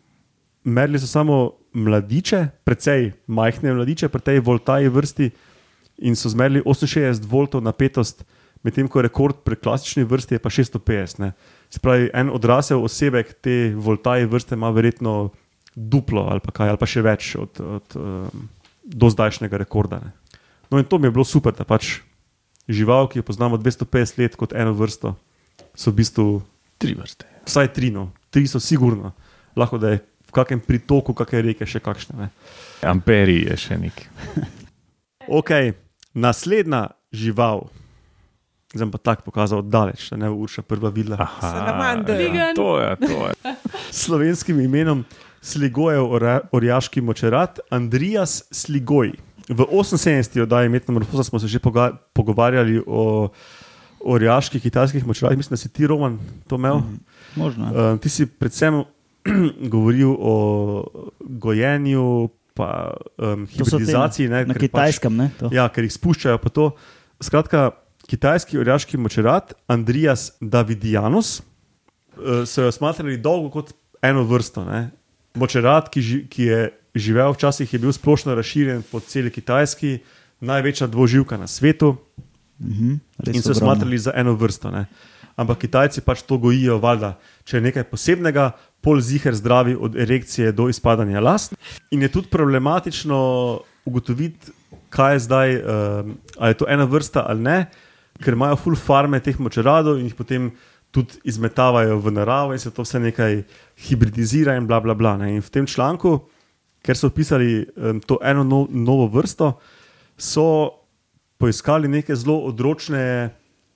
merili 0.63 0.99
so 0.99 1.07
samo 1.07 1.51
mladiče, 1.73 2.47
precej 2.63 3.11
majhne 3.27 3.73
mladiče, 3.73 4.09
pri 4.09 4.21
tej 4.21 4.39
voltaji 4.39 4.89
vrsti, 4.89 5.29
in 5.97 6.15
so 6.15 6.29
zmerili 6.29 6.63
68 6.63 7.27
voltov 7.29 7.63
napetost, 7.63 8.23
medtem 8.63 8.87
ko 8.87 9.01
rekord 9.01 9.43
pri 9.45 9.55
klasični 9.55 10.03
vrsti 10.03 10.35
je 10.35 10.39
pa 10.39 10.49
650. 10.49 11.19
Ne? 11.19 11.31
Se 11.69 11.79
pravi, 11.79 12.09
en 12.13 12.31
odrasel 12.33 12.83
osebek 12.83 13.35
te 13.43 13.73
voltaji 13.75 14.25
vrste 14.25 14.55
ima 14.55 14.69
verjetno 14.69 15.31
duplo 15.75 16.27
ali 16.31 16.39
pa, 16.39 16.51
kaj, 16.55 16.71
ali 16.71 16.79
pa 16.79 16.87
še 16.87 17.01
več 17.03 17.35
od, 17.35 17.59
od 17.59 17.95
um, 17.99 18.49
do 18.85 19.09
zdajšnjega 19.11 19.59
rekorda. 19.59 19.99
Ne? 19.99 20.39
No, 20.71 20.79
in 20.79 20.87
to 20.87 20.97
mi 20.97 21.07
je 21.07 21.15
bilo 21.15 21.25
super, 21.27 21.53
da 21.53 21.67
pač 21.67 21.99
žival, 22.67 23.09
ki 23.11 23.19
jo 23.19 23.27
poznamo 23.27 23.59
250 23.61 24.21
let 24.23 24.37
kot 24.39 24.55
eno 24.55 24.73
vrsto, 24.73 25.13
so 25.75 25.91
v 25.91 26.01
bistvu 26.01 26.41
Tri 26.77 26.93
vrste. 26.93 27.25
vsaj 27.45 27.71
tri, 27.73 27.91
no, 27.91 28.11
tri 28.29 28.47
so 28.47 28.59
sigurno, 28.59 29.13
lahko 29.55 29.77
da 29.77 29.95
je 29.95 30.01
v 30.27 30.31
kakšnem 30.35 30.59
pritoku, 30.59 31.13
kakšne 31.13 31.41
reke 31.41 31.65
še 31.65 31.79
kakšne. 31.79 32.15
Ne? 32.19 32.27
Amperi 32.83 33.45
je 33.47 33.57
še 33.57 33.77
nek. 33.79 34.05
Ok, 35.25 35.49
naslednja 36.13 36.93
žival. 37.09 37.65
Zdaj 38.75 38.91
pa 38.93 38.97
tako 38.97 39.31
pokazal 39.31 39.63
daleč, 39.65 40.11
da 40.11 40.19
ne 40.21 40.29
bo 40.29 40.43
urša 40.45 40.61
prva 40.61 40.91
videla. 40.93 41.25
Salamander. 41.41 42.13
Vegan. 42.13 42.53
To 42.53 42.77
je, 42.77 42.89
to 43.01 43.17
je. 43.25 43.55
Slovenskim 43.89 44.59
imenom 44.61 45.01
Sligojev 45.41 46.13
orjaški 46.51 47.01
močerat 47.01 47.59
Andrijas 47.73 48.43
Sligoj. 48.51 49.15
V 49.49 49.65
78. 49.65 50.41
oddaji 50.41 50.69
Metamorfoza 50.69 51.23
smo 51.23 51.39
se 51.39 51.47
že 51.47 51.59
pogovarjali 52.13 52.83
o 52.85 53.29
orjaških 54.05 54.61
kitajskih 54.61 55.07
močeratih, 55.07 55.37
mislim, 55.37 55.55
da 55.57 55.57
si 55.57 55.69
ti 55.73 55.87
Roman 55.87 56.19
to 56.47 56.55
imel. 56.55 56.77
Mm 56.79 56.99
Možno. 57.35 57.65
Uh, 57.65 57.99
ti 57.99 58.09
si 58.09 58.25
predvsem 58.25 58.83
govoril 59.73 60.15
o 60.19 60.35
gojenju, 61.19 62.29
pa 62.53 62.93
um, 63.17 63.47
hibridizaciji. 63.47 64.29
ne, 64.29 64.45
Na 64.45 64.53
pač- 64.53 64.59
kitajskem, 64.59 65.15
ne? 65.15 65.29
To. 65.39 65.49
Ja, 65.51 65.67
ker 65.69 65.83
jih 65.83 65.91
spuščajo 65.91 66.39
pa 66.39 66.49
to. 66.49 66.69
Skratka, 67.19 67.71
kitajski 68.07 68.57
orjaški 68.61 68.97
močerat 68.97 69.51
Andrijas 69.67 70.29
Davidianus 70.39 71.41
eh, 71.41 72.45
so 72.47 72.63
jo 72.63 72.71
smatrali 72.71 73.17
dolgo 73.17 73.49
kot 73.49 73.73
eno 74.01 74.23
vrsto. 74.23 74.63
Ne. 74.63 74.89
Močerat, 75.35 75.89
ki, 75.91 76.01
ži, 76.01 76.19
ki 76.31 76.47
je 76.47 76.61
živel 76.95 77.33
včasih, 77.35 77.67
je 77.73 77.79
bil 77.79 77.91
splošno 77.91 78.35
razširjen 78.39 78.85
po 78.91 79.01
celi 79.03 79.31
Kitajski, 79.33 79.97
največja 80.39 80.87
dvoživka 80.87 81.35
na 81.37 81.47
svetu 81.47 81.97
Mhm, 82.59 82.91
in 83.33 83.41
so 83.41 83.51
ogromno. 83.51 83.59
smatrali 83.59 83.97
za 83.97 84.11
eno 84.15 84.33
vrsto. 84.33 84.71
Ne. 84.71 84.85
Ampak 85.35 85.57
Kitajci 85.57 86.01
pač 86.01 86.21
to 86.23 86.37
gojijo, 86.37 86.77
valjda, 86.79 87.17
če 87.43 87.57
je 87.57 87.61
nekaj 87.61 87.83
posebnega, 87.91 88.51
pol 88.81 89.01
ziger 89.01 89.35
zdravi 89.35 89.75
od 89.75 89.95
erekcije 89.99 90.51
do 90.55 90.69
izpadanja 90.69 91.19
last. 91.19 91.55
In 91.91 92.01
je 92.01 92.11
tudi 92.11 92.31
problematično 92.31 93.17
ugotoviti, 93.85 94.53
kaj 94.89 95.15
je 95.15 95.19
zdaj, 95.19 95.55
um, 95.57 96.15
ali 96.37 96.49
je 96.53 96.57
to 96.61 96.69
ena 96.69 96.85
vrsta 96.85 97.25
ali 97.27 97.41
ne, 97.41 97.57
ker 98.23 98.33
imajo 98.33 98.55
full 98.55 98.79
farme 98.79 99.19
teh 99.19 99.39
močeradov 99.39 99.99
in 99.99 100.07
jih 100.07 100.15
potem 100.15 100.51
tudi 100.95 101.19
izmetavajo 101.27 101.99
v 101.99 102.11
naravo 102.15 102.53
in 102.55 102.59
se 102.59 102.71
to 102.71 102.85
vse 102.85 103.01
nekaj 103.03 103.41
hibridizira 103.87 104.55
in 104.55 104.67
bla 104.67 104.79
bla 104.79 104.95
bla. 104.95 105.17
Ne. 105.19 105.33
In 105.35 105.43
v 105.43 105.51
tem 105.51 105.67
članku, 105.67 106.15
ker 106.79 106.95
so 106.95 107.11
opisali 107.11 107.65
um, 107.75 107.99
to 107.99 108.21
eno 108.23 108.47
no, 108.47 108.63
novo 108.71 109.09
vrsto, 109.11 109.57
so 110.15 110.84
poiskali 111.37 111.87
neke 111.91 112.15
zelo 112.15 112.37
odročne 112.49 113.29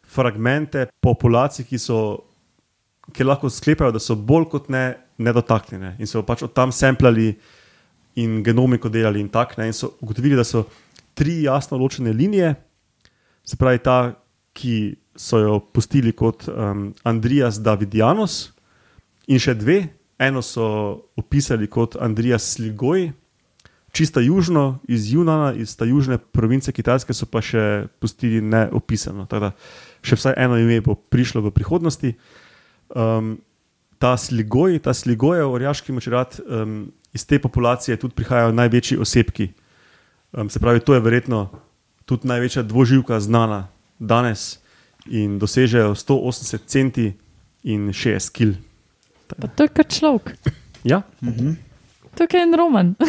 fragmente 0.08 0.88
populacij, 1.02 1.68
ki 1.70 1.80
so. 1.80 2.00
Ki 3.10 3.26
lahko 3.26 3.50
sklepajo, 3.50 3.90
da 3.90 3.98
so 3.98 4.14
bolj 4.14 4.44
kot 4.52 4.68
ne 4.70 4.84
nedotaknjene 5.18 5.96
in 5.98 6.06
so 6.06 6.22
pač 6.22 6.44
od 6.46 6.52
tam 6.54 6.70
semplali 6.70 7.32
in 8.22 8.44
genomiko 8.46 8.90
delali 8.90 9.18
in 9.18 9.32
tako 9.34 9.58
naprej. 9.58 9.72
In 9.72 9.74
so 9.74 9.90
ugotovili, 9.98 10.38
da 10.38 10.44
so 10.46 10.68
tri 11.18 11.42
jasno 11.42 11.78
ločene 11.78 12.14
linije, 12.14 12.54
se 13.44 13.58
pravi 13.58 13.82
ta, 13.82 14.14
ki 14.54 14.94
so 15.18 15.40
jo 15.42 15.58
pustili 15.74 16.14
kot 16.14 16.46
um, 16.48 16.92
Andrijas 17.04 17.58
Davidianus, 17.64 18.52
in 19.30 19.42
še 19.42 19.56
dve. 19.58 19.80
Eno 20.20 20.42
so 20.44 20.66
opisali 21.16 21.70
kot 21.72 21.96
Andrijas 21.96 22.50
Sligoj, 22.56 23.06
čisto 23.92 24.20
južno, 24.20 24.80
iz 24.88 25.12
Junana, 25.14 25.54
iz 25.54 25.76
ta 25.78 25.86
južne 25.86 26.18
province 26.18 26.72
Kitajske, 26.72 27.14
so 27.14 27.26
pa 27.26 27.42
še 27.42 27.88
pustili 28.00 28.42
neopisano. 28.42 29.26
Tako 29.30 29.50
da 29.50 29.52
še 30.06 30.20
vsaj 30.20 30.38
eno 30.38 30.58
ime 30.60 30.82
bo 30.86 30.96
prišlo 30.96 31.42
v 31.48 31.54
prihodnosti. 31.56 32.14
Um, 32.90 33.38
ta 34.00 34.16
sligoj, 34.18 34.80
ta 34.86 34.94
sligojev, 34.94 35.52
orjaški 35.52 35.94
močerat, 35.94 36.40
um, 36.46 36.92
iz 37.14 37.26
te 37.26 37.40
populacije 37.42 37.98
tudi 38.00 38.16
prihajajo 38.16 38.56
največji 38.56 38.98
osebki. 39.02 39.50
Um, 40.32 40.50
se 40.50 40.60
pravi, 40.60 40.80
to 40.80 40.94
je 40.94 41.04
verjetno 41.04 41.50
tudi 42.06 42.30
največja 42.30 42.64
dvoživka 42.64 43.20
znana 43.20 43.68
danes 44.00 44.60
in 45.06 45.40
dosežejo 45.40 45.96
180 45.96 46.66
centi 46.66 47.12
in 47.64 47.90
60 47.94 48.32
kil. 48.34 48.54
Pa 49.28 49.48
to 49.48 49.68
je 49.68 49.70
kot 49.70 49.94
človek. 49.94 50.34
Ja, 50.84 51.04
To 52.20 52.28
je 52.28 52.44
en 52.44 52.52
roman. 52.52 52.96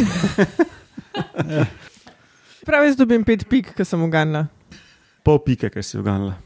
Prav 2.66 2.84
jaz 2.86 2.94
dobim 2.94 3.26
pet 3.26 3.42
pik, 3.50 3.72
ki 3.74 3.84
sem 3.84 3.98
uganila. 4.06 4.46
pol 5.26 5.40
pike, 5.42 5.66
ker 5.66 5.82
si 5.82 5.98
uganila. 5.98 6.38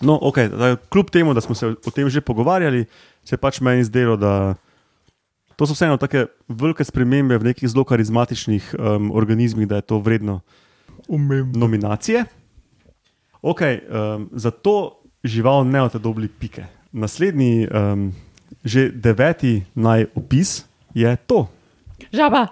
No, 0.00 0.16
okay, 0.24 0.48
da, 0.48 0.72
kljub 0.88 1.12
temu, 1.12 1.34
da 1.36 1.44
smo 1.44 1.54
se 1.54 1.68
o 1.68 1.90
tem 1.92 2.08
že 2.08 2.24
pogovarjali, 2.24 2.86
se 3.24 3.36
je 3.36 3.38
pač 3.38 3.60
meni 3.60 3.84
zdelo, 3.84 4.16
da 4.16 4.56
to 5.56 5.68
so 5.68 5.76
vseeno 5.76 6.00
tako 6.00 6.24
velike 6.48 6.84
spremembe 6.84 7.38
v 7.38 7.52
nekih 7.52 7.68
zelo 7.68 7.84
karizmatičnih 7.84 8.74
um, 8.78 9.12
organizmih, 9.12 9.68
da 9.68 9.78
je 9.78 9.88
to 9.92 10.00
vredno 10.00 10.40
nominacije. 11.54 12.24
Okay, 13.42 13.84
um, 13.84 14.30
za 14.32 14.50
to 14.50 15.04
žival 15.24 15.68
ne 15.68 15.84
boste 15.84 16.00
dobili 16.00 16.28
pike. 16.28 16.64
Naslednji, 16.92 17.68
um, 17.68 18.12
že 18.64 18.88
deveti 18.90 19.62
naj 19.76 20.08
opis 20.16 20.71
je 20.94 21.16
to. 21.16 21.48
Žaba. 22.12 22.46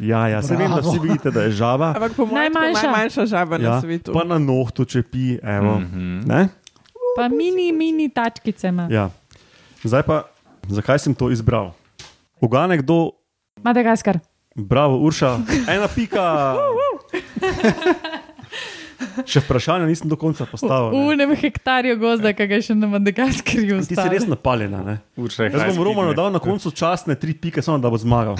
Ja, 0.00 0.28
ja 0.28 0.42
se 0.42 0.56
vem, 0.56 0.70
da 0.70 0.80
vsi 0.80 0.98
vidite, 0.98 1.30
da 1.30 1.42
je 1.42 1.50
žaba. 1.50 1.94
Ampak 1.96 2.12
po 2.16 2.26
mojem, 2.26 2.52
Najmanjša. 2.52 2.82
najmanjša. 2.82 2.90
najmanjša 2.90 3.26
žaba 3.26 3.56
ja, 3.56 3.70
na 3.70 3.80
svetu. 3.80 4.12
pa 4.12 4.24
na 4.24 4.38
nohtu 4.38 4.84
čepi, 4.84 5.38
evo. 5.42 5.78
Mm. 5.78 6.20
-hmm. 6.24 6.48
Pa 7.16 7.28
mini, 7.28 7.72
mini 7.72 8.08
tačkice 8.08 8.68
ima. 8.68 8.88
Ja. 8.90 9.10
Zdaj 9.84 10.02
pa, 10.02 10.22
zakaj 10.68 10.98
sem 10.98 11.14
to 11.14 11.30
izbral? 11.30 11.72
Ugane 12.40 12.76
kdo, 12.78 13.10
Madagaskar. 13.62 14.18
bravo, 14.54 14.98
Urša, 14.98 15.38
ena 15.68 15.88
pika. 15.88 16.54
Še 19.26 19.42
vprašanje 19.44 19.86
nisem 19.88 20.10
do 20.10 20.16
konca 20.20 20.46
postavil. 20.48 20.94
V 20.94 20.98
ne. 20.98 21.14
unem 21.14 21.34
hektarju 21.38 21.96
gozda, 22.00 22.32
ki 22.36 22.46
ga 22.50 22.58
je 22.60 22.66
še 22.70 22.76
na 22.78 22.90
Madagaskarju 22.90 23.80
Ti 23.88 23.98
si 23.98 24.08
res 24.12 24.26
napaljena. 24.30 24.82
Ne? 24.86 24.94
Urša 25.20 25.48
je 25.48 25.54
Jaz 25.54 25.76
bom 25.76 25.84
Romanu 25.90 26.14
dal 26.16 26.32
na 26.34 26.42
koncu 26.42 26.72
častne 26.74 27.16
tri 27.18 27.34
pike, 27.34 27.62
samo 27.64 27.78
da 27.82 27.90
bo 27.92 27.98
zmagal. 28.00 28.38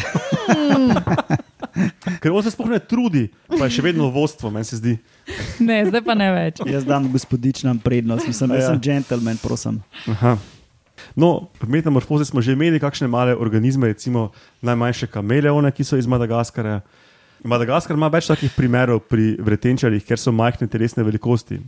Ker 2.21 2.33
on 2.35 2.43
se 2.45 2.53
sploh 2.53 2.71
ne 2.73 2.81
trudi, 2.83 3.29
pa 3.49 3.67
je 3.67 3.79
še 3.79 3.85
vedno 3.85 4.11
vodstvo, 4.13 4.51
meni 4.53 4.67
se 4.69 4.81
zdi. 4.81 4.97
Ne, 5.63 5.83
zdaj 5.89 6.03
pa 6.05 6.17
ne 6.19 6.31
več. 6.35 6.63
Jaz 6.67 6.87
dam 6.89 7.07
gospodičnam 7.13 7.79
prednost, 7.83 8.27
mislim, 8.27 8.57
jaz 8.59 8.67
ja. 8.67 8.73
sem 8.73 8.81
gentleman, 8.83 9.39
prosim. 9.43 9.79
Aha. 10.11 10.37
No, 11.17 11.51
v 11.63 11.69
metamorfozi 11.73 12.29
smo 12.29 12.43
že 12.45 12.53
imeli 12.53 12.81
kakšne 12.81 13.09
male 13.09 13.33
organizme, 13.37 13.89
recimo 13.91 14.31
najmanjše 14.61 15.09
kameleone, 15.09 15.73
ki 15.73 15.87
so 15.87 15.97
iz 15.97 16.07
Madagaskarja. 16.11 16.81
Madagaskar 17.45 17.97
ima 17.97 18.11
več 18.13 18.29
takih 18.29 18.53
primerov 18.53 19.05
pri 19.09 19.35
vretenčarjih, 19.41 20.05
ker 20.05 20.21
so 20.21 20.33
majhne 20.35 20.69
telesne 20.69 21.05
velikosti. 21.07 21.61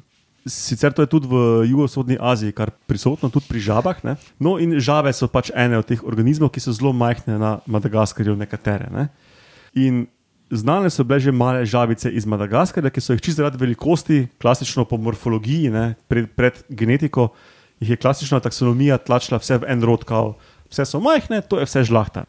Sicer 0.43 0.93
to 0.93 1.05
je 1.05 1.11
tudi 1.11 1.31
v 1.31 1.63
jugovzhodni 1.71 2.19
Aziji, 2.19 2.53
kar 2.57 2.73
prisotno 2.91 3.31
tudi 3.31 3.47
pri 3.49 3.63
žabah. 3.63 4.01
Ne? 4.05 4.17
No, 4.43 4.57
in 4.59 4.75
žabe 4.83 5.13
so 5.15 5.31
pač 5.31 5.53
ene 5.55 5.79
od 5.79 5.87
teh 5.87 6.03
organizmov, 6.03 6.51
ki 6.53 6.61
so 6.61 6.75
zelo 6.75 6.91
majhne 6.93 7.39
na 7.39 7.53
Madagaskarju, 7.71 8.35
nekatere. 8.37 8.91
Ne? 8.91 9.07
In 9.79 10.03
znane 10.51 10.91
so 10.91 11.07
bile 11.07 11.23
že 11.23 11.33
male 11.33 11.63
žabice 11.65 12.11
iz 12.11 12.27
Madagaskarja, 12.27 12.91
ki 12.91 13.01
so 13.01 13.17
jih 13.17 13.23
čisto 13.23 13.41
zaradi 13.41 13.63
velikosti, 13.63 14.27
klasično 14.43 14.85
po 14.85 14.99
morfologiji, 15.01 15.71
ne, 15.73 15.95
pred, 16.11 16.29
pred 16.37 16.59
genetiko, 16.69 17.31
jih 17.81 17.95
je 17.95 18.03
klasična 18.03 18.43
taksonomija 18.43 18.99
tlačila 18.99 19.41
vse 19.41 19.63
v 19.63 19.71
en 19.73 19.87
rod, 19.87 20.05
kao, 20.05 20.35
vse 20.69 20.85
so 20.91 21.01
majhne, 21.01 21.41
to 21.47 21.63
je 21.63 21.71
vse 21.71 21.87
žlahta. 21.89 22.27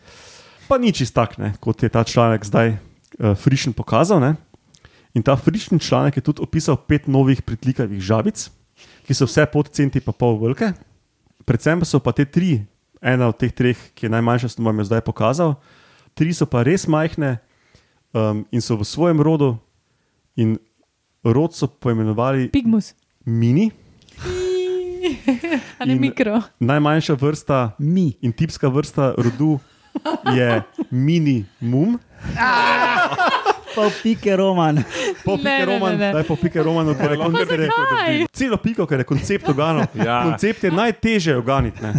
Pa 0.69 0.79
ni 0.79 0.93
čist 0.95 1.17
tak, 1.17 1.35
ne, 1.41 1.55
kot 1.59 1.83
je 1.83 1.91
ta 1.91 2.05
članek 2.07 2.45
zdaj 2.47 2.77
uh, 3.20 3.36
Frišen 3.36 3.74
pokazal. 3.74 4.20
Ne. 4.20 4.36
In 5.14 5.22
ta 5.22 5.36
Frišen 5.36 5.80
članek 5.80 6.18
je 6.18 6.24
tudi 6.24 6.41
opisal 6.41 6.78
pet 6.78 7.07
novih 7.07 7.41
pritlikavih 7.41 8.01
žabic, 8.01 8.49
ki 9.05 9.14
so 9.14 9.26
vse 9.26 9.45
pod 9.45 9.70
centi 9.70 10.01
pa 10.01 10.11
pol 10.11 10.39
velike. 10.39 10.74
Predvsem 11.45 11.80
pa 11.80 11.86
so 11.86 11.99
pa 11.99 12.11
te 12.11 12.26
tri, 12.26 12.64
ena 13.03 13.28
od 13.28 13.38
teh 13.38 13.51
treh, 13.51 13.78
ki 13.93 14.07
je 14.07 14.14
najmanjša, 14.14 14.49
sem 14.49 14.66
vam 14.66 14.80
jo 14.80 14.88
zdaj 14.88 15.03
pokazal, 15.03 15.57
tri 16.16 16.34
so 16.34 16.47
pa 16.47 16.64
res 16.64 16.88
majhne 16.88 17.38
um, 18.16 18.45
in 18.49 18.61
so 18.61 18.80
v 18.80 18.88
svojem 18.88 19.20
rodu. 19.20 19.57
In 20.34 20.57
rod 21.22 21.53
so 21.53 21.68
poimenovali 21.68 22.49
Pigmus. 22.49 22.95
mini, 23.26 23.70
A 25.80 25.86
ne 25.86 25.93
In- 25.93 26.01
mikro. 26.01 26.41
najmanjša 26.59 27.14
vrsta 27.14 27.76
Mi. 27.80 28.14
in 28.22 28.32
tipska 28.32 28.68
vrsta 28.68 29.14
rodu 29.18 29.59
je 30.29 30.61
minimum. 30.89 31.99
Pa 33.73 33.89
pike 34.03 34.29
roman. 34.31 34.77
Po 35.25 35.33
Ne, 35.33 35.37
pike 35.39 35.49
ne, 35.57 35.65
roman, 35.65 35.91
ne, 35.91 35.97
ne. 35.99 36.13
daj 36.13 36.23
po 36.23 36.35
pike 36.35 36.59
roman, 36.59 36.85
da 36.85 36.93
je 36.93 37.17
koncept. 37.17 37.49
zakaj? 37.49 38.25
Celo 38.31 38.57
piko, 38.57 38.85
ker 38.85 38.99
je 38.99 39.05
koncept 39.05 39.49
organov. 39.49 39.89
Ja. 39.97 40.23
Koncept 40.23 40.63
je 40.63 40.71
najtežje 40.71 41.33
oganiti. 41.35 41.81
ne. 41.81 41.93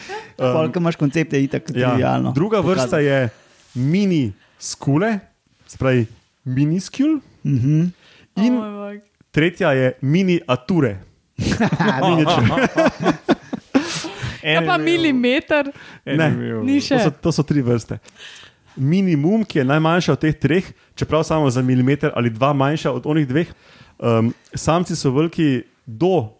Polk 0.54 0.72
imaš 0.74 0.96
koncepte, 0.96 1.36
itak 1.36 1.68
Ja. 1.68 1.90
trivialno. 1.90 2.32
Druga 2.32 2.60
vrsta 2.60 2.98
je 2.98 3.28
mini 3.74 4.32
skule, 4.58 5.18
spravi 5.66 6.06
miniskul, 6.46 7.20
Mhm. 7.44 7.92
in 8.38 8.52
Oh, 8.54 8.92
tretja 9.30 9.72
je 9.72 9.92
miniature. 10.00 10.96
Ja, 14.42 14.62
pa 14.66 14.78
milimeter, 14.78 15.72
Ne. 16.04 16.30
ni 16.62 16.80
To 16.80 16.86
še. 16.86 16.98
so, 17.04 17.10
to 17.10 17.32
so 17.32 17.42
tri 17.42 17.62
vrste. 17.62 17.98
Minimum, 18.76 19.42
ki 19.44 19.58
je 19.58 19.64
najmanjša 19.64 20.12
od 20.14 20.20
teh 20.22 20.36
treh, 20.38 20.66
čeprav 20.94 21.24
samo 21.26 21.50
za 21.50 21.62
milimeter 21.62 22.12
ali 22.14 22.30
dva 22.30 22.52
manjša 22.52 22.92
od 22.92 23.06
onih 23.06 23.26
dveh. 23.28 23.50
Um, 23.98 24.30
samci 24.54 24.96
so 24.96 25.10
veliki 25.10 25.62
do 25.86 26.30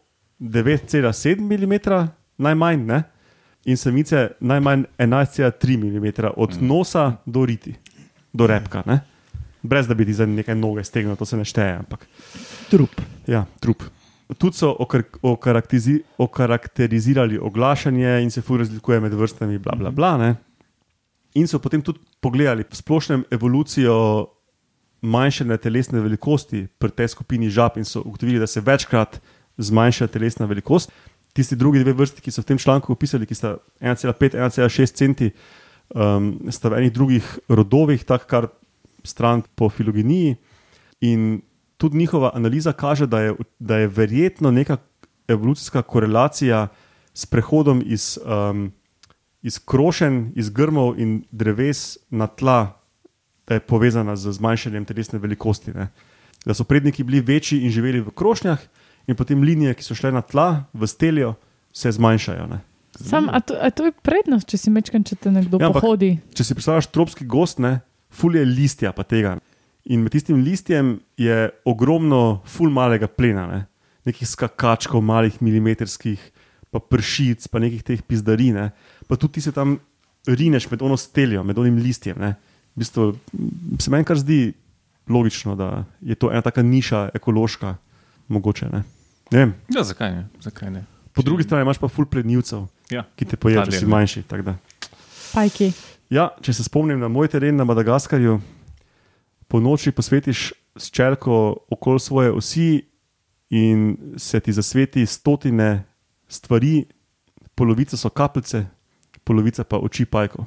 9,7 0.40 1.40
mm, 1.40 1.74
najmanj, 2.38 2.84
ne? 2.86 3.02
in 3.64 3.76
samice 3.76 4.28
najmanj 4.40 4.84
11,3 4.98 5.76
mm, 5.76 6.30
od 6.36 6.62
nosa 6.62 7.16
do 7.26 7.44
riti, 7.44 7.74
do 8.32 8.46
repka. 8.46 8.82
Ne? 8.86 9.00
Brez 9.62 9.86
da 9.86 9.94
bi 9.94 10.06
ti 10.06 10.14
za 10.14 10.26
nekaj 10.26 10.54
noge 10.54 10.84
stegnil, 10.84 11.16
to 11.16 11.24
se 11.24 11.36
ne 11.36 11.44
šteje. 11.44 11.74
Ampak. 11.78 12.06
Trup. 12.70 13.00
Ja, 13.26 13.44
trup. 13.60 13.82
Tudi 14.36 14.56
so 14.56 14.74
okar, 14.78 15.02
okarakterizi, 15.22 16.02
okarakterizirali 16.18 17.38
oglašanje 17.38 18.18
in 18.22 18.30
se 18.30 18.42
fu 18.42 18.56
razlikuje 18.56 19.00
med 19.00 19.14
vrstami, 19.14 19.58
bla, 19.58 19.72
bla, 19.76 19.90
bla. 19.90 20.16
Ne? 20.16 20.34
In 21.34 21.48
so 21.48 21.58
potem 21.58 21.82
tudi 21.82 22.00
pogledali 22.20 22.64
v 22.64 22.76
splošnem 22.76 23.24
evolucijo 23.30 23.94
manjšanja 25.00 25.56
telesne 25.56 26.00
velikosti 26.00 26.66
pri 26.78 26.90
tej 26.90 27.08
skupini 27.14 27.48
žab 27.50 27.78
in 27.78 27.84
so 27.84 28.02
ugotovili, 28.04 28.38
da 28.38 28.46
se 28.46 28.60
večkrat 28.60 29.20
zmanjša 29.56 30.06
telesna 30.06 30.46
velikost. 30.46 30.92
Tisti 31.32 31.56
drugi 31.56 31.80
dve 31.80 31.92
vrsti, 31.92 32.20
ki 32.20 32.30
so 32.30 32.42
v 32.42 32.50
tem 32.50 32.58
članku 32.58 32.92
opisali, 32.92 33.26
ki 33.26 33.34
sta 33.34 33.56
1,5-1,6 33.80 34.92
centi, 34.92 35.30
um, 35.94 36.34
sta 36.50 36.68
v 36.68 36.82
enih 36.82 36.92
drugih 36.92 37.38
rodovih, 37.48 38.04
tako 38.04 38.26
kar 38.28 38.48
stran 39.04 39.42
po 39.54 39.68
filogeniji. 39.70 40.36
In 41.00 41.40
tudi 41.78 41.98
njihova 41.98 42.30
analiza 42.34 42.72
kaže, 42.72 43.06
da 43.06 43.20
je, 43.20 43.34
da 43.58 43.76
je 43.76 43.88
verjetno 43.88 44.50
neka 44.50 44.76
evolucijska 45.28 45.82
korelacija 45.82 46.68
s 47.14 47.26
prehodom 47.26 47.82
iz, 47.86 48.18
um, 48.50 48.72
iz 49.42 49.58
krošen, 49.64 50.32
iz 50.36 50.50
grmov 50.50 50.98
in 51.00 51.22
dreves 51.30 51.98
na 52.10 52.26
tla, 52.26 52.80
da 53.46 53.54
je 53.54 53.60
povezana 53.60 54.16
z 54.16 54.32
zmanjšanjem 54.32 54.84
telesne 54.84 55.18
velikosti. 55.18 55.72
Ne. 55.72 55.88
Da 56.46 56.54
so 56.54 56.64
predniki 56.64 57.04
bili 57.04 57.20
večji 57.20 57.62
in 57.62 57.70
živeli 57.70 58.00
v 58.00 58.10
krošnjah, 58.10 58.58
in 59.08 59.16
potem 59.16 59.42
linije, 59.42 59.74
ki 59.74 59.84
so 59.84 59.94
šle 59.96 60.12
na 60.12 60.20
tla, 60.22 60.64
v 60.72 60.86
steljo, 60.86 61.34
se 61.72 61.92
zmanjšajo. 61.92 62.46
Ne. 62.46 62.60
Sam, 62.98 63.28
a, 63.32 63.40
to, 63.40 63.54
a 63.60 63.70
to 63.70 63.86
je 63.88 63.92
prednost, 64.02 64.48
če 64.48 64.58
si 64.58 64.70
mečkan, 64.70 65.04
če 65.04 65.16
te 65.16 65.30
nekdo 65.30 65.60
Ja, 65.60 65.68
ja, 65.68 65.70
ampak- 65.70 65.84
pohodi. 65.84 66.18
Če 66.34 66.44
si 66.44 66.56
predstavljaš 66.56 66.90
tropski 66.92 67.24
gost, 67.24 67.58
ne, 67.62 67.78
ful 68.10 68.36
je 68.36 68.44
listja 68.44 68.92
pa 68.92 69.04
tega. 69.06 69.36
In 69.88 70.02
med 70.04 70.12
tistim 70.12 70.42
listjem 70.44 70.98
je 71.16 71.48
ogromno 71.64 72.42
ful 72.44 72.70
malega 72.70 73.08
plena, 73.08 73.46
ne. 73.48 73.64
nekih 74.08 74.28
skakačkov, 74.28 75.02
malih 75.04 75.36
milimetrskih, 75.44 76.20
pa 76.72 76.80
pršic, 76.80 77.44
pa 77.52 77.60
nekih 77.60 77.82
teh 77.84 78.00
pizdarine. 78.00 78.70
Pa 79.08 79.16
tudi 79.16 79.36
ti 79.36 79.40
se 79.44 79.52
tam 79.52 79.78
rineš 80.28 80.70
med 80.70 80.82
ono 80.84 80.96
steljo, 80.96 81.42
med 81.44 81.58
onim 81.58 81.76
listjem. 81.76 82.16
Ne. 82.20 82.34
V 82.76 82.84
bistvu, 82.84 83.08
se 83.80 83.90
meni 83.92 84.04
kar 84.08 84.16
zdi 84.20 84.52
logično, 85.08 85.56
da 85.56 85.84
je 86.00 86.14
to 86.14 86.30
ena 86.32 86.40
taka 86.44 86.62
niša, 86.62 87.08
ekološka, 87.16 87.74
mogoče. 88.28 88.68
Ne. 88.72 88.82
Ne 89.32 89.38
vem. 89.38 89.54
Ja, 89.76 89.84
zakaj 89.84 90.12
ne? 90.14 90.26
Zakaj 90.40 90.70
ne? 90.72 90.84
Po 91.12 91.22
drugi 91.22 91.44
strani 91.44 91.64
imaš 91.66 91.80
pa 91.80 91.88
ful 91.88 92.06
prednjivcev, 92.06 92.68
Ja. 92.90 93.04
ki 93.16 93.24
te 93.24 93.36
pojejo, 93.36 93.64
če 93.68 93.80
si 93.80 93.86
manjši. 93.86 94.22
Pajki. 95.34 95.72
Ja, 96.10 96.30
če 96.40 96.52
se 96.52 96.64
spomnim 96.64 97.00
na 97.00 97.08
moj 97.08 97.28
teren 97.28 97.56
na 97.56 97.64
Madagaskarju, 97.68 98.38
po 99.48 99.60
noči 99.60 99.90
posvetiš 99.90 100.52
s 100.76 100.90
čelko 100.90 101.56
okoli 101.70 102.00
svoje 102.00 102.30
osi 102.32 102.82
in 103.50 103.96
se 104.16 104.40
ti 104.40 104.52
zasveti 104.52 105.06
stotine 105.06 105.84
stvari, 106.28 106.84
polovica 107.54 107.96
so 107.96 108.08
kapljice, 108.08 108.66
polovica 109.24 109.64
pa 109.64 109.76
oči 109.76 110.04
pajkov. 110.04 110.44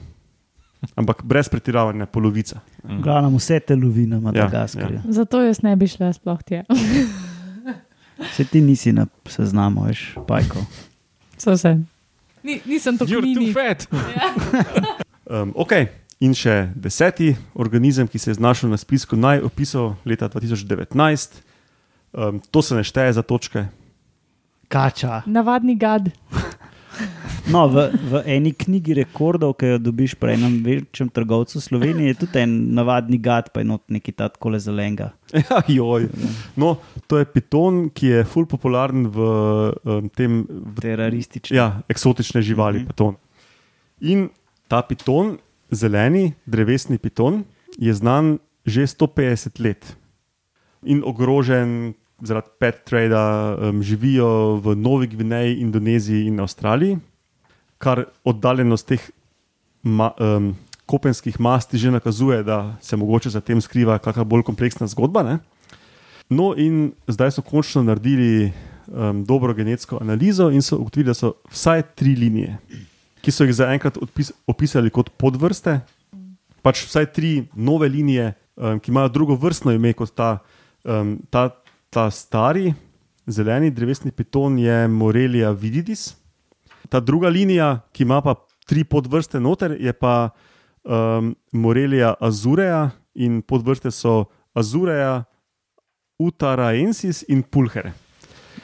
Ampak 0.95 1.23
brez 1.23 1.49
pretiravanja, 1.49 2.05
polovica. 2.05 2.59
Glavno 2.83 3.37
vse 3.37 3.59
te 3.59 3.75
lovi 3.75 4.05
na 4.07 4.19
Madagaskarju. 4.19 4.95
Ja, 4.95 5.01
Zato 5.13 5.41
jaz 5.41 5.61
ne 5.61 5.75
bi 5.75 5.87
šla 5.87 6.13
sploh 6.13 6.41
tja. 6.43 6.63
Se 8.35 8.45
ti 8.45 8.61
nisi 8.61 8.91
na 8.93 9.05
seznamu, 9.25 9.83
veš, 9.87 10.15
pajkov. 10.27 10.61
So 11.37 11.57
se. 11.57 11.77
Ni, 12.43 12.59
nisem 12.65 12.97
tako 12.97 13.11
You're 13.11 13.33
too 13.33 13.41
mini. 13.41 13.53
fat. 13.53 13.87
Um, 15.31 15.53
ok, 15.55 15.71
in 16.21 16.33
še 16.37 16.69
deseti 16.77 17.33
organizem, 17.57 18.07
ki 18.07 18.19
se 18.21 18.29
je 18.31 18.37
znašel 18.37 18.69
na 18.69 18.77
spisku 18.77 19.17
najopisov 19.17 19.95
leta 20.05 20.29
2019. 20.29 21.41
Um, 22.13 22.41
to 22.51 22.61
se 22.61 22.75
ne 22.75 22.83
šteje 22.83 23.13
za 23.17 23.23
točke. 23.23 23.65
Kača. 24.71 25.23
Navadni 25.25 25.75
gad. 25.75 26.11
No, 27.49 27.65
v, 27.71 27.87
v 28.11 28.19
eni 28.29 28.51
knjigi 28.53 28.93
rekordov, 28.93 29.55
ki 29.59 29.73
jo 29.73 29.77
dobiš 29.81 30.13
pri 30.19 30.35
enem 30.37 30.59
večjem 30.63 31.09
trgovcu 31.09 31.57
v 31.57 31.63
Sloveniji, 31.63 32.11
je 32.11 32.17
tudi 32.21 32.39
en 32.43 32.51
navadni 32.77 33.17
gad, 33.17 33.49
pa 33.51 33.63
je 33.63 33.67
not 33.71 33.81
neki 33.91 34.11
ta 34.11 34.29
tako 34.29 34.53
zelenga. 34.59 35.11
Ja, 35.49 35.63
joj. 35.67 36.09
No, 36.59 36.77
to 37.07 37.17
je 37.17 37.25
piton, 37.25 37.87
ki 37.89 38.07
je 38.07 38.23
ful 38.27 38.45
popularen 38.45 39.07
v 39.07 39.17
um, 39.83 40.09
tem. 40.11 40.43
Teroristični. 40.79 41.57
ja, 41.57 41.81
eksotične 41.89 42.41
živali, 42.43 42.79
Mhm. 42.79 42.83
mm 42.83 42.87
-hmm. 42.87 42.91
piton. 42.91 43.15
In 44.01 44.29
ta 44.67 44.81
piton, 44.81 45.37
zeleni, 45.71 46.33
drevesni 46.45 46.97
piton, 46.97 47.43
je 47.77 47.93
znan 47.93 48.37
že 48.65 48.85
150 48.87 49.59
let 49.59 49.95
in 50.85 51.01
ogrožen 51.05 51.93
zaradi 52.21 52.49
pet 52.59 52.83
trada, 52.85 53.57
um, 53.57 53.83
živijo 53.83 54.61
v 54.61 54.75
Novi 54.75 55.07
Gvineji, 55.07 55.61
Indoneziji 55.61 56.27
in 56.27 56.39
Avstraliji, 56.39 56.99
kar 57.77 58.05
oddaljenost 58.23 58.87
teh 58.87 59.01
ma, 59.83 60.11
um, 60.19 60.53
kopenskih 60.85 61.39
masti 61.39 61.77
že 61.77 61.91
nakazuje, 61.91 62.43
da 62.43 62.77
se 62.81 62.97
mogoče 62.97 63.29
za 63.29 63.41
tem 63.41 63.61
skriva 63.61 63.97
kakšna 63.97 64.23
bolj 64.23 64.43
kompleksna 64.43 64.87
zgodba. 64.87 65.23
Ne? 65.23 65.39
No, 66.29 66.53
in 66.57 66.91
zdaj 67.07 67.31
so 67.31 67.41
končno 67.41 67.83
naredili 67.83 68.51
um, 68.87 69.23
dobro 69.25 69.53
genetsko 69.53 69.97
analizo 70.01 70.51
in 70.51 70.61
so 70.61 70.77
ugotovili, 70.77 71.09
da 71.09 71.13
so 71.13 71.33
vsaj 71.49 71.81
tri 71.95 72.15
linije, 72.15 72.57
ki 73.21 73.31
so 73.33 73.45
jih 73.45 73.55
zaenkrat 73.55 73.97
odpis, 74.01 74.31
opisali 74.49 74.91
kot 74.93 75.11
podvrste, 75.21 75.79
pač 76.65 76.85
vsaj 76.85 77.09
tri 77.15 77.31
nove 77.55 77.89
linije, 77.89 78.33
um, 78.57 78.79
ki 78.79 78.91
imajo 78.91 79.11
drugo 79.13 79.37
vrstno 79.39 79.73
ime 79.75 79.93
kot 79.97 80.13
ta, 80.17 80.37
um, 80.83 81.17
ta, 81.29 81.49
ta 81.93 82.09
stari, 82.11 82.73
zeleni 83.27 83.71
drevesni 83.71 84.11
piton, 84.11 84.57
je 84.59 84.87
Morelia 84.87 85.51
vididis. 85.51 86.11
Ta 86.89 86.99
druga 86.99 87.29
linija, 87.29 87.79
ki 87.93 88.03
ima 88.03 88.21
pa 88.21 88.35
tri 88.67 88.83
podvrste 88.83 89.39
noter, 89.39 89.77
je 89.79 89.93
pa 89.93 90.31
um, 90.83 91.35
Morelia 91.51 92.15
azureja 92.19 92.89
in 93.15 93.41
podvrste 93.41 93.91
so 93.91 94.25
azureja, 94.53 95.23
utaraensis 96.21 97.23
in 97.29 97.41
pulhere. 97.41 97.95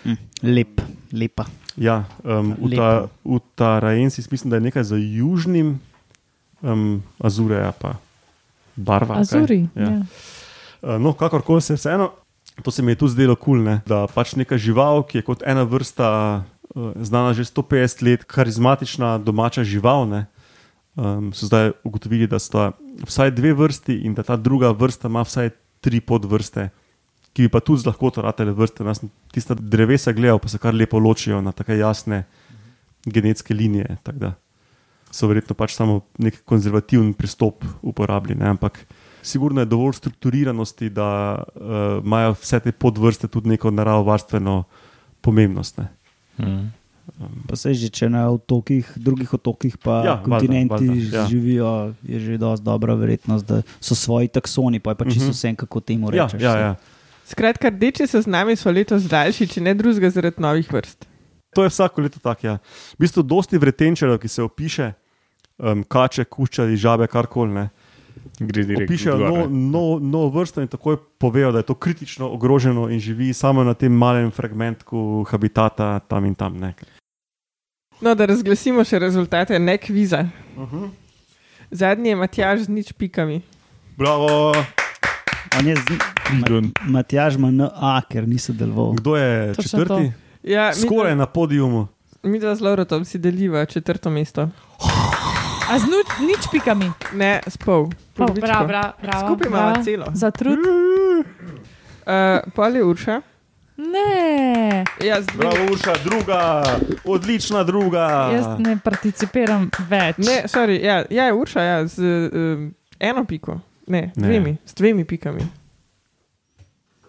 Hm, 0.04 0.18
Lep, 0.44 0.82
lepa. 1.12 1.48
Ja, 1.78 2.04
um, 2.24 2.56
uta, 2.60 2.90
Lepo. 2.94 3.10
utaraensis 3.24 4.32
mislim, 4.32 4.50
da 4.50 4.56
je 4.58 4.62
nekaj 4.62 4.84
za 4.84 4.96
južnim, 4.98 5.80
um, 6.62 7.04
azureja 7.20 7.72
pa 7.72 7.96
barva. 8.76 9.16
kaj? 9.16 9.22
Azuri. 9.22 9.68
Ja. 9.76 9.84
Ja. 9.84 10.02
Uh, 10.82 11.02
No, 11.02 11.14
kakorkoli 11.14 11.62
se 11.62 11.74
vseeno, 11.74 12.12
to 12.64 12.72
se 12.72 12.82
mi 12.82 12.92
je 12.92 12.96
tudi 12.96 13.12
zdelo 13.12 13.36
kul, 13.36 13.64
cool, 13.64 13.78
da 13.86 14.08
pač 14.08 14.36
neka 14.36 14.58
žival, 14.58 15.04
ki 15.04 15.18
je 15.18 15.26
kot 15.26 15.44
ena 15.46 15.64
vrsta, 15.64 16.44
uh, 16.76 16.92
znana 17.02 17.34
že 17.34 17.46
150 17.46 18.02
let, 18.06 18.24
karizmatična 18.24 19.18
domača 19.18 19.64
žival, 19.64 20.08
ne, 20.10 20.26
um, 20.96 21.34
so 21.34 21.46
zdaj 21.46 21.72
ugotovili, 21.84 22.28
da 22.28 22.40
sta 22.40 22.72
vsaj 23.06 23.32
dve 23.32 23.54
vrsti 23.54 24.02
in 24.06 24.14
da 24.14 24.24
ta 24.24 24.36
druga 24.38 24.72
vrsta 24.72 25.08
ima 25.08 25.22
vsaj 25.22 25.50
tri 25.82 26.02
podvrste, 26.02 26.70
ki 27.38 27.46
bi 27.46 27.50
pa 27.54 27.62
tudi 27.62 27.84
z 27.86 27.92
lahkoto 27.92 28.24
ratele 28.26 28.50
vrste. 28.58 28.82
Sem 28.98 29.12
tista 29.30 29.54
drevesa 29.54 30.10
gledal, 30.12 30.40
pa 30.42 30.50
se 30.50 30.58
kar 30.58 30.74
lepo 30.74 30.98
ločijo 30.98 31.38
na 31.42 31.52
tako 31.54 31.78
jasne 31.78 32.24
genetske 33.06 33.54
linije. 33.54 33.98
tako 34.04 34.18
da 34.20 34.34
So 35.12 35.28
verjetno 35.30 35.54
pač 35.56 35.72
samo 35.72 36.02
nek 36.20 36.42
konzervativen 36.44 37.14
pristop 37.14 37.62
uporabili. 37.82 38.36
Ne? 38.36 38.50
Ampak 38.50 38.82
sigurno 39.24 39.62
je 39.62 39.66
dovolj 39.66 39.94
strukturiranosti, 39.94 40.90
da 40.90 41.38
uh, 41.38 42.04
imajo 42.04 42.34
vse 42.42 42.60
te 42.60 42.72
podvrste 42.72 43.28
tudi 43.28 43.50
neko 43.50 43.72
naravovarstveno 43.72 44.64
pomembnost. 45.22 45.78
Ne. 45.78 45.88
Mm. 46.40 46.74
Pa 47.48 47.56
se 47.56 47.72
že, 47.74 47.88
če 47.90 48.10
na 48.10 48.26
otokih, 48.30 48.84
drugih 49.00 49.32
otokih, 49.34 49.78
pa 49.80 50.02
Ja, 50.04 50.06
ja, 50.06 50.24
kontinenti 50.24 50.74
valjda, 50.74 50.92
valjda, 50.92 51.16
ja. 51.16 51.22
ja. 51.22 51.28
živijo, 51.28 51.94
je 52.04 52.20
že 52.20 52.38
dosti 52.38 52.66
dobra 52.66 52.94
verjetnost, 53.00 53.46
da 53.48 53.62
so 53.80 53.96
svoji 53.96 54.28
taksoni, 54.28 54.80
pa 54.80 54.92
je 54.92 54.96
pa 54.96 55.06
čisto 55.06 55.32
Mhm. 55.32 55.32
vse, 55.32 55.56
kako 55.56 55.80
temu 55.80 56.12
Ja, 56.12 56.28
rečeš. 56.28 56.42
ja, 56.42 56.58
ja. 56.60 56.76
Skratka, 57.28 57.70
rdeči 57.70 58.08
seznami 58.08 58.56
so 58.56 58.72
letos 58.72 59.04
daljši, 59.12 59.50
če 59.52 59.62
ne 59.66 59.74
drugega, 59.76 60.10
zaradi 60.16 60.40
novih 60.44 60.70
vrst. 60.72 61.08
To 61.56 61.66
je 61.66 61.72
vsako 61.74 62.06
leto 62.06 62.22
tako. 62.24 62.48
Ja. 62.48 62.54
V 62.96 63.04
bistvu, 63.04 63.24
dosti 63.24 63.60
vretenčarjev, 63.60 64.20
ki 64.22 64.32
se 64.32 64.46
opiše, 64.46 64.94
um, 65.60 65.84
kače, 65.84 66.24
kuščari, 66.24 66.80
žabe, 66.80 67.10
karkoli. 67.12 67.68
novo 69.20 69.44
ne. 69.48 69.60
no, 69.74 69.84
no 70.02 70.24
vrsto 70.34 70.64
in 70.64 70.72
takoj 70.72 70.98
povejo, 71.20 71.52
da 71.52 71.62
je 71.62 71.68
to 71.68 71.76
kritično 71.76 72.30
ogroženo 72.34 72.88
in 72.90 73.00
živi 73.00 73.34
samo 73.34 73.64
na 73.64 73.74
tem 73.74 73.92
malem 73.92 74.32
fragmentku 74.32 75.26
habitata 75.30 76.00
tam 76.08 76.26
in 76.26 76.36
tam. 76.36 76.58
Ne. 76.58 76.74
No, 78.02 78.16
da 78.16 78.26
razglasimo 78.30 78.86
še 78.86 79.00
rezultate, 79.04 79.60
ne 79.60 79.78
kviza. 79.78 80.30
Uh 80.56 80.72
-huh. 80.72 80.90
Zadnji 81.72 82.10
je 82.10 82.16
Matjaž 82.16 82.60
z 82.60 82.70
nič 82.70 82.94
pikami. 82.94 83.42
Bravo! 83.98 84.54
On 85.54 85.64
je 85.64 85.76
z. 85.76 85.82
Matjaž 86.84 87.36
ima 87.36 87.52
NA, 87.52 88.02
ker 88.04 88.28
ni 88.28 88.38
sodeloval. 88.38 88.94
Kdo 88.94 89.16
je 89.16 89.54
Točno 89.54 89.80
četrti? 89.80 90.12
Ja, 90.44 90.74
Skoraj 90.74 91.16
na 91.16 91.26
podiumu. 91.26 91.88
Mi 92.24 92.40
dva 92.40 92.56
z 92.56 92.62
Laurotom 92.62 93.06
si 93.06 93.18
deliva 93.18 93.66
četrto 93.66 94.10
mesto. 94.10 94.50
A 95.66 95.80
z 95.80 95.84
nuč, 95.84 96.08
nič 96.22 96.48
pikami. 96.52 96.92
Ne, 97.14 97.40
s 97.44 97.58
pol. 97.58 97.88
Oh, 98.18 98.32
bravo, 98.32 98.68
bravo, 98.68 98.92
bravo. 99.02 99.28
Skupaj 99.28 99.48
imamo 99.48 99.84
celo. 99.84 100.06
Za 100.14 100.32
trud. 100.32 100.60
Uh, 100.60 101.26
pol 102.56 102.76
je 102.76 102.84
Urša. 102.84 103.22
Ne, 103.78 104.84
Ja, 105.00 105.22
z 105.22 105.26
dvemi- 105.28 105.38
Bravo, 105.38 105.72
Urša, 105.72 105.94
druga, 106.04 106.64
odlična 107.06 107.64
druga. 107.64 108.30
jaz 108.34 108.46
ne 108.58 108.78
participiram 108.78 109.70
več. 109.80 110.18
Ne, 110.18 110.44
sorry, 110.46 110.82
ja, 110.82 111.06
ja, 111.10 111.24
je 111.24 111.34
Urša, 111.34 111.62
ja, 111.62 111.88
z 111.88 112.00
um, 112.34 112.74
eno 113.00 113.26
piko. 113.26 113.60
Ne, 113.88 114.12
Ne. 114.16 114.28
dvemi, 114.28 114.58
s 114.66 114.74
dvemi 114.74 115.06
pikami. 115.06 115.42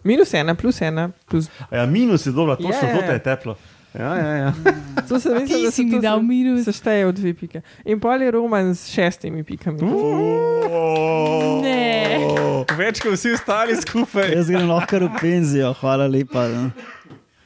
Minus 0.04 0.34
ena, 0.34 0.54
plus 0.54 0.80
ena, 0.80 1.10
plus. 1.26 1.48
Ja, 1.72 1.86
minus 1.86 2.26
je 2.26 2.32
dobro, 2.32 2.56
točno 2.56 2.70
Ja, 2.72 2.84
ja, 2.84 2.94
to 2.94 3.00
te 3.00 3.06
ja. 3.06 3.12
je 3.12 3.22
teplo. 3.22 3.56
Ja, 3.94 4.14
ja, 4.16 4.32
ja. 4.36 4.52
To 5.08 5.20
se 5.20 5.28
mi 5.30 5.46
zdi, 5.46 5.62
da 5.64 5.70
si 5.70 5.76
se 5.76 5.82
mi 5.82 5.90
to 5.90 5.98
dal 5.98 6.22
minus. 6.22 6.64
Se 6.64 6.72
šteje 6.72 7.06
v 7.06 7.12
dve 7.12 7.34
pike. 7.34 7.60
In 7.84 8.00
pol 8.00 8.22
je 8.22 8.30
Roman 8.30 8.74
s 8.74 8.88
šestimi 8.88 9.42
pikami. 9.42 9.80
Ne. 11.62 12.18
Več 12.76 13.00
kot 13.00 13.12
vsi 13.12 13.32
ostali 13.32 13.76
skupaj. 13.76 14.32
Jaz 14.34 14.48
grem 14.48 14.68
lahko 14.68 14.90
kar 14.90 15.04
v 15.04 15.12
penzijo, 15.16 15.72
hvala 15.74 16.06
lepa. 16.06 16.46
No. 16.48 16.68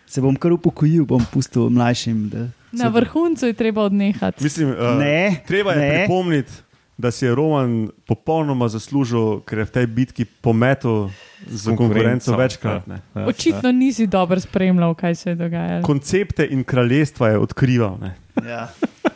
Se 0.07 0.20
bom 0.20 0.37
kar 0.37 0.53
upokojil, 0.53 1.07
bom 1.07 1.22
pustil 1.24 1.70
mlajšim. 1.70 2.26
Da. 2.28 2.43
Na 2.74 2.89
vrhuncu 2.89 3.47
je 3.47 3.55
treba 3.55 3.83
odnehati. 3.83 4.45
Mislim, 4.45 4.70
uh, 4.70 4.99
Ne, 4.99 5.43
treba 5.47 5.72
je 5.72 5.78
ne. 5.78 5.91
pripomniti, 5.97 6.53
da 6.99 7.11
si 7.11 7.24
je 7.24 7.34
Roman 7.34 7.90
popolnoma 8.07 8.68
zaslužil, 8.68 9.40
ker 9.49 9.59
je 9.59 9.64
v 9.64 9.70
tej 9.70 9.86
bitki 9.86 10.24
pometel 10.24 11.11
z 11.49 11.76
konkurenco 11.76 12.36
večkrat. 12.36 12.86
ne. 12.86 13.01
Ja, 13.14 13.26
Očitno 13.26 13.72
nisi 13.72 14.07
dobro 14.07 14.40
spremljal, 14.40 14.95
kaj 14.95 15.14
se 15.14 15.30
je 15.30 15.34
dogajalo. 15.34 15.82
Koncepte 15.82 16.47
in 16.47 16.64
kraljestva 16.64 17.28
je 17.28 17.38
odkrival. 17.38 17.99
Ne. 18.01 18.14
Ja. 18.49 18.68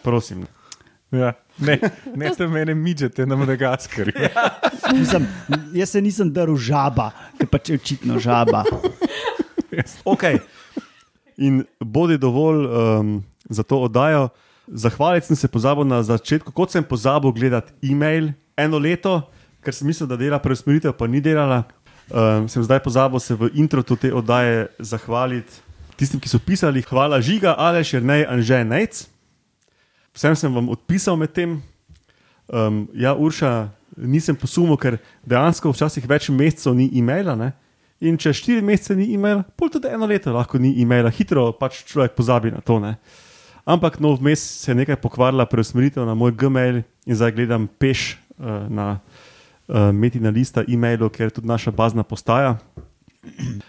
Prosim. 0.03 0.41
Ne. 0.41 1.19
Ja. 1.19 1.33
Ne, 1.59 1.79
ne 2.15 2.31
te 2.37 2.47
mene 2.47 2.75
miđete 2.75 3.27
na 3.27 3.37
Madagaskarju. 3.37 4.13
Mislim, 4.93 5.27
jaz 5.73 5.91
se 5.91 6.01
nisem 6.01 6.33
drl 6.33 6.57
žaba, 6.57 7.11
ker 7.39 7.49
pač 7.49 7.71
je 7.71 7.79
očitno 7.81 8.19
žaba. 8.19 8.65
Okay. 10.05 10.39
In 11.37 11.65
bodi 11.81 12.19
dovolj 12.19 12.67
um, 12.67 13.25
za 13.49 13.63
to 13.63 13.79
oddajo. 13.79 14.29
Zahvaliti 14.67 15.31
sem 15.31 15.37
se 15.39 15.49
pozabil 15.49 15.87
na 15.87 16.03
začetku, 16.03 16.53
kot 16.53 16.75
sem 16.75 16.85
pozabil 16.85 17.33
gledati 17.33 17.73
e-mail 17.87 18.33
eno 18.59 18.79
leto, 18.79 19.21
ker 19.63 19.75
sem 19.75 19.87
mislil, 19.87 20.09
da 20.11 20.19
dela 20.19 20.41
preusmeritev, 20.43 20.95
pa 20.97 21.07
ni 21.07 21.23
delala. 21.23 21.65
Um, 22.07 22.47
sem 22.47 22.63
zdaj 22.63 22.81
pozabil 22.85 23.19
se 23.19 23.35
v 23.35 23.51
introtu 23.59 23.97
te 23.99 24.13
oddaje 24.15 24.69
zahvaliti 24.79 25.67
tistim, 25.97 26.21
ki 26.21 26.31
so 26.31 26.39
pisali. 26.39 26.85
Hvala 26.85 27.21
Žiga, 27.21 27.57
Aleš, 27.59 27.97
Jrnej, 27.97 28.27
Anže, 28.29 28.63
Nejc. 28.65 29.07
Vsem 30.17 30.37
sem 30.37 30.53
vam 30.53 30.69
odpisal 30.73 31.17
med 31.17 31.33
tem. 31.33 31.59
Um, 32.47 32.87
ja, 32.95 33.15
Urša, 33.17 33.69
nisem 33.97 34.37
posumil, 34.37 34.79
ker 34.81 34.99
dejansko 35.27 35.73
včasih 35.73 36.05
več 36.09 36.29
mesecev 36.31 36.77
ni 36.77 36.89
e-maila. 36.95 37.35
Ne? 37.37 37.53
In 38.05 38.19
če 38.21 38.35
štiri 38.37 38.65
mesece 38.65 38.97
ni 38.97 39.11
e-maila, 39.17 39.45
pol 39.57 39.73
tudi 39.73 39.91
eno 39.91 40.09
leto 40.09 40.35
lahko 40.35 40.61
ni 40.61 40.75
e-maila, 40.83 41.11
hitro 41.13 41.49
pač 41.57 41.83
človek 41.89 42.17
pozabi 42.17 42.53
na 42.53 42.61
to. 42.65 42.79
Ne? 42.83 42.97
Ampak 43.67 43.99
no, 43.99 44.15
vmes 44.15 44.39
se 44.39 44.71
je 44.71 44.79
nekaj 44.79 44.97
pokvarila, 45.03 45.47
preusmeritev 45.51 46.07
na 46.07 46.15
moj 46.15 46.31
Gmail 46.39 46.85
in 47.07 47.17
zdaj 47.19 47.33
gledam 47.35 47.67
peš 47.67 48.15
uh, 48.39 48.71
na 48.71 49.01
uh, 49.67 49.91
metina 49.91 50.31
lista 50.31 50.63
e-mailov, 50.63 51.11
ker 51.11 51.27
je 51.27 51.41
tudi 51.41 51.51
naša 51.51 51.75
bazna 51.75 52.07
postaja. 52.07 52.57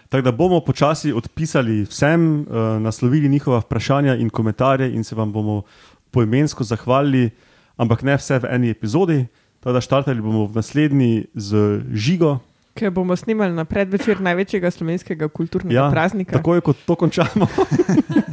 Tako 0.10 0.22
da 0.22 0.32
bomo 0.32 0.60
počasi 0.62 1.10
odpisali 1.14 1.82
vsem, 1.90 2.46
uh, 2.46 2.78
naslovili 2.82 3.30
njihova 3.30 3.64
vprašanja 3.66 4.16
in 4.22 4.30
komentarje 4.30 4.94
in 4.94 5.04
se 5.04 5.16
vam 5.16 5.34
bomo 5.34 5.64
poimensko 6.12 6.64
zahvalili, 6.64 7.32
ampak 7.78 8.06
ne 8.06 8.20
vse 8.22 8.38
v 8.40 8.54
eni 8.54 8.70
epizodi. 8.70 9.26
Tako 9.60 9.74
da 9.74 9.82
štartali 9.82 10.22
bomo 10.22 10.46
v 10.46 10.62
naslednji 10.62 11.26
z 11.34 11.82
žigo. 11.94 12.38
Ker 12.78 12.92
bomo 12.94 13.16
snimali 13.18 13.56
na 13.58 13.66
predvečer 13.66 14.22
največjega 14.22 14.72
slovenskega 14.72 15.28
kulturnega 15.34 15.80
Ja, 15.80 15.90
praznika. 15.92 16.38
Takoj, 16.38 16.62
ko 16.62 16.76
to 16.78 16.96
končamo. 16.96 17.48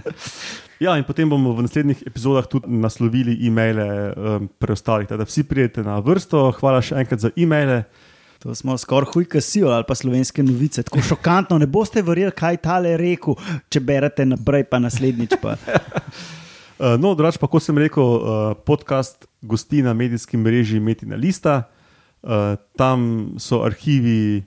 ja, 0.84 0.96
in 1.00 1.04
potem 1.08 1.30
bomo 1.32 1.54
v 1.56 1.64
naslednjih 1.64 2.02
epizodah 2.06 2.44
tudi 2.50 2.68
naslovili 2.68 3.38
e-maile 3.46 3.86
um, 3.88 4.48
preostalih. 4.58 5.08
Tako 5.08 5.22
da 5.22 5.28
vsi 5.28 5.46
pridete 5.48 5.84
na 5.86 5.96
vrsto. 6.04 6.50
Hvala 6.60 6.82
še 6.84 7.00
enkrat 7.00 7.24
za 7.24 7.32
e-maile. 7.40 7.86
To 8.44 8.52
smo 8.54 8.76
skoraj 8.78 9.08
hujka 9.14 9.40
sijo 9.40 9.70
ali 9.72 9.88
pa 9.88 9.94
slovenske 9.96 10.42
novice. 10.44 10.82
Tako 10.84 11.00
šokantno, 11.00 11.58
ne 11.58 11.66
boste 11.66 12.02
verjeli, 12.04 12.34
kaj 12.36 12.60
tale 12.60 12.96
rekel, 13.00 13.38
če 13.72 13.80
berete 13.80 14.26
naprej, 14.28 14.66
pa 14.68 14.82
naslednjič. 14.84 15.38
Pa. 15.40 15.56
Uh, 15.56 16.92
no, 17.02 17.14
drugače 17.16 17.40
pa, 17.40 17.48
kot 17.48 17.64
sem 17.64 17.80
rekel, 17.80 18.04
uh, 18.04 18.52
podcast 18.68 19.24
gosti 19.40 19.80
na 19.82 19.96
medijskem 19.96 20.44
mreži 20.44 20.80
Metina 20.80 21.16
Lista. 21.16 21.62
Uh, 22.24 22.56
tam 22.80 23.36
so 23.36 23.60
arhivi 23.60 24.40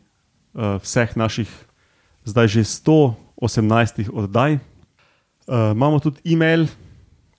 uh, 0.57 0.82
vseh 0.82 1.13
naših, 1.13 1.49
zdaj 2.25 2.49
že 2.49 2.61
118 2.65 4.09
oddaj. 4.09 4.57
Uh, 5.45 5.78
imamo 5.78 6.01
tudi 6.01 6.17
e-mail, 6.25 6.65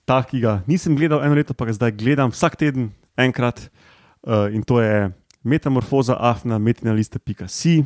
ta, 0.07 0.23
ki 0.23 0.39
ga 0.39 0.63
nisem 0.63 0.95
gledal 0.95 1.19
eno 1.27 1.35
leto, 1.35 1.51
pa 1.51 1.67
ga 1.67 1.75
zdaj 1.75 1.91
gledam 1.99 2.31
vsak 2.31 2.55
teden, 2.55 2.95
enkrat. 3.19 3.67
Uh, 4.23 4.47
in 4.55 4.63
to 4.63 4.79
je 4.79 5.11
metamorfoza 5.43 6.15
afna, 6.15 6.55
metinaliste.si. 6.55 7.83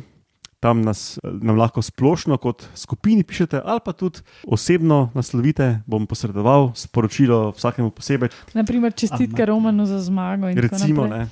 Tam 0.62 0.80
nas, 0.80 1.18
nam 1.20 1.58
lahko 1.58 1.82
splošno 1.82 2.38
kot 2.40 2.64
skupini 2.78 3.26
pišete, 3.26 3.60
ali 3.60 3.82
pa 3.84 3.92
tudi 3.92 4.22
osebno 4.46 5.10
naslovite. 5.12 5.82
Bom 5.90 6.06
posredoval 6.06 6.70
sporočilo 6.78 7.50
vsakemu 7.58 7.90
posebej. 7.90 8.30
Naprimer, 8.54 8.94
čestitke 8.94 9.44
Romanu 9.44 9.84
za 9.90 9.98
zmago. 10.00 10.48
Recimo, 10.54 11.10
ne. 11.10 11.26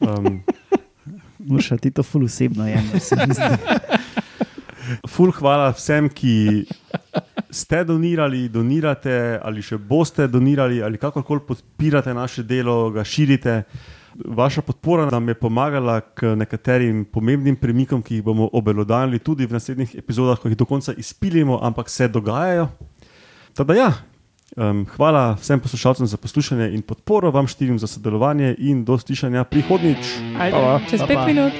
Um, 0.00 0.42
Moša 1.50 1.76
ti 1.76 1.90
to 1.90 2.02
ful 2.02 2.24
osebno 2.24 2.66
jemati. 2.68 3.00
ful, 5.14 5.30
hvala 5.32 5.70
vsem, 5.74 6.08
ki 6.08 6.64
ste 7.50 7.84
donirali, 7.84 8.46
donirate 8.52 9.38
ali 9.42 9.62
še 9.62 9.78
boste 9.78 10.26
donirali 10.28 10.82
ali 10.82 10.98
kakorkoli 10.98 11.44
podpirate 11.46 12.14
naše 12.14 12.42
delo, 12.42 12.90
ga 12.90 13.04
širite. 13.04 13.62
Vaša 14.16 14.62
podpora 14.64 15.10
nam 15.12 15.28
je 15.28 15.34
pomagala 15.36 16.00
k 16.00 16.32
nekaterim 16.40 17.04
pomembnim 17.12 17.56
premikom, 17.56 18.02
ki 18.02 18.18
jih 18.18 18.24
bomo 18.24 18.48
obelodanili 18.52 19.20
tudi 19.20 19.46
v 19.46 19.52
naslednjih 19.58 19.92
epizodah, 20.00 20.40
ko 20.40 20.48
jih 20.48 20.56
do 20.56 20.64
konca 20.64 20.94
izpilimo, 20.96 21.60
ampak 21.62 21.92
se 21.92 22.08
dogajajo. 22.08 22.70
Teda 23.52 23.76
ja, 23.76 23.90
um, 24.56 24.86
hvala 24.96 25.36
vsem 25.40 25.60
poslušalcem 25.60 26.06
za 26.06 26.16
poslušanje 26.16 26.70
in 26.74 26.82
podporo, 26.82 27.30
vam 27.30 27.46
štirim 27.46 27.78
za 27.78 27.86
sodelovanje 27.86 28.54
in 28.58 28.84
do 28.84 28.98
slišanja 28.98 29.44
prihodnjič. 29.44 30.18
Ajde. 30.40 30.56
Hvala. 30.56 30.80
Čez 30.90 31.00
Pa, 31.00 31.06
pet 31.06 31.16
pa. 31.16 31.26
minut. 31.26 31.52